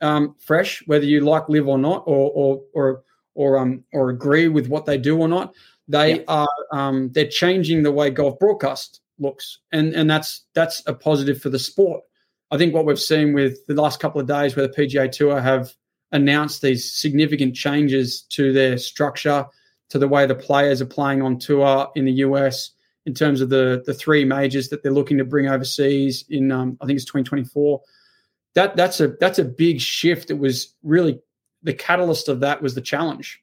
um, 0.00 0.34
fresh, 0.38 0.82
whether 0.86 1.04
you 1.04 1.20
like 1.20 1.48
LIV 1.48 1.68
or 1.68 1.78
not, 1.78 2.04
or 2.06 2.30
or 2.32 2.62
or 2.74 3.02
or 3.34 3.58
um 3.58 3.84
or 3.92 4.10
agree 4.10 4.48
with 4.48 4.68
what 4.68 4.86
they 4.86 4.98
do 4.98 5.18
or 5.18 5.28
not. 5.28 5.54
They 5.88 6.16
yeah. 6.16 6.24
are 6.28 6.48
um, 6.72 7.10
they're 7.12 7.28
changing 7.28 7.82
the 7.82 7.92
way 7.92 8.10
golf 8.10 8.38
broadcast 8.38 9.00
looks, 9.18 9.60
and 9.72 9.94
and 9.94 10.10
that's 10.10 10.44
that's 10.54 10.82
a 10.86 10.94
positive 10.94 11.40
for 11.40 11.50
the 11.50 11.58
sport. 11.58 12.02
I 12.50 12.58
think 12.58 12.74
what 12.74 12.86
we've 12.86 13.00
seen 13.00 13.32
with 13.32 13.64
the 13.66 13.74
last 13.74 14.00
couple 14.00 14.20
of 14.20 14.26
days, 14.26 14.54
where 14.54 14.66
the 14.66 14.72
PGA 14.72 15.10
Tour 15.10 15.40
have 15.40 15.72
announced 16.12 16.62
these 16.62 16.92
significant 16.92 17.54
changes 17.54 18.22
to 18.30 18.52
their 18.52 18.78
structure, 18.78 19.46
to 19.90 19.98
the 19.98 20.08
way 20.08 20.26
the 20.26 20.34
players 20.34 20.80
are 20.80 20.86
playing 20.86 21.22
on 21.22 21.38
tour 21.38 21.88
in 21.94 22.04
the 22.04 22.12
US, 22.12 22.70
in 23.04 23.14
terms 23.14 23.40
of 23.40 23.48
the 23.48 23.82
the 23.86 23.94
three 23.94 24.24
majors 24.24 24.68
that 24.68 24.82
they're 24.82 24.92
looking 24.92 25.18
to 25.18 25.24
bring 25.24 25.48
overseas 25.48 26.24
in 26.28 26.50
um, 26.50 26.76
I 26.80 26.86
think 26.86 26.96
it's 26.96 27.04
2024. 27.04 27.80
That 28.54 28.76
that's 28.76 29.00
a 29.00 29.08
that's 29.20 29.38
a 29.38 29.44
big 29.44 29.80
shift. 29.80 30.30
It 30.30 30.38
was 30.38 30.74
really 30.82 31.20
the 31.62 31.74
catalyst 31.74 32.28
of 32.28 32.40
that 32.40 32.62
was 32.62 32.74
the 32.74 32.80
challenge, 32.80 33.40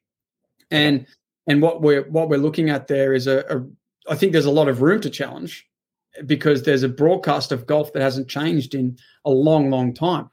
and 0.69 1.06
and 1.47 1.62
what 1.62 1.82
we're 1.82 2.03
what 2.10 2.29
we're 2.29 2.38
looking 2.38 2.69
at 2.69 2.88
there 2.88 3.13
is 3.13 3.27
a, 3.27 3.39
a 3.49 4.12
I 4.12 4.15
think 4.15 4.32
there's 4.32 4.45
a 4.45 4.51
lot 4.51 4.67
of 4.67 4.82
room 4.82 5.01
to 5.01 5.10
challenge 5.10 5.67
because 6.25 6.63
there's 6.63 6.84
a 6.84 6.89
broadcast 6.89 7.51
of 7.51 7.65
golf 7.65 7.93
that 7.93 8.01
hasn't 8.01 8.27
changed 8.27 8.75
in 8.75 8.97
a 9.25 9.32
long, 9.32 9.69
long 9.69 9.93
time. 9.93 10.29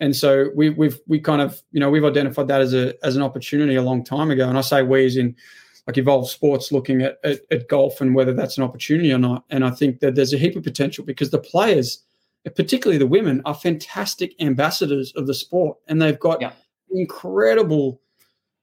And 0.00 0.16
so 0.16 0.50
we, 0.54 0.70
we've 0.70 0.98
we 1.06 1.20
kind 1.20 1.42
of 1.42 1.62
you 1.72 1.80
know 1.80 1.90
we've 1.90 2.04
identified 2.04 2.48
that 2.48 2.60
as 2.60 2.74
a 2.74 2.94
as 3.04 3.16
an 3.16 3.22
opportunity 3.22 3.76
a 3.76 3.82
long 3.82 4.02
time 4.02 4.30
ago. 4.30 4.48
And 4.48 4.56
I 4.56 4.62
say 4.62 4.82
we 4.82 5.06
as 5.06 5.16
in 5.16 5.36
like 5.86 5.98
Evolve 5.98 6.30
Sports 6.30 6.72
looking 6.72 7.02
at, 7.02 7.18
at, 7.24 7.40
at 7.50 7.68
golf 7.68 8.00
and 8.00 8.14
whether 8.14 8.32
that's 8.32 8.56
an 8.58 8.64
opportunity 8.64 9.12
or 9.12 9.18
not. 9.18 9.44
And 9.50 9.64
I 9.64 9.70
think 9.70 10.00
that 10.00 10.14
there's 10.14 10.32
a 10.32 10.38
heap 10.38 10.56
of 10.56 10.62
potential 10.62 11.04
because 11.04 11.30
the 11.30 11.38
players, 11.38 12.02
particularly 12.54 12.98
the 12.98 13.06
women, 13.06 13.42
are 13.44 13.54
fantastic 13.54 14.34
ambassadors 14.40 15.12
of 15.16 15.26
the 15.26 15.34
sport, 15.34 15.78
and 15.88 16.00
they've 16.00 16.18
got 16.18 16.40
yeah. 16.40 16.52
incredible 16.90 18.00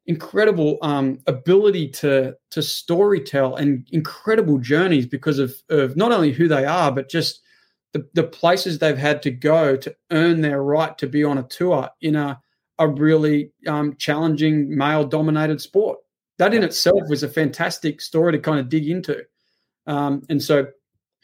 incredible 0.08 0.78
um, 0.82 1.20
ability 1.28 1.90
to 1.90 2.34
to 2.50 2.62
storytell 2.62 3.60
and 3.60 3.86
incredible 3.92 4.58
journeys 4.58 5.06
because 5.06 5.38
of, 5.38 5.54
of 5.70 5.98
not 5.98 6.14
only 6.14 6.32
who 6.32 6.48
they 6.48 6.64
are 6.64 6.94
but 6.94 7.10
just 7.10 7.42
the, 7.94 8.08
the 8.14 8.24
places 8.24 8.80
they've 8.80 8.98
had 8.98 9.22
to 9.24 9.32
go 9.32 9.76
to 9.78 9.96
earn 10.12 10.42
their 10.42 10.62
right 10.62 10.98
to 10.98 11.08
be 11.08 11.24
on 11.24 11.38
a 11.38 11.44
tour 11.44 11.90
in 12.02 12.16
a 12.16 12.40
a 12.80 12.88
really 12.88 13.52
um, 13.68 13.96
challenging 13.98 14.76
male 14.76 15.04
dominated 15.04 15.62
sport. 15.62 16.00
That 16.38 16.54
in 16.54 16.64
itself 16.64 17.02
was 17.10 17.24
a 17.24 17.30
fantastic 17.30 18.02
story 18.02 18.34
to 18.34 18.40
kind 18.40 18.60
of 18.60 18.70
dig 18.70 18.88
into. 18.88 19.24
Um, 19.88 20.22
and 20.30 20.42
so 20.42 20.68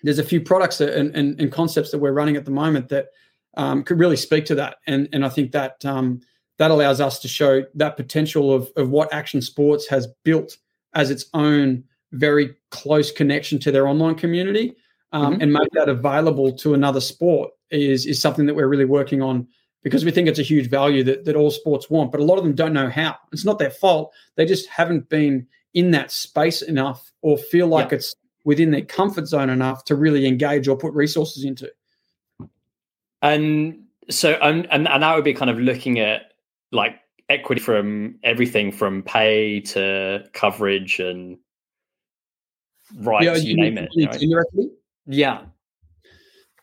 there's 0.01 0.19
a 0.19 0.23
few 0.23 0.41
products 0.41 0.79
that, 0.79 0.97
and, 0.97 1.15
and, 1.15 1.39
and, 1.39 1.51
concepts 1.51 1.91
that 1.91 1.99
we're 1.99 2.13
running 2.13 2.37
at 2.37 2.45
the 2.45 2.51
moment 2.51 2.89
that 2.89 3.07
um, 3.55 3.83
could 3.83 3.99
really 3.99 4.15
speak 4.15 4.45
to 4.45 4.55
that. 4.55 4.77
And 4.87 5.07
and 5.13 5.25
I 5.25 5.29
think 5.29 5.51
that 5.51 5.83
um, 5.85 6.21
that 6.57 6.71
allows 6.71 7.01
us 7.01 7.19
to 7.19 7.27
show 7.27 7.63
that 7.75 7.97
potential 7.97 8.53
of, 8.53 8.71
of 8.75 8.89
what 8.89 9.13
action 9.13 9.41
sports 9.41 9.87
has 9.87 10.07
built 10.23 10.57
as 10.93 11.11
its 11.11 11.25
own 11.33 11.83
very 12.13 12.55
close 12.71 13.11
connection 13.11 13.59
to 13.59 13.71
their 13.71 13.87
online 13.87 14.15
community 14.15 14.75
um, 15.13 15.33
mm-hmm. 15.33 15.41
and 15.41 15.53
make 15.53 15.69
that 15.71 15.87
available 15.87 16.51
to 16.51 16.73
another 16.73 16.99
sport 16.99 17.51
is, 17.71 18.05
is 18.05 18.21
something 18.21 18.45
that 18.45 18.55
we're 18.55 18.67
really 18.67 18.85
working 18.85 19.21
on 19.21 19.47
because 19.83 20.05
we 20.05 20.11
think 20.11 20.27
it's 20.27 20.39
a 20.39 20.43
huge 20.43 20.69
value 20.69 21.03
that, 21.03 21.25
that 21.25 21.35
all 21.35 21.51
sports 21.51 21.89
want 21.89 22.11
but 22.11 22.19
a 22.19 22.23
lot 22.23 22.37
of 22.37 22.43
them 22.43 22.55
don't 22.55 22.73
know 22.73 22.89
how 22.89 23.15
it's 23.31 23.45
not 23.45 23.59
their 23.59 23.69
fault 23.69 24.11
they 24.35 24.45
just 24.45 24.67
haven't 24.67 25.07
been 25.09 25.47
in 25.73 25.91
that 25.91 26.11
space 26.11 26.61
enough 26.61 27.11
or 27.21 27.37
feel 27.37 27.67
like 27.67 27.91
yeah. 27.91 27.97
it's 27.97 28.15
within 28.43 28.71
their 28.71 28.83
comfort 28.83 29.27
zone 29.27 29.49
enough 29.49 29.85
to 29.85 29.95
really 29.95 30.25
engage 30.25 30.67
or 30.67 30.77
put 30.77 30.93
resources 30.93 31.45
into 31.45 31.71
and 33.21 33.79
so 34.09 34.33
and, 34.41 34.67
and 34.69 34.87
and 34.87 35.03
that 35.03 35.15
would 35.15 35.23
be 35.23 35.33
kind 35.33 35.49
of 35.49 35.57
looking 35.57 35.99
at 35.99 36.33
like 36.71 36.99
equity 37.29 37.61
from 37.61 38.19
everything 38.23 38.71
from 38.71 39.01
pay 39.01 39.61
to 39.61 40.23
coverage 40.33 40.99
and 40.99 41.37
rights, 42.97 43.25
yeah, 43.25 43.35
you, 43.35 43.49
you 43.51 43.57
name 43.57 43.77
it. 43.77 43.89
Right? 43.95 44.69
Yeah. 45.05 45.45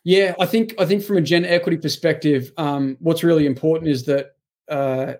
Yeah, 0.03 0.33
I 0.39 0.45
think 0.47 0.73
I 0.79 0.85
think 0.85 1.03
from 1.03 1.17
a 1.17 1.21
gen 1.21 1.45
equity 1.45 1.77
perspective, 1.77 2.51
um, 2.57 2.97
what's 2.99 3.23
really 3.23 3.45
important 3.45 3.91
is 3.91 4.05
that 4.05 4.35
uh, 4.67 5.13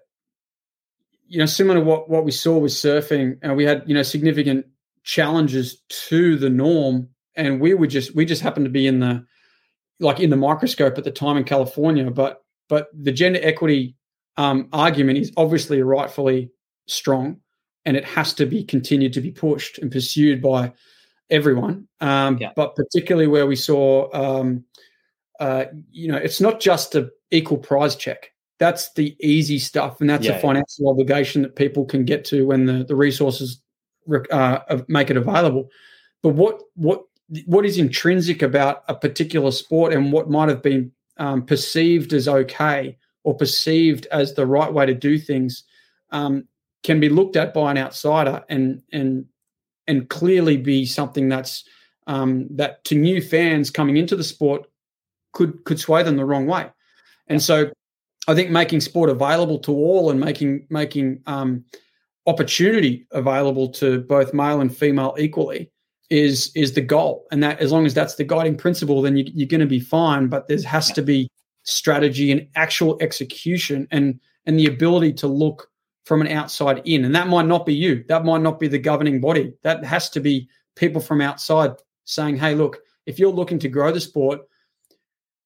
you 1.27 1.37
know, 1.37 1.45
similar 1.45 1.79
to 1.79 1.85
what 1.85 2.09
what 2.09 2.25
we 2.25 2.31
saw 2.31 2.57
with 2.57 2.71
surfing, 2.71 3.37
uh, 3.47 3.53
we 3.53 3.63
had 3.63 3.83
you 3.85 3.93
know 3.93 4.01
significant 4.01 4.65
challenges 5.03 5.81
to 5.89 6.35
the 6.35 6.49
norm, 6.49 7.09
and 7.35 7.61
we 7.61 7.73
were 7.75 7.87
just 7.87 8.15
we 8.15 8.25
just 8.25 8.41
happened 8.41 8.65
to 8.65 8.71
be 8.71 8.87
in 8.87 8.99
the 8.99 9.23
like 9.99 10.19
in 10.19 10.31
the 10.31 10.35
microscope 10.35 10.97
at 10.97 11.03
the 11.03 11.11
time 11.11 11.37
in 11.37 11.43
California, 11.43 12.09
but 12.09 12.43
but 12.67 12.87
the 12.93 13.11
gender 13.11 13.39
equity 13.43 13.95
um, 14.37 14.67
argument 14.73 15.19
is 15.19 15.31
obviously 15.37 15.83
rightfully 15.83 16.51
strong, 16.87 17.39
and 17.85 17.95
it 17.95 18.03
has 18.03 18.33
to 18.33 18.47
be 18.47 18.63
continued 18.63 19.13
to 19.13 19.21
be 19.21 19.31
pushed 19.31 19.77
and 19.77 19.91
pursued 19.91 20.41
by 20.41 20.73
everyone. 21.31 21.87
Um, 22.01 22.37
yeah. 22.37 22.51
But 22.55 22.75
particularly 22.75 23.27
where 23.27 23.47
we 23.47 23.55
saw, 23.55 24.09
um, 24.13 24.63
uh, 25.39 25.65
you 25.89 26.11
know, 26.11 26.17
it's 26.17 26.41
not 26.41 26.59
just 26.59 26.93
a 26.93 27.09
equal 27.31 27.57
prize 27.57 27.95
check. 27.95 28.31
That's 28.59 28.93
the 28.93 29.15
easy 29.19 29.57
stuff, 29.57 30.01
and 30.01 30.09
that's 30.09 30.25
yeah, 30.25 30.33
a 30.33 30.39
financial 30.39 30.85
yeah. 30.85 30.89
obligation 30.91 31.41
that 31.41 31.55
people 31.55 31.85
can 31.85 32.05
get 32.05 32.23
to 32.25 32.45
when 32.45 32.65
the 32.65 32.83
the 32.83 32.95
resources 32.95 33.59
uh, 34.29 34.59
make 34.87 35.09
it 35.09 35.17
available. 35.17 35.69
But 36.21 36.35
what 36.35 36.61
what 36.75 37.01
what 37.45 37.65
is 37.65 37.77
intrinsic 37.77 38.43
about 38.43 38.83
a 38.87 38.93
particular 38.93 39.51
sport 39.51 39.93
and 39.93 40.11
what 40.11 40.29
might 40.29 40.49
have 40.49 40.61
been 40.61 40.91
um, 41.17 41.45
perceived 41.45 42.13
as 42.13 42.27
okay 42.27 42.97
or 43.23 43.35
perceived 43.35 44.05
as 44.07 44.33
the 44.33 44.45
right 44.45 44.71
way 44.71 44.85
to 44.85 44.93
do 44.93 45.17
things 45.17 45.63
um, 46.11 46.47
can 46.83 46.99
be 46.99 47.09
looked 47.09 47.35
at 47.35 47.53
by 47.53 47.71
an 47.71 47.77
outsider 47.77 48.43
and 48.49 48.81
and 48.91 49.25
and 49.91 50.09
clearly 50.09 50.57
be 50.57 50.85
something 50.85 51.29
that's 51.29 51.63
um, 52.07 52.47
that 52.49 52.83
to 52.85 52.95
new 52.95 53.21
fans 53.21 53.69
coming 53.69 53.97
into 53.97 54.15
the 54.15 54.23
sport 54.23 54.65
could 55.33 55.63
could 55.65 55.79
sway 55.79 56.01
them 56.01 56.17
the 56.17 56.25
wrong 56.25 56.47
way. 56.47 56.69
And 57.27 57.41
so 57.41 57.69
I 58.27 58.33
think 58.33 58.49
making 58.49 58.81
sport 58.81 59.09
available 59.09 59.59
to 59.59 59.71
all 59.71 60.09
and 60.09 60.19
making 60.19 60.65
making 60.69 61.21
um, 61.27 61.63
opportunity 62.25 63.05
available 63.11 63.69
to 63.69 64.01
both 64.01 64.33
male 64.33 64.61
and 64.61 64.75
female 64.75 65.15
equally 65.17 65.71
is 66.09 66.51
is 66.55 66.73
the 66.73 66.81
goal. 66.81 67.25
And 67.31 67.43
that 67.43 67.59
as 67.59 67.71
long 67.71 67.85
as 67.85 67.93
that's 67.93 68.15
the 68.15 68.23
guiding 68.23 68.57
principle, 68.57 69.01
then 69.01 69.17
you, 69.17 69.25
you're 69.33 69.47
going 69.47 69.61
to 69.61 69.67
be 69.67 69.79
fine. 69.79 70.27
But 70.27 70.47
there 70.47 70.61
has 70.63 70.91
to 70.93 71.01
be 71.01 71.29
strategy 71.63 72.31
and 72.31 72.47
actual 72.55 72.97
execution 73.01 73.87
and 73.91 74.19
and 74.45 74.57
the 74.57 74.65
ability 74.65 75.13
to 75.13 75.27
look 75.27 75.70
from 76.05 76.21
an 76.21 76.27
outside 76.27 76.81
in. 76.85 77.05
And 77.05 77.15
that 77.15 77.27
might 77.27 77.45
not 77.45 77.65
be 77.65 77.73
you. 77.73 78.03
That 78.07 78.25
might 78.25 78.41
not 78.41 78.59
be 78.59 78.67
the 78.67 78.79
governing 78.79 79.21
body. 79.21 79.53
That 79.63 79.83
has 79.85 80.09
to 80.11 80.19
be 80.19 80.49
people 80.75 81.01
from 81.01 81.21
outside 81.21 81.71
saying, 82.05 82.37
hey, 82.37 82.55
look, 82.55 82.79
if 83.05 83.19
you're 83.19 83.31
looking 83.31 83.59
to 83.59 83.69
grow 83.69 83.91
the 83.91 84.01
sport, 84.01 84.41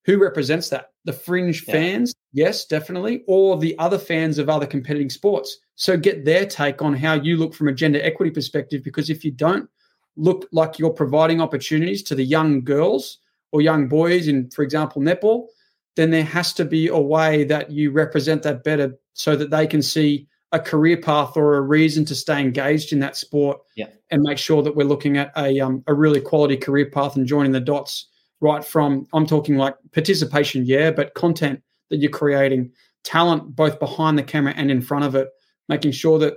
who 0.06 0.18
represents 0.18 0.70
that? 0.70 0.92
The 1.06 1.14
fringe 1.14 1.66
yeah. 1.68 1.74
fans, 1.74 2.16
yes, 2.32 2.66
definitely, 2.66 3.24
or 3.28 3.58
the 3.58 3.78
other 3.80 3.98
fans 3.98 4.38
of 4.38 4.50
other 4.50 4.66
competing 4.66 5.10
sports. 5.10 5.58
So 5.76 5.98
get 5.98 6.26
their 6.26 6.46
take 6.46 6.82
on 6.82 6.96
how 6.96 7.14
you 7.14 7.38
look 7.38 7.54
from 7.54 7.68
a 7.68 7.74
gender 7.74 8.00
equity 8.02 8.32
perspective, 8.32 8.84
because 8.84 9.10
if 9.10 9.26
you 9.26 9.32
don't 9.32 9.70
look 10.16 10.48
like 10.52 10.80
you're 10.80 10.92
providing 10.92 11.42
opportunities 11.42 12.04
to 12.04 12.16
the 12.16 12.24
young 12.24 12.64
girls 12.64 13.18
or 13.52 13.62
young 13.62 13.88
boys 13.88 14.28
in, 14.28 14.50
for 14.52 14.64
example, 14.64 15.02
netball, 15.02 15.48
then 15.96 16.12
there 16.12 16.24
has 16.24 16.54
to 16.54 16.66
be 16.66 16.88
a 16.88 17.00
way 17.00 17.44
that 17.46 17.72
you 17.72 17.92
represent 17.92 18.44
that 18.44 18.64
better 18.64 18.96
so 19.14 19.36
that 19.36 19.50
they 19.50 19.66
can 19.66 19.82
see 19.82 20.28
a 20.56 20.60
career 20.60 20.96
path 20.96 21.36
or 21.36 21.58
a 21.58 21.62
reason 21.62 22.06
to 22.06 22.16
stay 22.16 22.40
engaged 22.40 22.94
in 22.94 23.00
that 23.00 23.18
sport 23.18 23.60
yeah. 23.76 23.88
and 24.10 24.22
make 24.22 24.38
sure 24.38 24.64
that 24.64 24.74
we're 24.74 24.88
looking 24.88 25.18
at 25.18 25.34
a, 25.36 25.60
um, 25.60 25.84
a 25.88 25.94
really 25.94 26.22
quality 26.22 26.56
career 26.56 26.90
path 26.90 27.18
and 27.18 27.28
joining 27.28 27.52
the 27.52 27.60
dots 27.60 28.08
right 28.40 28.64
from 28.64 29.06
i'm 29.14 29.26
talking 29.26 29.58
like 29.58 29.76
participation 29.94 30.66
yeah 30.66 30.92
but 30.92 31.14
content 31.14 31.62
that 31.90 31.98
you're 31.98 32.10
creating 32.10 32.72
talent 33.04 33.54
both 33.54 33.80
behind 33.80 34.18
the 34.18 34.24
camera 34.24 34.54
and 34.56 34.72
in 34.72 34.82
front 34.82 35.04
of 35.04 35.14
it 35.14 35.28
making 35.68 35.92
sure 35.92 36.18
that 36.18 36.36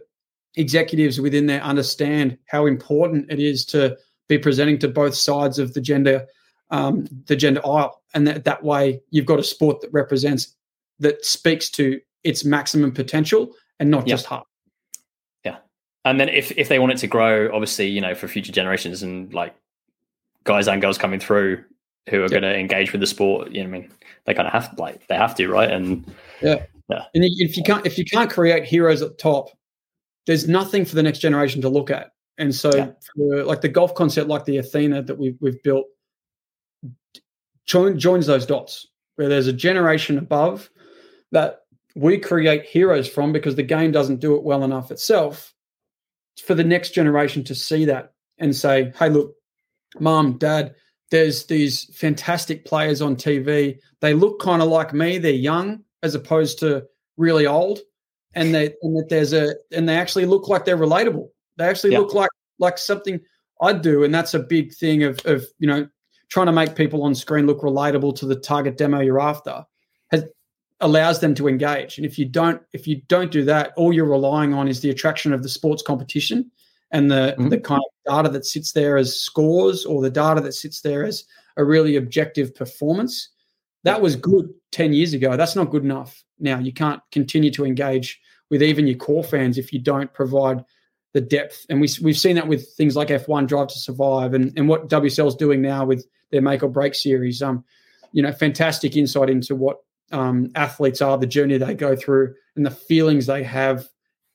executives 0.56 1.20
within 1.20 1.46
there 1.46 1.62
understand 1.62 2.36
how 2.46 2.66
important 2.66 3.30
it 3.30 3.38
is 3.38 3.64
to 3.64 3.96
be 4.28 4.36
presenting 4.36 4.80
to 4.80 4.88
both 4.88 5.14
sides 5.14 5.60
of 5.60 5.74
the 5.74 5.80
gender 5.80 6.26
um, 6.70 7.06
the 7.26 7.36
gender 7.36 7.64
aisle 7.64 8.02
and 8.14 8.26
that, 8.26 8.44
that 8.44 8.64
way 8.64 9.00
you've 9.10 9.26
got 9.26 9.38
a 9.38 9.44
sport 9.44 9.80
that 9.80 9.92
represents 9.92 10.56
that 10.98 11.24
speaks 11.24 11.70
to 11.70 12.00
its 12.24 12.44
maximum 12.44 12.90
potential 12.90 13.54
and 13.80 13.90
not 13.90 14.06
just 14.06 14.26
half 14.26 14.44
yeah 15.44 15.58
and 16.04 16.18
then 16.20 16.28
if 16.28 16.50
if 16.56 16.68
they 16.68 16.78
want 16.78 16.92
it 16.92 16.98
to 16.98 17.06
grow 17.06 17.50
obviously 17.52 17.86
you 17.88 18.00
know 18.00 18.14
for 18.14 18.28
future 18.28 18.52
generations 18.52 19.02
and 19.02 19.32
like 19.32 19.54
guys 20.44 20.68
and 20.68 20.80
girls 20.80 20.98
coming 20.98 21.20
through 21.20 21.62
who 22.08 22.18
are 22.18 22.22
yeah. 22.22 22.28
going 22.28 22.42
to 22.42 22.56
engage 22.56 22.92
with 22.92 23.00
the 23.00 23.06
sport. 23.06 23.52
You 23.52 23.62
know, 23.62 23.68
I 23.68 23.70
mean, 23.70 23.92
they 24.24 24.34
kind 24.34 24.46
of 24.46 24.52
have 24.52 24.78
like 24.78 25.06
they 25.06 25.14
have 25.14 25.34
to, 25.36 25.48
right? 25.48 25.70
And 25.70 26.04
yeah, 26.40 26.64
yeah. 26.88 27.04
And 27.14 27.24
if 27.24 27.56
you 27.56 27.62
can't 27.62 27.86
if 27.86 27.98
you 27.98 28.04
can't 28.04 28.30
create 28.30 28.64
heroes 28.64 29.02
at 29.02 29.10
the 29.10 29.16
top, 29.16 29.50
there's 30.26 30.48
nothing 30.48 30.84
for 30.84 30.94
the 30.94 31.02
next 31.02 31.18
generation 31.18 31.60
to 31.62 31.68
look 31.68 31.90
at. 31.90 32.12
And 32.38 32.54
so, 32.54 32.70
yeah. 32.74 32.90
for, 33.16 33.44
like 33.44 33.60
the 33.60 33.68
golf 33.68 33.94
concept, 33.94 34.28
like 34.28 34.44
the 34.44 34.58
Athena 34.58 35.02
that 35.02 35.18
we've 35.18 35.36
we've 35.40 35.62
built, 35.62 35.86
join, 37.66 37.98
joins 37.98 38.26
those 38.26 38.46
dots 38.46 38.86
where 39.16 39.28
there's 39.28 39.48
a 39.48 39.52
generation 39.52 40.18
above 40.18 40.70
that 41.32 41.62
we 41.98 42.18
create 42.18 42.64
heroes 42.64 43.08
from 43.08 43.32
because 43.32 43.56
the 43.56 43.62
game 43.62 43.92
doesn't 43.92 44.20
do 44.20 44.36
it 44.36 44.42
well 44.42 44.64
enough 44.64 44.90
itself. 44.90 45.54
For 46.44 46.54
the 46.54 46.64
next 46.64 46.90
generation 46.90 47.42
to 47.44 47.54
see 47.54 47.84
that 47.86 48.12
and 48.38 48.54
say, 48.54 48.92
"Hey, 48.98 49.08
look, 49.08 49.34
mom, 49.98 50.38
dad." 50.38 50.74
there's 51.10 51.46
these 51.46 51.84
fantastic 51.96 52.64
players 52.64 53.00
on 53.00 53.16
TV. 53.16 53.78
They 54.00 54.14
look 54.14 54.40
kind 54.40 54.62
of 54.62 54.68
like 54.68 54.92
me. 54.92 55.18
They're 55.18 55.32
young 55.32 55.84
as 56.02 56.14
opposed 56.14 56.58
to 56.60 56.84
really 57.16 57.46
old, 57.46 57.80
and 58.34 58.54
they 58.54 58.74
and 58.82 58.96
that 58.96 59.08
there's 59.08 59.32
a 59.32 59.54
and 59.72 59.88
they 59.88 59.96
actually 59.96 60.26
look 60.26 60.48
like 60.48 60.64
they're 60.64 60.76
relatable. 60.76 61.28
They 61.56 61.64
actually 61.64 61.92
yeah. 61.92 62.00
look 62.00 62.14
like 62.14 62.30
like 62.58 62.78
something 62.78 63.20
I'd 63.60 63.82
do, 63.82 64.04
and 64.04 64.14
that's 64.14 64.34
a 64.34 64.38
big 64.38 64.74
thing 64.74 65.02
of 65.02 65.20
of 65.24 65.44
you 65.58 65.66
know 65.66 65.88
trying 66.30 66.46
to 66.46 66.52
make 66.52 66.76
people 66.76 67.02
on 67.02 67.14
screen 67.14 67.46
look 67.46 67.62
relatable 67.62 68.14
to 68.16 68.26
the 68.26 68.36
target 68.36 68.76
demo 68.76 69.00
you're 69.00 69.20
after. 69.20 69.64
Has 70.10 70.24
allows 70.80 71.20
them 71.20 71.34
to 71.34 71.48
engage, 71.48 71.98
and 71.98 72.06
if 72.06 72.18
you 72.18 72.24
don't 72.24 72.62
if 72.72 72.86
you 72.86 73.02
don't 73.08 73.30
do 73.30 73.44
that, 73.44 73.72
all 73.76 73.92
you're 73.92 74.04
relying 74.04 74.54
on 74.54 74.68
is 74.68 74.80
the 74.80 74.90
attraction 74.90 75.32
of 75.32 75.42
the 75.42 75.48
sports 75.48 75.82
competition 75.82 76.50
and 76.90 77.10
the 77.10 77.34
mm-hmm. 77.38 77.48
the 77.48 77.58
kind 77.58 77.80
of 77.80 78.12
data 78.12 78.28
that 78.30 78.46
sits 78.46 78.72
there 78.72 78.96
as 78.96 79.18
scores 79.18 79.84
or 79.84 80.02
the 80.02 80.10
data 80.10 80.40
that 80.40 80.54
sits 80.54 80.80
there 80.80 81.04
as 81.04 81.24
a 81.56 81.64
really 81.64 81.96
objective 81.96 82.54
performance. 82.54 83.30
That 83.84 84.00
was 84.00 84.16
good 84.16 84.52
10 84.72 84.92
years 84.92 85.12
ago. 85.12 85.36
That's 85.36 85.56
not 85.56 85.70
good 85.70 85.84
enough 85.84 86.22
now. 86.38 86.58
You 86.58 86.72
can't 86.72 87.00
continue 87.12 87.50
to 87.52 87.64
engage 87.64 88.20
with 88.50 88.62
even 88.62 88.86
your 88.86 88.96
core 88.96 89.24
fans 89.24 89.58
if 89.58 89.72
you 89.72 89.80
don't 89.80 90.12
provide 90.12 90.64
the 91.14 91.20
depth. 91.20 91.64
And 91.68 91.80
we, 91.80 91.88
we've 92.02 92.18
seen 92.18 92.36
that 92.36 92.48
with 92.48 92.68
things 92.72 92.96
like 92.96 93.08
f1 93.08 93.46
drive 93.46 93.68
to 93.68 93.78
survive 93.78 94.34
and, 94.34 94.52
and 94.56 94.68
what 94.68 94.88
wsl's 94.88 95.34
doing 95.34 95.62
now 95.62 95.84
with 95.84 96.06
their 96.30 96.42
make 96.42 96.62
or 96.62 96.68
break 96.68 96.94
series. 96.94 97.42
Um 97.42 97.64
you 98.12 98.22
know 98.22 98.32
fantastic 98.32 98.96
insight 98.96 99.30
into 99.30 99.54
what 99.54 99.78
um, 100.12 100.50
athletes 100.54 101.02
are 101.02 101.18
the 101.18 101.26
journey 101.26 101.58
they 101.58 101.74
go 101.74 101.96
through 101.96 102.34
and 102.56 102.64
the 102.64 102.70
feelings 102.70 103.26
they 103.26 103.42
have 103.42 103.88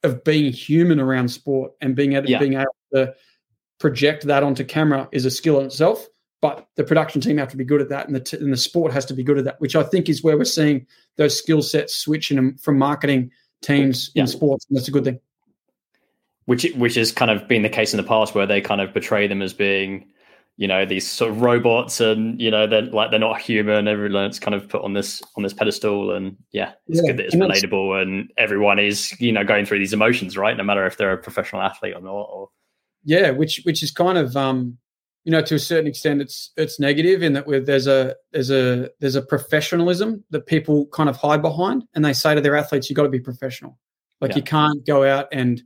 of 0.04 0.24
being 0.24 0.52
human 0.52 1.00
around 1.00 1.30
sport 1.30 1.72
and 1.82 1.96
being 1.96 2.14
able, 2.14 2.30
yeah. 2.30 2.40
being 2.40 2.54
able 2.54 2.76
to 2.94 3.14
project 3.80 4.26
that 4.28 4.44
onto 4.44 4.64
camera 4.64 5.10
is 5.12 5.26
a 5.26 5.32
skill 5.32 5.60
in 5.60 5.66
itself. 5.66 6.06
But 6.42 6.68
the 6.76 6.84
production 6.84 7.22
team 7.22 7.38
have 7.38 7.50
to 7.50 7.58
be 7.58 7.64
good 7.64 7.80
at 7.80 7.88
that, 7.90 8.06
and 8.06 8.16
the 8.16 8.20
t- 8.20 8.36
and 8.36 8.52
the 8.52 8.58
sport 8.58 8.92
has 8.92 9.06
to 9.06 9.14
be 9.14 9.24
good 9.24 9.38
at 9.38 9.46
that, 9.46 9.62
which 9.62 9.78
I 9.78 9.84
think 9.84 10.10
is 10.10 10.22
where 10.22 10.38
we're 10.38 10.44
seeing 10.44 10.86
those 11.16 11.38
skill 11.38 11.62
sets 11.62 11.96
switching 11.96 12.58
from 12.58 12.78
marketing 12.78 13.32
teams 13.62 14.12
yeah. 14.14 14.24
in 14.24 14.28
sports, 14.28 14.66
and 14.68 14.78
that's 14.78 14.90
a 14.90 14.92
good 14.92 15.06
thing. 15.06 15.22
Which 16.44 16.66
which 16.76 16.96
has 16.96 17.14
kind 17.14 17.32
of 17.32 17.48
been 17.48 17.62
the 17.62 17.70
case 17.70 17.94
in 17.94 17.98
the 17.98 18.04
past, 18.04 18.36
where 18.36 18.46
they 18.46 18.60
kind 18.60 18.82
of 18.82 18.92
portray 18.92 19.26
them 19.28 19.42
as 19.42 19.54
being 19.54 20.12
you 20.58 20.68
know 20.68 20.86
these 20.86 21.10
sort 21.10 21.32
of 21.32 21.42
robots 21.42 22.00
and 22.00 22.40
you 22.40 22.52
know 22.52 22.68
they're 22.68 22.84
like 22.84 23.10
they're 23.10 23.20
not 23.20 23.40
human. 23.42 23.88
Everyone's 23.88 24.40
kind 24.40 24.54
of 24.54 24.70
put 24.70 24.84
on 24.84 24.94
this 24.94 25.22
on 25.36 25.44
this 25.44 25.54
pedestal 25.54 26.12
and 26.12 26.38
yeah 26.52 26.74
it's 26.88 27.02
yeah, 27.02 27.08
good 27.08 27.18
that 27.18 27.26
it's 27.26 27.34
and 27.34 27.44
relatable 27.44 28.02
and 28.02 28.32
everyone 28.38 28.80
is 28.80 29.20
you 29.20 29.32
know 29.32 29.44
going 29.44 29.66
through 29.66 29.80
these 29.80 29.94
emotions 29.94 30.38
right? 30.38 30.56
No 30.56 30.64
matter 30.64 30.86
if 30.86 30.98
they're 30.98 31.14
a 31.14 31.18
professional 31.18 31.62
athlete 31.62 31.96
or 31.96 32.02
not 32.02 32.12
or 32.12 32.50
yeah 33.04 33.32
which 33.32 33.62
which 33.64 33.82
is 33.82 33.92
kind 33.92 34.18
of 34.18 34.38
um 34.38 34.78
you 35.24 35.32
know 35.32 35.42
to 35.42 35.56
a 35.56 35.60
certain 35.60 35.88
extent 35.88 36.22
it's 36.22 36.52
it's 36.56 36.80
negative 36.80 37.24
in 37.24 37.34
that 37.34 37.46
there's 37.66 37.88
a 37.88 38.16
there's 38.32 38.52
a 38.52 38.90
there's 39.00 39.16
a 39.16 39.22
professionalism 39.22 40.24
that 40.30 40.46
people 40.46 40.86
kind 40.88 41.10
of 41.10 41.16
hide 41.18 41.42
behind 41.42 41.84
and 41.96 42.06
they 42.06 42.14
say 42.14 42.36
to 42.36 42.42
their 42.42 42.56
athletes 42.56 42.90
you've 42.90 42.98
got 42.98 43.04
to 43.04 43.10
be 43.10 43.20
professional. 43.20 43.78
Like 44.22 44.32
yeah. 44.32 44.38
you 44.38 44.44
can't 44.44 44.86
go 44.86 45.04
out 45.04 45.28
and 45.32 45.62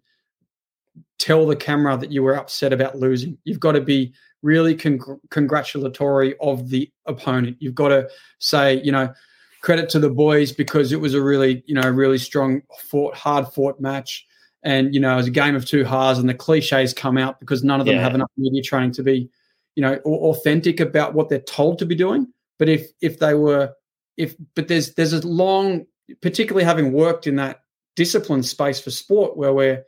tell 1.20 1.46
the 1.46 1.56
camera 1.56 1.98
that 1.98 2.12
you 2.12 2.24
were 2.24 2.36
upset 2.36 2.74
about 2.74 2.98
losing. 2.98 3.38
You've 3.44 3.60
got 3.60 3.74
to 3.74 3.82
be 3.82 4.14
really 4.48 4.76
con- 4.76 5.20
congratulatory 5.30 6.34
of 6.40 6.70
the 6.70 6.90
opponent. 7.06 7.58
You've 7.60 7.76
got 7.76 7.90
to 7.90 8.10
say, 8.40 8.82
you 8.82 8.94
know, 8.94 9.14
credit 9.62 9.90
to 9.90 10.00
the 10.00 10.10
boys 10.10 10.54
because 10.54 10.94
it 10.94 11.02
was 11.02 11.14
a 11.14 11.22
really, 11.22 11.64
you 11.68 11.76
know, 11.76 11.90
really 11.90 12.18
strong 12.18 12.62
fought, 12.90 13.14
hard 13.14 13.46
fought 13.50 13.82
match. 13.82 14.26
And, 14.64 14.96
you 14.96 15.02
know, 15.02 15.14
it 15.14 15.18
was 15.18 15.28
a 15.28 15.32
game 15.32 15.56
of 15.56 15.66
two 15.66 15.84
halves 15.84 16.18
and 16.18 16.30
the 16.30 16.34
cliches 16.34 16.94
come 16.94 17.18
out 17.18 17.42
because 17.42 17.62
none 17.62 17.82
of 17.82 17.86
them 17.86 17.96
yeah. 17.96 18.02
have 18.02 18.16
enough 18.16 18.32
media 18.38 18.64
training 18.64 18.94
to 18.94 19.04
be, 19.04 19.30
you 19.76 19.82
know, 19.82 19.96
authentic 20.06 20.80
about 20.80 21.14
what 21.14 21.28
they're 21.28 21.40
told 21.40 21.78
to 21.80 21.86
be 21.86 21.96
doing. 21.96 22.28
But 22.58 22.70
if 22.70 22.88
if 23.02 23.20
they 23.20 23.34
were 23.34 23.74
if 24.16 24.36
but 24.56 24.68
there's 24.68 24.94
there's 24.96 25.14
a 25.14 25.28
long 25.28 25.86
particularly 26.22 26.64
having 26.64 26.94
worked 26.94 27.28
in 27.28 27.36
that 27.36 27.62
discipline 27.96 28.44
space 28.44 28.80
for 28.80 28.92
sport 28.92 29.38
where 29.38 29.54
we're 29.54 29.84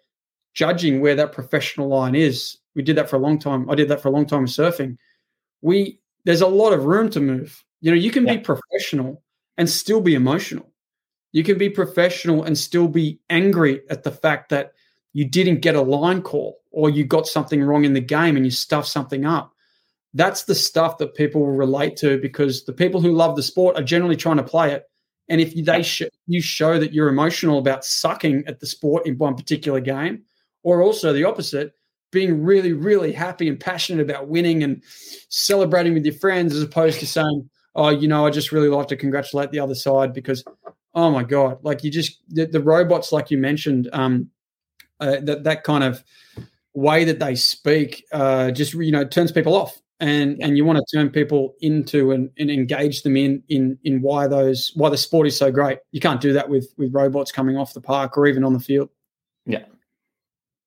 judging 0.54 1.00
where 1.00 1.16
that 1.16 1.32
professional 1.32 1.88
line 1.88 2.16
is 2.16 2.59
we 2.76 2.84
did 2.84 2.96
that 2.98 3.10
for 3.10 3.16
a 3.16 3.20
long 3.20 3.40
time. 3.40 3.70
I 3.70 3.76
did 3.76 3.90
that 3.90 4.02
for 4.02 4.08
a 4.08 4.12
long 4.12 4.26
time 4.26 4.44
with 4.44 4.52
surfing. 4.52 4.98
We 5.62 6.00
there's 6.26 6.42
a 6.42 6.48
lot 6.48 6.74
of 6.74 6.86
room 6.86 7.10
to 7.12 7.20
move. 7.20 7.64
You 7.82 7.92
know, 7.92 7.98
you 7.98 8.12
can 8.12 8.26
yeah. 8.26 8.36
be 8.36 8.42
professional 8.42 9.24
and 9.58 9.70
still 9.70 10.02
be 10.02 10.16
emotional. 10.16 10.72
You 11.32 11.44
can 11.44 11.58
be 11.58 11.70
professional 11.70 12.44
and 12.44 12.58
still 12.58 12.88
be 12.88 13.20
angry 13.30 13.82
at 13.90 14.04
the 14.04 14.12
fact 14.12 14.50
that 14.50 14.74
you 15.14 15.26
didn't 15.26 15.62
get 15.62 15.76
a 15.76 15.82
line 15.82 16.22
call 16.22 16.60
or 16.72 16.90
you 16.90 17.04
got 17.04 17.28
something 17.28 17.62
wrong 17.64 17.86
in 17.86 17.94
the 17.94 18.02
game 18.02 18.36
and 18.36 18.46
you 18.46 18.52
stuffed 18.52 18.88
something 18.88 19.26
up. 19.26 19.54
That's 20.14 20.44
the 20.44 20.56
stuff 20.56 20.98
that 20.98 21.16
people 21.16 21.46
relate 21.46 21.96
to 21.98 22.20
because 22.20 22.66
the 22.66 22.74
people 22.74 23.00
who 23.00 23.12
love 23.12 23.36
the 23.36 23.44
sport 23.44 23.76
are 23.78 23.84
generally 23.84 24.16
trying 24.16 24.38
to 24.38 24.44
play 24.44 24.74
it. 24.74 24.86
And 25.30 25.40
if 25.40 25.54
they 25.54 25.84
sh- 25.84 26.04
you 26.26 26.42
show 26.42 26.80
that 26.80 26.94
you're 26.94 27.10
emotional 27.10 27.60
about 27.60 27.86
sucking 27.86 28.46
at 28.48 28.60
the 28.60 28.66
sport 28.66 29.06
in 29.06 29.18
one 29.20 29.36
particular 29.36 29.80
game, 29.80 30.24
or 30.64 30.82
also 30.82 31.14
the 31.14 31.24
opposite, 31.24 31.74
being 32.12 32.44
really, 32.44 32.74
really 32.74 33.12
happy 33.12 33.48
and 33.48 33.60
passionate 33.60 34.02
about 34.02 34.28
winning 34.28 34.64
and 34.64 34.84
celebrating 35.30 35.94
with 35.94 36.06
your 36.06 36.16
friends, 36.16 36.56
as 36.56 36.64
opposed 36.64 37.00
to 37.00 37.08
saying, 37.08 37.50
"Oh, 37.76 37.90
you 37.90 38.08
know, 38.08 38.26
I 38.26 38.30
just 38.30 38.52
really 38.52 38.68
like 38.68 38.88
to 38.88 38.96
congratulate 38.96 39.52
the 39.52 39.60
other 39.60 39.76
side 39.76 40.14
because, 40.14 40.44
oh 40.94 41.12
my 41.12 41.24
god, 41.24 41.60
like 41.64 41.84
you 41.84 41.92
just 41.92 42.20
the, 42.30 42.46
the 42.46 42.62
robots, 42.62 43.12
like 43.12 43.32
you 43.32 43.38
mentioned, 43.38 43.90
um, 43.94 44.30
uh, 45.00 45.18
that 45.22 45.44
that 45.44 45.64
kind 45.64 45.84
of 45.84 46.04
way 46.74 47.04
that 47.04 47.20
they 47.20 47.36
speak 47.36 48.06
uh, 48.12 48.52
just 48.52 48.74
you 48.74 48.92
know 48.92 49.06
turns 49.06 49.32
people 49.32 49.56
off. 49.56 49.80
And 50.02 50.38
yeah. 50.38 50.46
and 50.46 50.56
you 50.56 50.64
want 50.64 50.80
to 50.80 50.98
turn 50.98 51.10
people 51.10 51.56
into 51.60 52.12
and, 52.12 52.30
and 52.38 52.50
engage 52.50 53.04
them 53.04 53.18
in 53.18 53.44
in 53.50 53.78
in 53.84 54.02
why 54.02 54.28
those 54.28 54.72
why 54.76 54.88
the 54.88 54.96
sport 54.96 55.28
is 55.28 55.36
so 55.36 55.52
great. 55.52 55.80
You 55.92 56.00
can't 56.00 56.22
do 56.22 56.32
that 56.32 56.48
with 56.48 56.74
with 56.78 56.94
robots 56.94 57.34
coming 57.34 57.58
off 57.58 57.74
the 57.74 57.82
park 57.82 58.18
or 58.18 58.26
even 58.26 58.46
on 58.46 58.54
the 58.54 58.62
field. 58.62 58.90
Yeah 59.46 59.66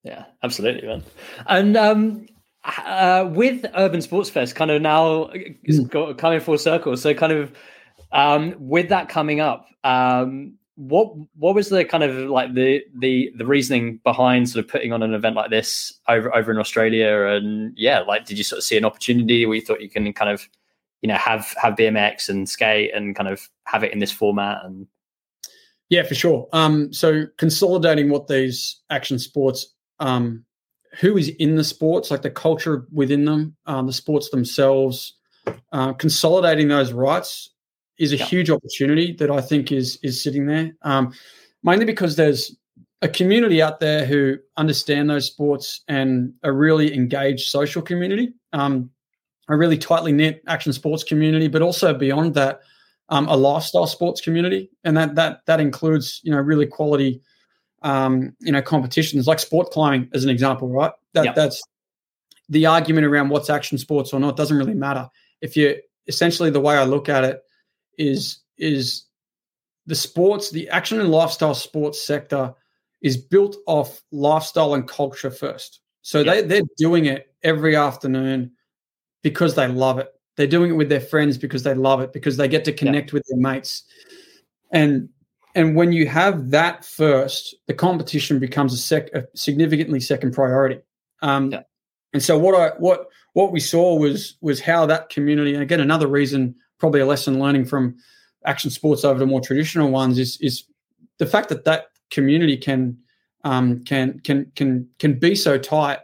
yeah 0.05 0.25
absolutely 0.43 0.87
man. 0.87 1.03
And 1.47 1.77
um 1.77 2.27
uh, 2.65 3.29
with 3.29 3.67
urban 3.75 4.01
sports 4.01 4.31
fest 4.31 4.55
kind 4.55 4.71
of 4.71 4.81
now 4.81 5.31
mm. 5.69 6.19
coming 6.19 6.41
full 6.41 6.59
circle. 6.59 6.97
So 6.97 7.13
kind 7.15 7.33
of 7.33 7.53
um 8.13 8.55
with 8.59 8.89
that 8.91 9.09
coming 9.09 9.41
up 9.41 9.67
um 9.85 10.55
what 10.77 11.13
what 11.37 11.55
was 11.55 11.69
the 11.69 11.85
kind 11.85 12.05
of 12.05 12.31
like 12.31 12.55
the 12.55 12.83
the 12.99 13.33
the 13.37 13.47
reasoning 13.47 14.01
behind 14.05 14.49
sort 14.49 14.65
of 14.65 14.71
putting 14.71 14.93
on 14.93 15.03
an 15.03 15.15
event 15.15 15.37
like 15.37 15.51
this 15.51 15.93
over 16.09 16.35
over 16.35 16.51
in 16.51 16.59
Australia? 16.59 17.27
And 17.27 17.73
yeah 17.77 18.01
like 18.01 18.25
did 18.25 18.39
you 18.39 18.45
sort 18.45 18.59
of 18.59 18.65
see 18.65 18.77
an 18.77 18.85
opportunity 18.85 19.45
where 19.45 19.57
you 19.57 19.63
thought 19.63 19.81
you 19.81 19.91
can 19.91 20.13
kind 20.13 20.31
of 20.31 20.49
you 21.03 21.09
know 21.09 21.17
have 21.17 21.55
have 21.61 21.75
BMX 21.75 22.29
and 22.29 22.49
skate 22.49 22.93
and 22.95 23.17
kind 23.17 23.29
of 23.29 23.49
have 23.65 23.85
it 23.85 23.93
in 23.93 23.99
this 23.99 24.13
format 24.13 24.65
and 24.65 24.87
yeah 25.89 26.05
for 26.05 26.15
sure. 26.15 26.49
Um 26.53 26.93
so 26.93 27.27
consolidating 27.39 28.09
what 28.09 28.29
these 28.29 28.81
action 28.89 29.19
sports 29.19 29.75
um 30.03 30.45
who 31.01 31.17
is 31.17 31.29
in 31.29 31.57
the 31.57 31.65
sports 31.65 32.11
like 32.11 32.23
the 32.23 32.31
culture 32.31 32.87
within 32.93 33.25
them 33.25 33.57
um 33.67 33.87
the 33.87 33.93
sports 33.93 34.29
themselves 34.31 35.15
uh, 35.73 35.93
consolidating 35.95 36.69
those 36.69 36.93
rights 36.93 37.51
is 37.99 38.13
a 38.13 38.17
yeah. 38.17 38.25
huge 38.27 38.51
opportunity 38.51 39.13
that 39.15 39.31
I 39.31 39.41
think 39.41 39.73
is 39.73 39.99
is 40.03 40.23
sitting 40.23 40.47
there. 40.47 40.73
Um, 40.83 41.13
mainly 41.63 41.85
because 41.85 42.17
there's 42.17 42.57
a 43.01 43.09
community 43.09 43.61
out 43.61 43.81
there 43.81 44.05
who 44.05 44.39
understand 44.57 45.11
those 45.11 45.27
sports 45.27 45.83
and 45.89 46.33
a 46.43 46.53
really 46.53 46.95
engaged 46.95 47.49
social 47.49 47.83
community, 47.83 48.33
um, 48.53 48.91
a 49.49 49.57
really 49.57 49.79
tightly 49.79 50.13
knit 50.13 50.43
action 50.47 50.73
sports 50.73 51.03
community, 51.03 51.49
but 51.49 51.63
also 51.63 51.93
beyond 51.93 52.35
that, 52.35 52.61
um, 53.09 53.27
a 53.29 53.37
lifestyle 53.37 53.87
sports 53.87 54.21
community, 54.21 54.71
and 54.85 54.97
that 54.97 55.15
that 55.15 55.41
that 55.47 55.61
includes 55.61 56.21
you 56.23 56.33
know 56.33 56.41
really 56.41 56.67
quality, 56.67 57.21
um, 57.83 58.35
you 58.41 58.53
know 58.53 58.63
competitions 58.63 59.27
like 59.27 59.39
sport 59.39 59.71
climbing 59.71 60.09
as 60.13 60.25
an 60.25 60.31
example, 60.31 60.69
right? 60.69 60.93
That 61.15 61.25
yep. 61.25 61.35
that's 61.35 61.63
the 62.49 62.67
argument 62.67 63.07
around 63.07 63.29
what's 63.29 63.51
action 63.51 63.79
sports 63.79 64.13
or 64.13 64.21
not 64.21 64.37
doesn't 64.37 64.57
really 64.57 64.75
matter. 64.75 65.09
If 65.41 65.57
you 65.57 65.77
essentially 66.07 66.51
the 66.51 66.61
way 66.61 66.77
I 66.77 66.85
look 66.85 67.09
at 67.09 67.25
it 67.25 67.43
is 67.99 68.39
is 68.59 69.05
the 69.87 69.95
sports, 69.95 70.51
the 70.51 70.69
action 70.69 71.01
and 71.01 71.11
lifestyle 71.11 71.55
sports 71.55 72.01
sector 72.01 72.55
is 73.01 73.17
built 73.17 73.57
off 73.67 74.01
lifestyle 74.13 74.75
and 74.75 74.87
culture 74.87 75.31
first. 75.31 75.81
So 76.03 76.21
yep. 76.21 76.27
they 76.27 76.43
they're 76.43 76.69
doing 76.79 77.07
it 77.07 77.35
every 77.43 77.77
afternoon 77.77 78.53
because 79.23 79.55
they 79.55 79.69
love 79.69 79.99
it. 79.99 80.09
They're 80.37 80.47
doing 80.47 80.71
it 80.71 80.75
with 80.75 80.89
their 80.89 81.01
friends 81.01 81.37
because 81.37 81.63
they 81.63 81.75
love 81.75 82.01
it 82.01 82.13
because 82.13 82.37
they 82.37 82.49
get 82.49 82.65
to 82.65 82.73
connect 82.73 83.09
yep. 83.09 83.13
with 83.13 83.25
their 83.29 83.39
mates. 83.39 83.85
And 84.71 85.11
and 85.55 85.77
when 85.77 85.93
you 85.93 86.07
have 86.09 86.51
that 86.51 86.85
first, 86.85 87.55
the 87.67 87.75
competition 87.75 88.39
becomes 88.39 88.73
a, 88.73 88.79
sec, 88.79 89.13
a 89.15 89.25
significantly 89.35 90.01
second 90.01 90.33
priority. 90.33 90.81
Um, 91.21 91.51
yep. 91.51 91.69
And 92.13 92.23
so 92.23 92.39
what 92.39 92.55
I 92.55 92.75
what 92.79 93.09
what 93.33 93.53
we 93.53 93.61
saw 93.61 93.95
was 93.97 94.37
was 94.41 94.61
how 94.61 94.87
that 94.87 95.09
community, 95.09 95.55
and 95.55 95.63
again 95.63 95.81
another 95.81 96.07
reason 96.07 96.55
probably 96.79 97.01
a 97.01 97.07
lesson 97.07 97.39
learning 97.39 97.65
from 97.65 97.97
action 98.45 98.71
sports 98.71 99.05
over 99.05 99.21
to 99.21 99.27
more 99.27 99.41
traditional 99.41 99.91
ones 99.91 100.19
is 100.19 100.37
is 100.41 100.65
the 101.19 101.27
fact 101.27 101.49
that 101.49 101.65
that 101.65 101.87
community 102.11 102.57
can 102.57 102.99
um, 103.45 103.83
can 103.85 104.19
can 104.21 104.51
can 104.57 104.89
can 104.99 105.19
be 105.19 105.35
so 105.35 105.59
tight 105.59 106.01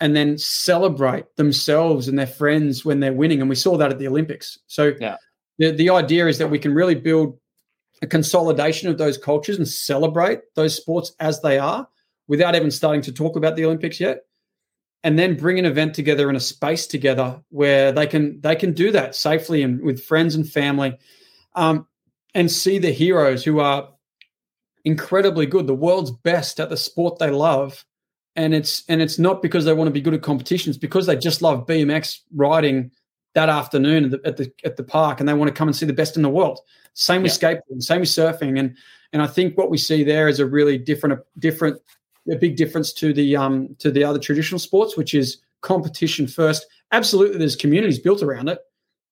and 0.00 0.16
then 0.16 0.38
celebrate 0.38 1.24
themselves 1.36 2.08
and 2.08 2.18
their 2.18 2.26
friends 2.26 2.84
when 2.84 3.00
they're 3.00 3.12
winning. 3.12 3.40
And 3.40 3.50
we 3.50 3.56
saw 3.56 3.76
that 3.76 3.90
at 3.90 3.98
the 3.98 4.08
Olympics. 4.08 4.58
So 4.66 4.94
yeah. 4.98 5.16
the, 5.58 5.72
the 5.72 5.90
idea 5.90 6.26
is 6.26 6.38
that 6.38 6.48
we 6.48 6.58
can 6.58 6.74
really 6.74 6.94
build 6.94 7.38
a 8.02 8.06
consolidation 8.06 8.88
of 8.88 8.98
those 8.98 9.18
cultures 9.18 9.56
and 9.56 9.68
celebrate 9.68 10.40
those 10.54 10.76
sports 10.76 11.12
as 11.20 11.40
they 11.40 11.58
are 11.58 11.88
without 12.28 12.54
even 12.54 12.70
starting 12.70 13.02
to 13.02 13.12
talk 13.12 13.36
about 13.36 13.56
the 13.56 13.64
Olympics 13.64 14.00
yet 14.00 14.24
and 15.02 15.18
then 15.18 15.36
bring 15.36 15.58
an 15.58 15.64
event 15.64 15.94
together 15.94 16.28
in 16.28 16.36
a 16.36 16.40
space 16.40 16.86
together 16.86 17.40
where 17.50 17.92
they 17.92 18.06
can 18.06 18.40
they 18.40 18.54
can 18.54 18.72
do 18.72 18.90
that 18.92 19.14
safely 19.14 19.62
and 19.62 19.82
with 19.82 20.02
friends 20.02 20.34
and 20.34 20.48
family 20.48 20.96
um, 21.54 21.86
and 22.34 22.50
see 22.50 22.78
the 22.78 22.92
heroes 22.92 23.42
who 23.44 23.60
are 23.60 23.88
incredibly 24.84 25.46
good 25.46 25.66
the 25.66 25.74
world's 25.74 26.10
best 26.10 26.60
at 26.60 26.68
the 26.68 26.76
sport 26.76 27.18
they 27.18 27.30
love. 27.30 27.84
And 28.36 28.54
it's 28.54 28.84
and 28.88 29.02
it's 29.02 29.18
not 29.18 29.42
because 29.42 29.64
they 29.64 29.72
want 29.72 29.88
to 29.88 29.92
be 29.92 30.00
good 30.00 30.14
at 30.14 30.22
competitions 30.22 30.78
because 30.78 31.06
they 31.06 31.16
just 31.16 31.42
love 31.42 31.66
bmx 31.66 32.20
riding 32.34 32.92
that 33.34 33.48
afternoon 33.48 34.04
at 34.04 34.10
the, 34.10 34.20
at 34.24 34.36
the 34.36 34.52
at 34.64 34.76
the 34.76 34.84
park 34.84 35.20
and 35.20 35.28
they 35.28 35.34
want 35.34 35.48
to 35.48 35.54
come 35.54 35.68
and 35.68 35.76
see 35.76 35.86
the 35.86 35.92
best 35.92 36.16
in 36.16 36.22
the 36.22 36.28
world 36.28 36.60
same 36.94 37.22
with 37.22 37.40
yeah. 37.42 37.52
skateboarding 37.52 37.82
same 37.82 38.00
with 38.00 38.08
surfing 38.08 38.58
and 38.58 38.76
and 39.12 39.22
i 39.22 39.26
think 39.26 39.56
what 39.56 39.70
we 39.70 39.78
see 39.78 40.02
there 40.02 40.28
is 40.28 40.40
a 40.40 40.46
really 40.46 40.76
different 40.76 41.20
different 41.38 41.80
a 42.30 42.36
big 42.36 42.56
difference 42.56 42.92
to 42.94 43.12
the 43.12 43.36
um, 43.36 43.74
to 43.78 43.90
the 43.90 44.04
other 44.04 44.18
traditional 44.18 44.58
sports, 44.58 44.96
which 44.96 45.14
is 45.14 45.38
competition 45.60 46.26
first. 46.26 46.66
Absolutely, 46.92 47.38
there's 47.38 47.56
communities 47.56 47.98
built 47.98 48.22
around 48.22 48.48
it, 48.48 48.58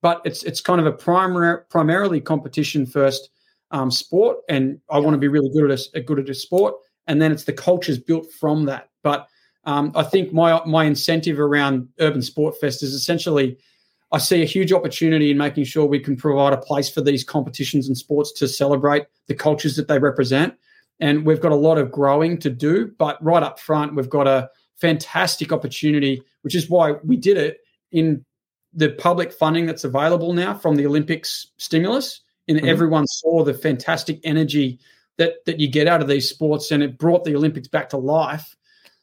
but 0.03 0.21
it's 0.25 0.43
it's 0.43 0.61
kind 0.61 0.81
of 0.81 0.87
a 0.87 0.93
primary 0.93 1.63
primarily 1.71 2.21
competition 2.21 2.87
first 2.87 3.31
um, 3.71 3.91
sport, 3.91 4.39
and 4.49 4.81
I 4.91 4.99
want 4.99 5.15
to 5.15 5.19
be 5.19 5.29
really 5.29 5.51
good 5.51 5.71
at 5.71 5.81
a, 5.95 6.01
good 6.01 6.19
at 6.19 6.29
a 6.29 6.35
sport, 6.35 6.75
and 7.07 7.21
then 7.21 7.33
it's 7.33 7.45
the 7.45 7.53
cultures 7.53 7.99
built 7.99 8.31
from 8.33 8.65
that. 8.67 8.91
But 9.03 9.29
um, 9.65 9.93
I 9.95 10.03
think 10.03 10.33
my 10.33 10.63
my 10.65 10.85
incentive 10.85 11.41
around 11.41 11.89
Urban 12.01 12.23
Sport 12.23 12.57
Fest 12.61 12.83
is 12.83 12.95
essentially. 12.95 13.59
I 14.11 14.19
see 14.19 14.43
a 14.43 14.47
huge 14.47 14.73
opportunity 14.73 15.31
in 15.31 15.37
making 15.37 15.65
sure 15.65 15.85
we 15.85 16.01
can 16.01 16.17
provide 16.17 16.53
a 16.53 16.59
place 16.59 16.89
for 16.89 17.03
these 17.03 17.25
competitions 17.25 17.89
and 17.89 17.97
sports 17.97 18.33
to 18.33 18.49
celebrate 18.49 19.07
the 19.27 19.35
cultures 19.35 19.77
that 19.77 19.89
they 19.89 19.99
represent 19.99 20.55
and 21.01 21.25
we've 21.25 21.41
got 21.41 21.53
a 21.53 21.57
lot 21.57 21.79
of 21.79 21.91
growing 21.91 22.39
to 22.39 22.51
do. 22.51 22.93
But 22.99 23.23
right 23.23 23.43
up 23.43 23.59
front, 23.61 23.95
we've 23.95 24.09
got 24.09 24.27
a 24.27 24.51
fantastic 24.77 25.53
opportunity, 25.53 26.23
which 26.43 26.55
is 26.55 26.69
why 26.69 26.93
we 27.05 27.17
did 27.17 27.37
it 27.37 27.59
in 27.93 28.25
the 28.73 28.91
public 28.91 29.33
funding 29.33 29.67
that's 29.67 29.85
available 29.85 30.33
now 30.33 30.55
from 30.55 30.77
the 30.77 30.87
Olympics 30.87 31.49
stimulus. 31.57 32.21
And 32.49 32.59
mm-hmm. 32.59 32.69
everyone 32.69 33.07
saw 33.07 33.45
the 33.45 33.55
fantastic 33.55 34.21
energy 34.25 34.79
that 35.19 35.45
that 35.47 35.61
you 35.61 35.69
get 35.69 35.87
out 35.87 36.01
of 36.01 36.09
these 36.09 36.29
sports, 36.29 36.71
and 36.71 36.83
it 36.83 36.97
brought 36.97 37.25
the 37.25 37.35
Olympics 37.35 37.69
back 37.69 37.89
to 37.91 37.97
life. 37.97 38.57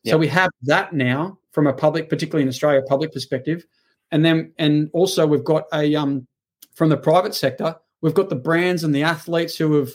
Yep. 0.04 0.14
So 0.14 0.18
we 0.18 0.28
have 0.28 0.50
that 0.64 0.94
now 0.94 1.38
from 1.52 1.68
a 1.68 1.74
public, 1.74 2.10
particularly 2.10 2.44
in 2.44 2.50
Australia, 2.50 2.82
public 2.88 3.12
perspective, 3.12 3.66
and 4.12 4.24
then 4.24 4.54
and 4.58 4.90
also 4.94 5.26
we've 5.28 5.44
got 5.44 5.66
a 5.74 5.96
um 5.96 6.28
from 6.76 6.90
the 6.90 6.98
private 6.98 7.34
sector, 7.34 7.76
we've 8.02 8.14
got 8.14 8.30
the 8.30 8.36
brands 8.36 8.84
and 8.84 8.94
the 8.94 9.04
athletes 9.04 9.58
who 9.58 9.74
have 9.74 9.92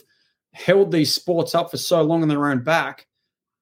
held 0.53 0.91
these 0.91 1.13
sports 1.13 1.55
up 1.55 1.71
for 1.71 1.77
so 1.77 2.01
long 2.01 2.21
on 2.21 2.27
their 2.27 2.45
own 2.45 2.63
back, 2.63 3.07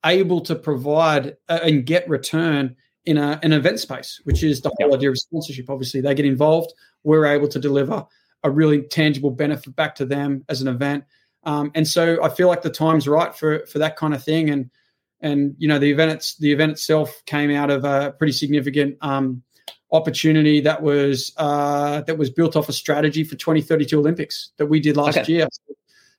able 0.06 0.42
to 0.42 0.56
provide 0.56 1.36
uh, 1.50 1.60
and 1.62 1.86
get 1.86 2.08
return 2.10 2.76
in 3.06 3.18
a, 3.18 3.40
an 3.44 3.54
event 3.54 3.80
space, 3.80 4.22
which 4.24 4.44
is 4.44 4.62
the 4.62 4.72
whole 4.80 4.96
idea 4.96 5.10
of 5.10 5.18
sponsorship. 5.18 5.70
Obviously, 5.70 6.02
they 6.02 6.16
get 6.16 6.26
involved. 6.26 6.74
We're 7.04 7.26
able 7.26 7.48
to 7.50 7.60
deliver 7.60 8.06
a 8.44 8.50
really 8.50 8.84
tangible 8.84 9.32
benefit 9.32 9.76
back 9.76 9.96
to 9.96 10.06
them 10.06 10.46
as 10.50 10.62
an 10.62 10.68
event. 10.68 11.04
Um, 11.44 11.72
and 11.76 11.88
so 11.88 12.22
I 12.24 12.30
feel 12.30 12.48
like 12.48 12.62
the 12.62 12.70
time's 12.70 13.08
right 13.08 13.36
for 13.36 13.66
for 13.68 13.80
that 13.80 13.96
kind 13.96 14.14
of 14.14 14.24
thing. 14.24 14.50
And 14.50 14.70
and 15.22 15.56
you 15.58 15.68
know 15.68 15.80
the 15.80 15.92
event 15.92 16.12
it's, 16.12 16.36
the 16.38 16.52
event 16.52 16.72
itself 16.72 17.22
came 17.26 17.52
out 17.52 17.70
of 17.70 17.84
a 17.84 18.12
pretty 18.18 18.34
significant 18.34 18.98
um, 19.02 19.44
opportunity 19.92 20.62
that 20.62 20.82
was 20.82 21.34
uh, 21.38 22.02
that 22.02 22.18
was 22.18 22.30
built 22.30 22.56
off 22.56 22.70
a 22.70 22.74
strategy 22.74 23.24
for 23.24 23.36
2032 23.36 24.00
Olympics 24.00 24.52
that 24.58 24.68
we 24.68 24.80
did 24.80 24.98
last 24.98 25.18
okay. 25.18 25.32
year. 25.32 25.48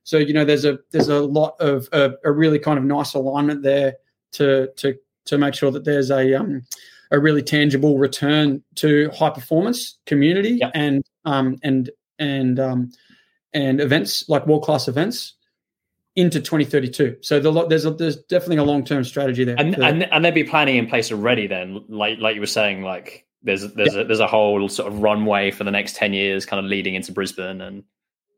So 0.04 0.18
you 0.18 0.32
know, 0.32 0.44
there's 0.44 0.64
a 0.64 0.78
there's 0.90 1.08
a 1.08 1.20
lot 1.20 1.56
of 1.60 1.88
a, 1.92 2.12
a 2.24 2.32
really 2.32 2.58
kind 2.58 2.78
of 2.78 2.84
nice 2.84 3.14
alignment 3.14 3.62
there 3.62 3.94
to 4.32 4.68
to 4.76 4.96
to 5.26 5.38
make 5.38 5.54
sure 5.54 5.70
that 5.70 5.84
there's 5.84 6.10
a 6.10 6.34
um, 6.34 6.62
a 7.10 7.18
really 7.18 7.42
tangible 7.42 7.98
return 7.98 8.62
to 8.76 9.10
high 9.10 9.30
performance 9.30 9.98
community 10.06 10.58
yep. 10.60 10.72
and 10.74 11.04
um, 11.24 11.56
and 11.62 11.90
and 12.18 12.58
um, 12.58 12.90
and 13.52 13.80
events 13.80 14.28
like 14.28 14.46
world 14.46 14.62
class 14.62 14.88
events 14.88 15.34
into 16.16 16.40
2032. 16.40 17.18
So 17.20 17.40
the, 17.40 17.66
there's 17.66 17.84
a, 17.84 17.90
there's 17.92 18.16
definitely 18.16 18.56
a 18.56 18.64
long 18.64 18.84
term 18.84 19.04
strategy 19.04 19.44
there. 19.44 19.56
And, 19.58 19.76
and 19.76 20.02
and 20.04 20.24
they'd 20.24 20.34
be 20.34 20.44
planning 20.44 20.76
in 20.76 20.86
place 20.86 21.12
already. 21.12 21.46
Then, 21.46 21.84
like 21.88 22.18
like 22.18 22.34
you 22.34 22.40
were 22.40 22.46
saying, 22.46 22.82
like 22.82 23.26
there's 23.42 23.72
there's 23.74 23.94
a, 23.94 24.04
there's 24.04 24.20
a 24.20 24.26
whole 24.26 24.68
sort 24.68 24.92
of 24.92 25.00
runway 25.00 25.50
for 25.50 25.64
the 25.64 25.70
next 25.70 25.96
10 25.96 26.12
years, 26.12 26.44
kind 26.44 26.64
of 26.64 26.70
leading 26.70 26.94
into 26.94 27.12
Brisbane 27.12 27.60
and 27.60 27.84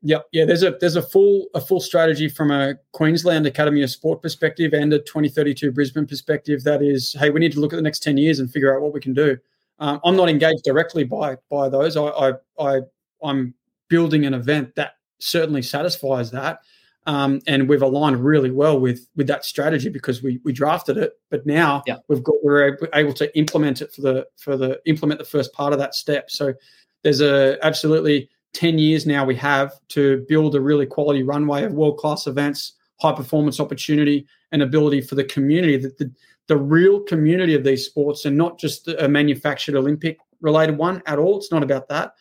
Yep. 0.05 0.27
Yeah. 0.33 0.45
There's 0.45 0.65
a 0.65 0.77
there's 0.81 0.97
a 0.97 1.03
full 1.03 1.47
a 1.55 1.61
full 1.61 1.81
strategy 1.81 2.29
from 2.29 2.51
a 2.51 2.75
Queensland 2.93 3.47
Academy 3.47 3.83
of 3.83 3.91
Sport 3.91 4.21
perspective 4.21 4.73
and 4.73 4.93
a 4.93 4.99
2032 4.99 5.71
Brisbane 5.71 6.07
perspective. 6.07 6.65
That 6.65 6.83
is, 6.83 7.15
hey, 7.19 7.31
we 7.31 7.39
need 7.39 7.53
to 7.53 7.61
look 7.61 7.73
at 7.73 7.77
the 7.77 7.83
next 7.83 8.03
10 8.03 8.17
years 8.17 8.41
and 8.41 8.51
figure 8.51 8.75
out 8.75 8.83
what 8.83 8.93
we 8.93 9.01
can 9.01 9.15
do. 9.15 9.39
Um, 9.79 10.01
I'm 10.05 10.17
not 10.17 10.29
engaged 10.29 10.65
directly 10.65 11.05
by 11.05 11.37
by 11.51 11.69
those. 11.69 11.97
I 11.97 12.03
I, 12.03 12.33
I 12.59 12.81
I'm 13.23 13.55
building 13.89 14.27
an 14.27 14.35
event 14.35 14.75
that 14.75 14.97
certainly 15.21 15.63
satisfies 15.63 16.33
that. 16.33 16.61
Um, 17.07 17.41
and 17.49 17.69
we've 17.69 17.83
aligned 17.83 18.25
really 18.25 18.51
well 18.51 18.79
with 18.79 19.09
with 19.17 19.27
that 19.27 19.45
strategy 19.45 19.89
because 19.89 20.23
we 20.23 20.41
we 20.45 20.53
drafted 20.53 20.97
it, 20.97 21.15
but 21.31 21.45
now 21.45 21.83
yeah. 21.87 21.97
we've 22.09 22.23
got 22.23 22.37
we're 22.45 22.79
able 22.95 23.13
to 23.15 23.37
implement 23.37 23.83
it 23.83 23.93
for 23.93 24.03
the 24.03 24.27
for 24.37 24.57
the 24.57 24.81
implement 24.87 25.19
the 25.19 25.25
first 25.25 25.53
part 25.53 25.73
of 25.73 25.81
that 25.81 25.95
step. 25.97 26.31
So 26.31 26.55
there's 27.03 27.21
a 27.21 27.59
absolutely 27.63 28.31
10 28.55 28.79
years 28.79 29.07
now 29.07 29.25
we 29.25 29.35
have 29.35 29.73
to 29.89 30.25
build 30.29 30.55
a 30.55 30.61
really 30.61 30.87
quality 30.87 31.23
runway 31.23 31.65
of 31.65 31.73
world 31.73 31.99
class 31.99 32.27
events, 32.27 32.75
high 33.01 33.13
performance 33.13 33.59
opportunity, 33.61 34.27
and 34.53 34.63
ability 34.63 35.01
for 35.01 35.15
the 35.15 35.25
community 35.25 35.77
that 35.79 35.99
the, 35.99 36.11
the 36.49 36.57
real 36.57 37.01
community 37.01 37.55
of 37.55 37.65
these 37.65 37.87
sports 37.87 38.25
and 38.27 38.37
not 38.37 38.59
just 38.59 38.89
a 38.89 39.09
manufactured 39.09 39.75
Olympic 39.75 40.19
related 40.41 40.77
one 40.77 41.03
at 41.07 41.19
all. 41.19 41.39
It's 41.39 41.51
not 41.51 41.63
about 41.63 41.89
that, 41.89 42.15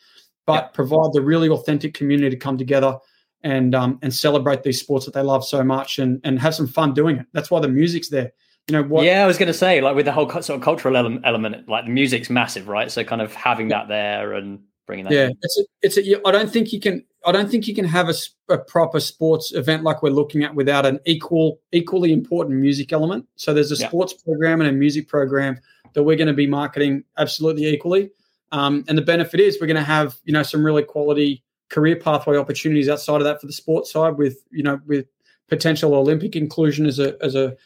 but 0.46 0.64
yeah. 0.64 0.68
provide 0.68 1.12
the 1.12 1.20
really 1.20 1.48
authentic 1.48 1.94
community 1.94 2.30
to 2.30 2.36
come 2.36 2.56
together 2.56 2.96
and 3.42 3.74
um, 3.74 3.98
and 4.02 4.14
celebrate 4.14 4.62
these 4.62 4.80
sports 4.80 5.04
that 5.06 5.14
they 5.14 5.22
love 5.22 5.44
so 5.44 5.62
much 5.62 5.98
and 5.98 6.20
and 6.24 6.40
have 6.40 6.54
some 6.54 6.66
fun 6.66 6.94
doing 6.94 7.18
it. 7.18 7.26
That's 7.32 7.50
why 7.50 7.60
the 7.60 7.68
music's 7.68 8.08
there. 8.08 8.32
You 8.68 8.74
know 8.74 8.82
what? 8.84 9.04
Yeah, 9.04 9.24
I 9.24 9.26
was 9.26 9.38
going 9.38 9.48
to 9.48 9.54
say 9.54 9.80
like 9.80 9.96
with 9.96 10.06
the 10.06 10.12
whole 10.12 10.28
sort 10.30 10.50
of 10.50 10.60
cultural 10.62 10.96
element, 10.96 11.68
like 11.68 11.84
the 11.84 11.90
music's 11.90 12.30
massive, 12.30 12.68
right? 12.68 12.90
So 12.90 13.02
kind 13.02 13.20
of 13.20 13.34
having 13.34 13.68
that 13.68 13.88
there 13.88 14.32
and 14.34 14.60
bringing 14.86 15.04
that. 15.06 15.12
Yeah, 15.12 15.26
in. 15.26 15.38
it's 15.42 15.58
a, 15.58 15.64
it's 15.82 15.98
a. 15.98 16.28
I 16.28 16.30
don't 16.30 16.50
think 16.50 16.72
you 16.72 16.80
can. 16.80 17.04
I 17.24 17.32
don't 17.32 17.50
think 17.50 17.66
you 17.66 17.74
can 17.74 17.84
have 17.84 18.08
a, 18.08 18.14
a, 18.52 18.58
proper 18.58 18.98
sports 18.98 19.52
event 19.52 19.84
like 19.84 20.02
we're 20.02 20.10
looking 20.10 20.42
at 20.42 20.56
without 20.56 20.84
an 20.84 20.98
equal, 21.06 21.60
equally 21.70 22.12
important 22.12 22.58
music 22.58 22.92
element. 22.92 23.26
So 23.36 23.54
there's 23.54 23.70
a 23.70 23.76
yeah. 23.76 23.86
sports 23.86 24.12
program 24.12 24.60
and 24.60 24.68
a 24.68 24.72
music 24.72 25.06
program 25.06 25.60
that 25.94 26.02
we're 26.02 26.16
going 26.16 26.26
to 26.26 26.34
be 26.34 26.48
marketing 26.48 27.04
absolutely 27.16 27.66
equally. 27.66 28.10
Um, 28.50 28.84
and 28.88 28.98
the 28.98 29.02
benefit 29.02 29.38
is 29.38 29.58
we're 29.60 29.68
going 29.68 29.76
to 29.76 29.82
have 29.82 30.16
you 30.24 30.32
know 30.32 30.42
some 30.42 30.64
really 30.64 30.82
quality 30.82 31.42
career 31.72 31.96
pathway 31.96 32.36
opportunities 32.36 32.88
outside 32.88 33.16
of 33.16 33.24
that 33.24 33.40
for 33.40 33.48
the 33.48 33.52
sports 33.52 33.92
side 33.92 34.16
with 34.16 34.44
you 34.50 34.62
know 34.62 34.80
with 34.86 35.06
potential 35.48 35.94
Olympic 35.94 36.36
inclusion 36.36 36.86
as 36.86 37.00
a 37.00 37.16
as 37.20 37.34
a 37.34 37.56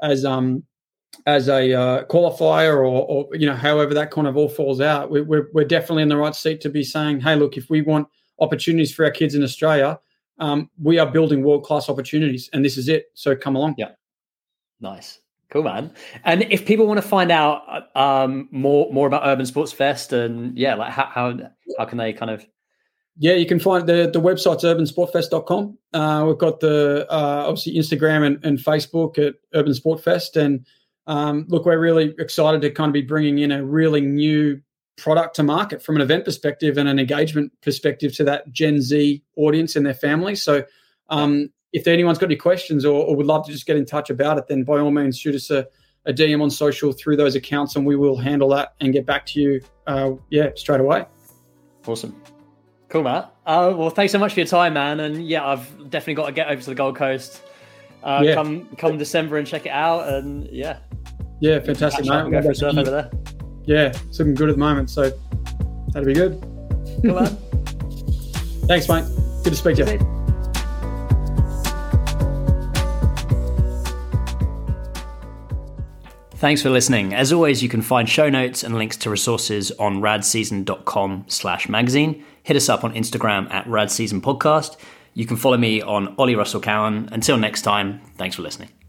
as 0.00 0.24
um 0.24 0.62
as 1.26 1.48
a 1.48 1.72
uh, 1.72 2.04
qualifier 2.06 2.76
or, 2.76 2.84
or, 2.84 3.28
you 3.34 3.46
know 3.46 3.54
however 3.54 3.94
that 3.94 4.10
kind 4.10 4.26
of 4.26 4.36
all 4.36 4.48
falls 4.48 4.80
out 4.80 5.10
we, 5.10 5.20
we're, 5.20 5.48
we're 5.52 5.64
definitely 5.64 6.02
in 6.02 6.08
the 6.08 6.16
right 6.16 6.34
seat 6.34 6.60
to 6.60 6.68
be 6.68 6.82
saying 6.82 7.20
hey 7.20 7.36
look 7.36 7.56
if 7.56 7.70
we 7.70 7.82
want 7.82 8.06
opportunities 8.40 8.92
for 8.92 9.04
our 9.04 9.12
kids 9.12 9.36
in 9.36 9.42
australia 9.42 9.98
um, 10.38 10.70
we 10.82 10.98
are 10.98 11.06
building 11.06 11.42
world 11.42 11.64
class 11.64 11.88
opportunities 11.88 12.50
and 12.52 12.64
this 12.64 12.76
is 12.76 12.88
it 12.88 13.06
so 13.14 13.36
come 13.36 13.56
along. 13.56 13.76
Yeah. 13.78 13.92
Nice. 14.80 15.20
Cool 15.50 15.62
man. 15.62 15.92
And 16.24 16.42
if 16.50 16.66
people 16.66 16.86
want 16.86 17.00
to 17.00 17.06
find 17.06 17.30
out 17.30 17.96
um, 17.96 18.48
more 18.50 18.92
more 18.92 19.06
about 19.06 19.22
urban 19.24 19.46
sports 19.46 19.72
fest 19.72 20.12
and 20.12 20.56
yeah 20.58 20.74
like 20.74 20.92
how 20.92 21.06
how, 21.06 21.38
how 21.78 21.84
can 21.84 21.98
they 21.98 22.12
kind 22.12 22.30
of 22.30 22.44
yeah, 23.16 23.34
you 23.34 23.46
can 23.46 23.60
find 23.60 23.86
the 23.86 24.10
the 24.12 24.20
website's 24.20 24.64
urbansportfest.com. 24.64 25.78
Uh, 25.92 26.24
we've 26.26 26.38
got 26.38 26.60
the 26.60 27.06
uh, 27.10 27.44
obviously 27.46 27.74
Instagram 27.74 28.26
and, 28.26 28.44
and, 28.44 28.58
Facebook 28.58 29.18
at 29.18 29.34
Urban 29.54 29.74
Sport 29.74 30.02
Fest, 30.02 30.36
and 30.36 30.66
um, 31.06 31.46
look, 31.48 31.64
we're 31.64 31.78
really 31.78 32.14
excited 32.18 32.60
to 32.62 32.70
kind 32.70 32.88
of 32.88 32.92
be 32.92 33.02
bringing 33.02 33.38
in 33.38 33.52
a 33.52 33.64
really 33.64 34.00
new 34.00 34.60
product 34.96 35.36
to 35.36 35.42
market 35.42 35.82
from 35.82 35.96
an 35.96 36.02
event 36.02 36.24
perspective 36.24 36.76
and 36.76 36.88
an 36.88 36.98
engagement 36.98 37.52
perspective 37.62 38.14
to 38.16 38.24
that 38.24 38.50
Gen 38.52 38.80
Z 38.80 39.22
audience 39.36 39.76
and 39.76 39.86
their 39.86 39.94
families. 39.94 40.42
So, 40.42 40.64
um, 41.08 41.50
if 41.72 41.86
anyone's 41.86 42.18
got 42.18 42.26
any 42.26 42.36
questions 42.36 42.84
or, 42.84 43.04
or, 43.04 43.16
would 43.16 43.26
love 43.26 43.44
to 43.46 43.52
just 43.52 43.66
get 43.66 43.76
in 43.76 43.84
touch 43.84 44.10
about 44.10 44.38
it, 44.38 44.46
then 44.48 44.62
by 44.62 44.78
all 44.78 44.92
means 44.92 45.18
shoot 45.18 45.34
us 45.34 45.50
a, 45.50 45.66
a 46.06 46.12
DM 46.12 46.40
on 46.42 46.50
social 46.50 46.92
through 46.92 47.16
those 47.16 47.36
accounts, 47.36 47.76
and 47.76 47.86
we 47.86 47.96
will 47.96 48.16
handle 48.16 48.48
that 48.48 48.74
and 48.80 48.92
get 48.92 49.06
back 49.06 49.26
to 49.26 49.40
you. 49.40 49.60
Uh, 49.86 50.12
yeah, 50.30 50.50
straight 50.56 50.80
away. 50.80 51.04
Awesome. 51.86 52.33
Cool, 52.94 53.02
Matt. 53.02 53.34
Uh, 53.44 53.74
well, 53.76 53.90
thanks 53.90 54.12
so 54.12 54.20
much 54.20 54.34
for 54.34 54.38
your 54.38 54.46
time, 54.46 54.74
man. 54.74 55.00
And 55.00 55.26
yeah, 55.26 55.44
I've 55.44 55.68
definitely 55.90 56.14
got 56.14 56.26
to 56.26 56.32
get 56.32 56.46
over 56.46 56.60
to 56.60 56.70
the 56.70 56.76
Gold 56.76 56.94
Coast. 56.94 57.42
Uh, 58.04 58.22
yeah. 58.24 58.34
Come 58.34 58.66
come 58.76 58.98
December 58.98 59.36
and 59.36 59.44
check 59.44 59.66
it 59.66 59.72
out. 59.72 60.08
And 60.08 60.46
yeah, 60.46 60.78
yeah, 61.40 61.58
fantastic, 61.58 62.04
mate. 62.06 62.30
Go 62.30 62.40
for 62.40 62.54
surf 62.54 62.78
over 62.78 62.88
there. 62.88 63.10
Yeah, 63.64 63.86
it's 63.88 64.20
looking 64.20 64.34
good 64.34 64.48
at 64.48 64.52
the 64.52 64.60
moment, 64.60 64.90
so 64.90 65.10
that'd 65.88 66.06
be 66.06 66.14
good. 66.14 66.40
Cool, 67.02 67.16
man. 67.16 67.26
Thanks, 68.68 68.88
mate. 68.88 69.04
Good 69.42 69.50
to 69.50 69.56
speak 69.56 69.74
to 69.78 69.92
you. 69.92 69.98
Thanks 76.36 76.62
for 76.62 76.70
listening. 76.70 77.12
As 77.12 77.32
always, 77.32 77.60
you 77.60 77.68
can 77.68 77.82
find 77.82 78.08
show 78.08 78.30
notes 78.30 78.62
and 78.62 78.76
links 78.76 78.96
to 78.98 79.10
resources 79.10 79.72
on 79.80 80.00
radseason.com 80.00 81.24
slash 81.26 81.68
magazine 81.68 82.24
hit 82.44 82.56
us 82.56 82.68
up 82.68 82.84
on 82.84 82.94
Instagram 82.94 83.50
at 83.50 83.66
Rad 83.66 83.90
Season 83.90 84.20
Podcast. 84.20 84.76
You 85.14 85.26
can 85.26 85.36
follow 85.36 85.56
me 85.56 85.82
on 85.82 86.14
Ollie 86.16 86.36
Russell 86.36 86.60
Cowan. 86.60 87.08
Until 87.10 87.36
next 87.36 87.62
time, 87.62 88.00
thanks 88.16 88.36
for 88.36 88.42
listening. 88.42 88.83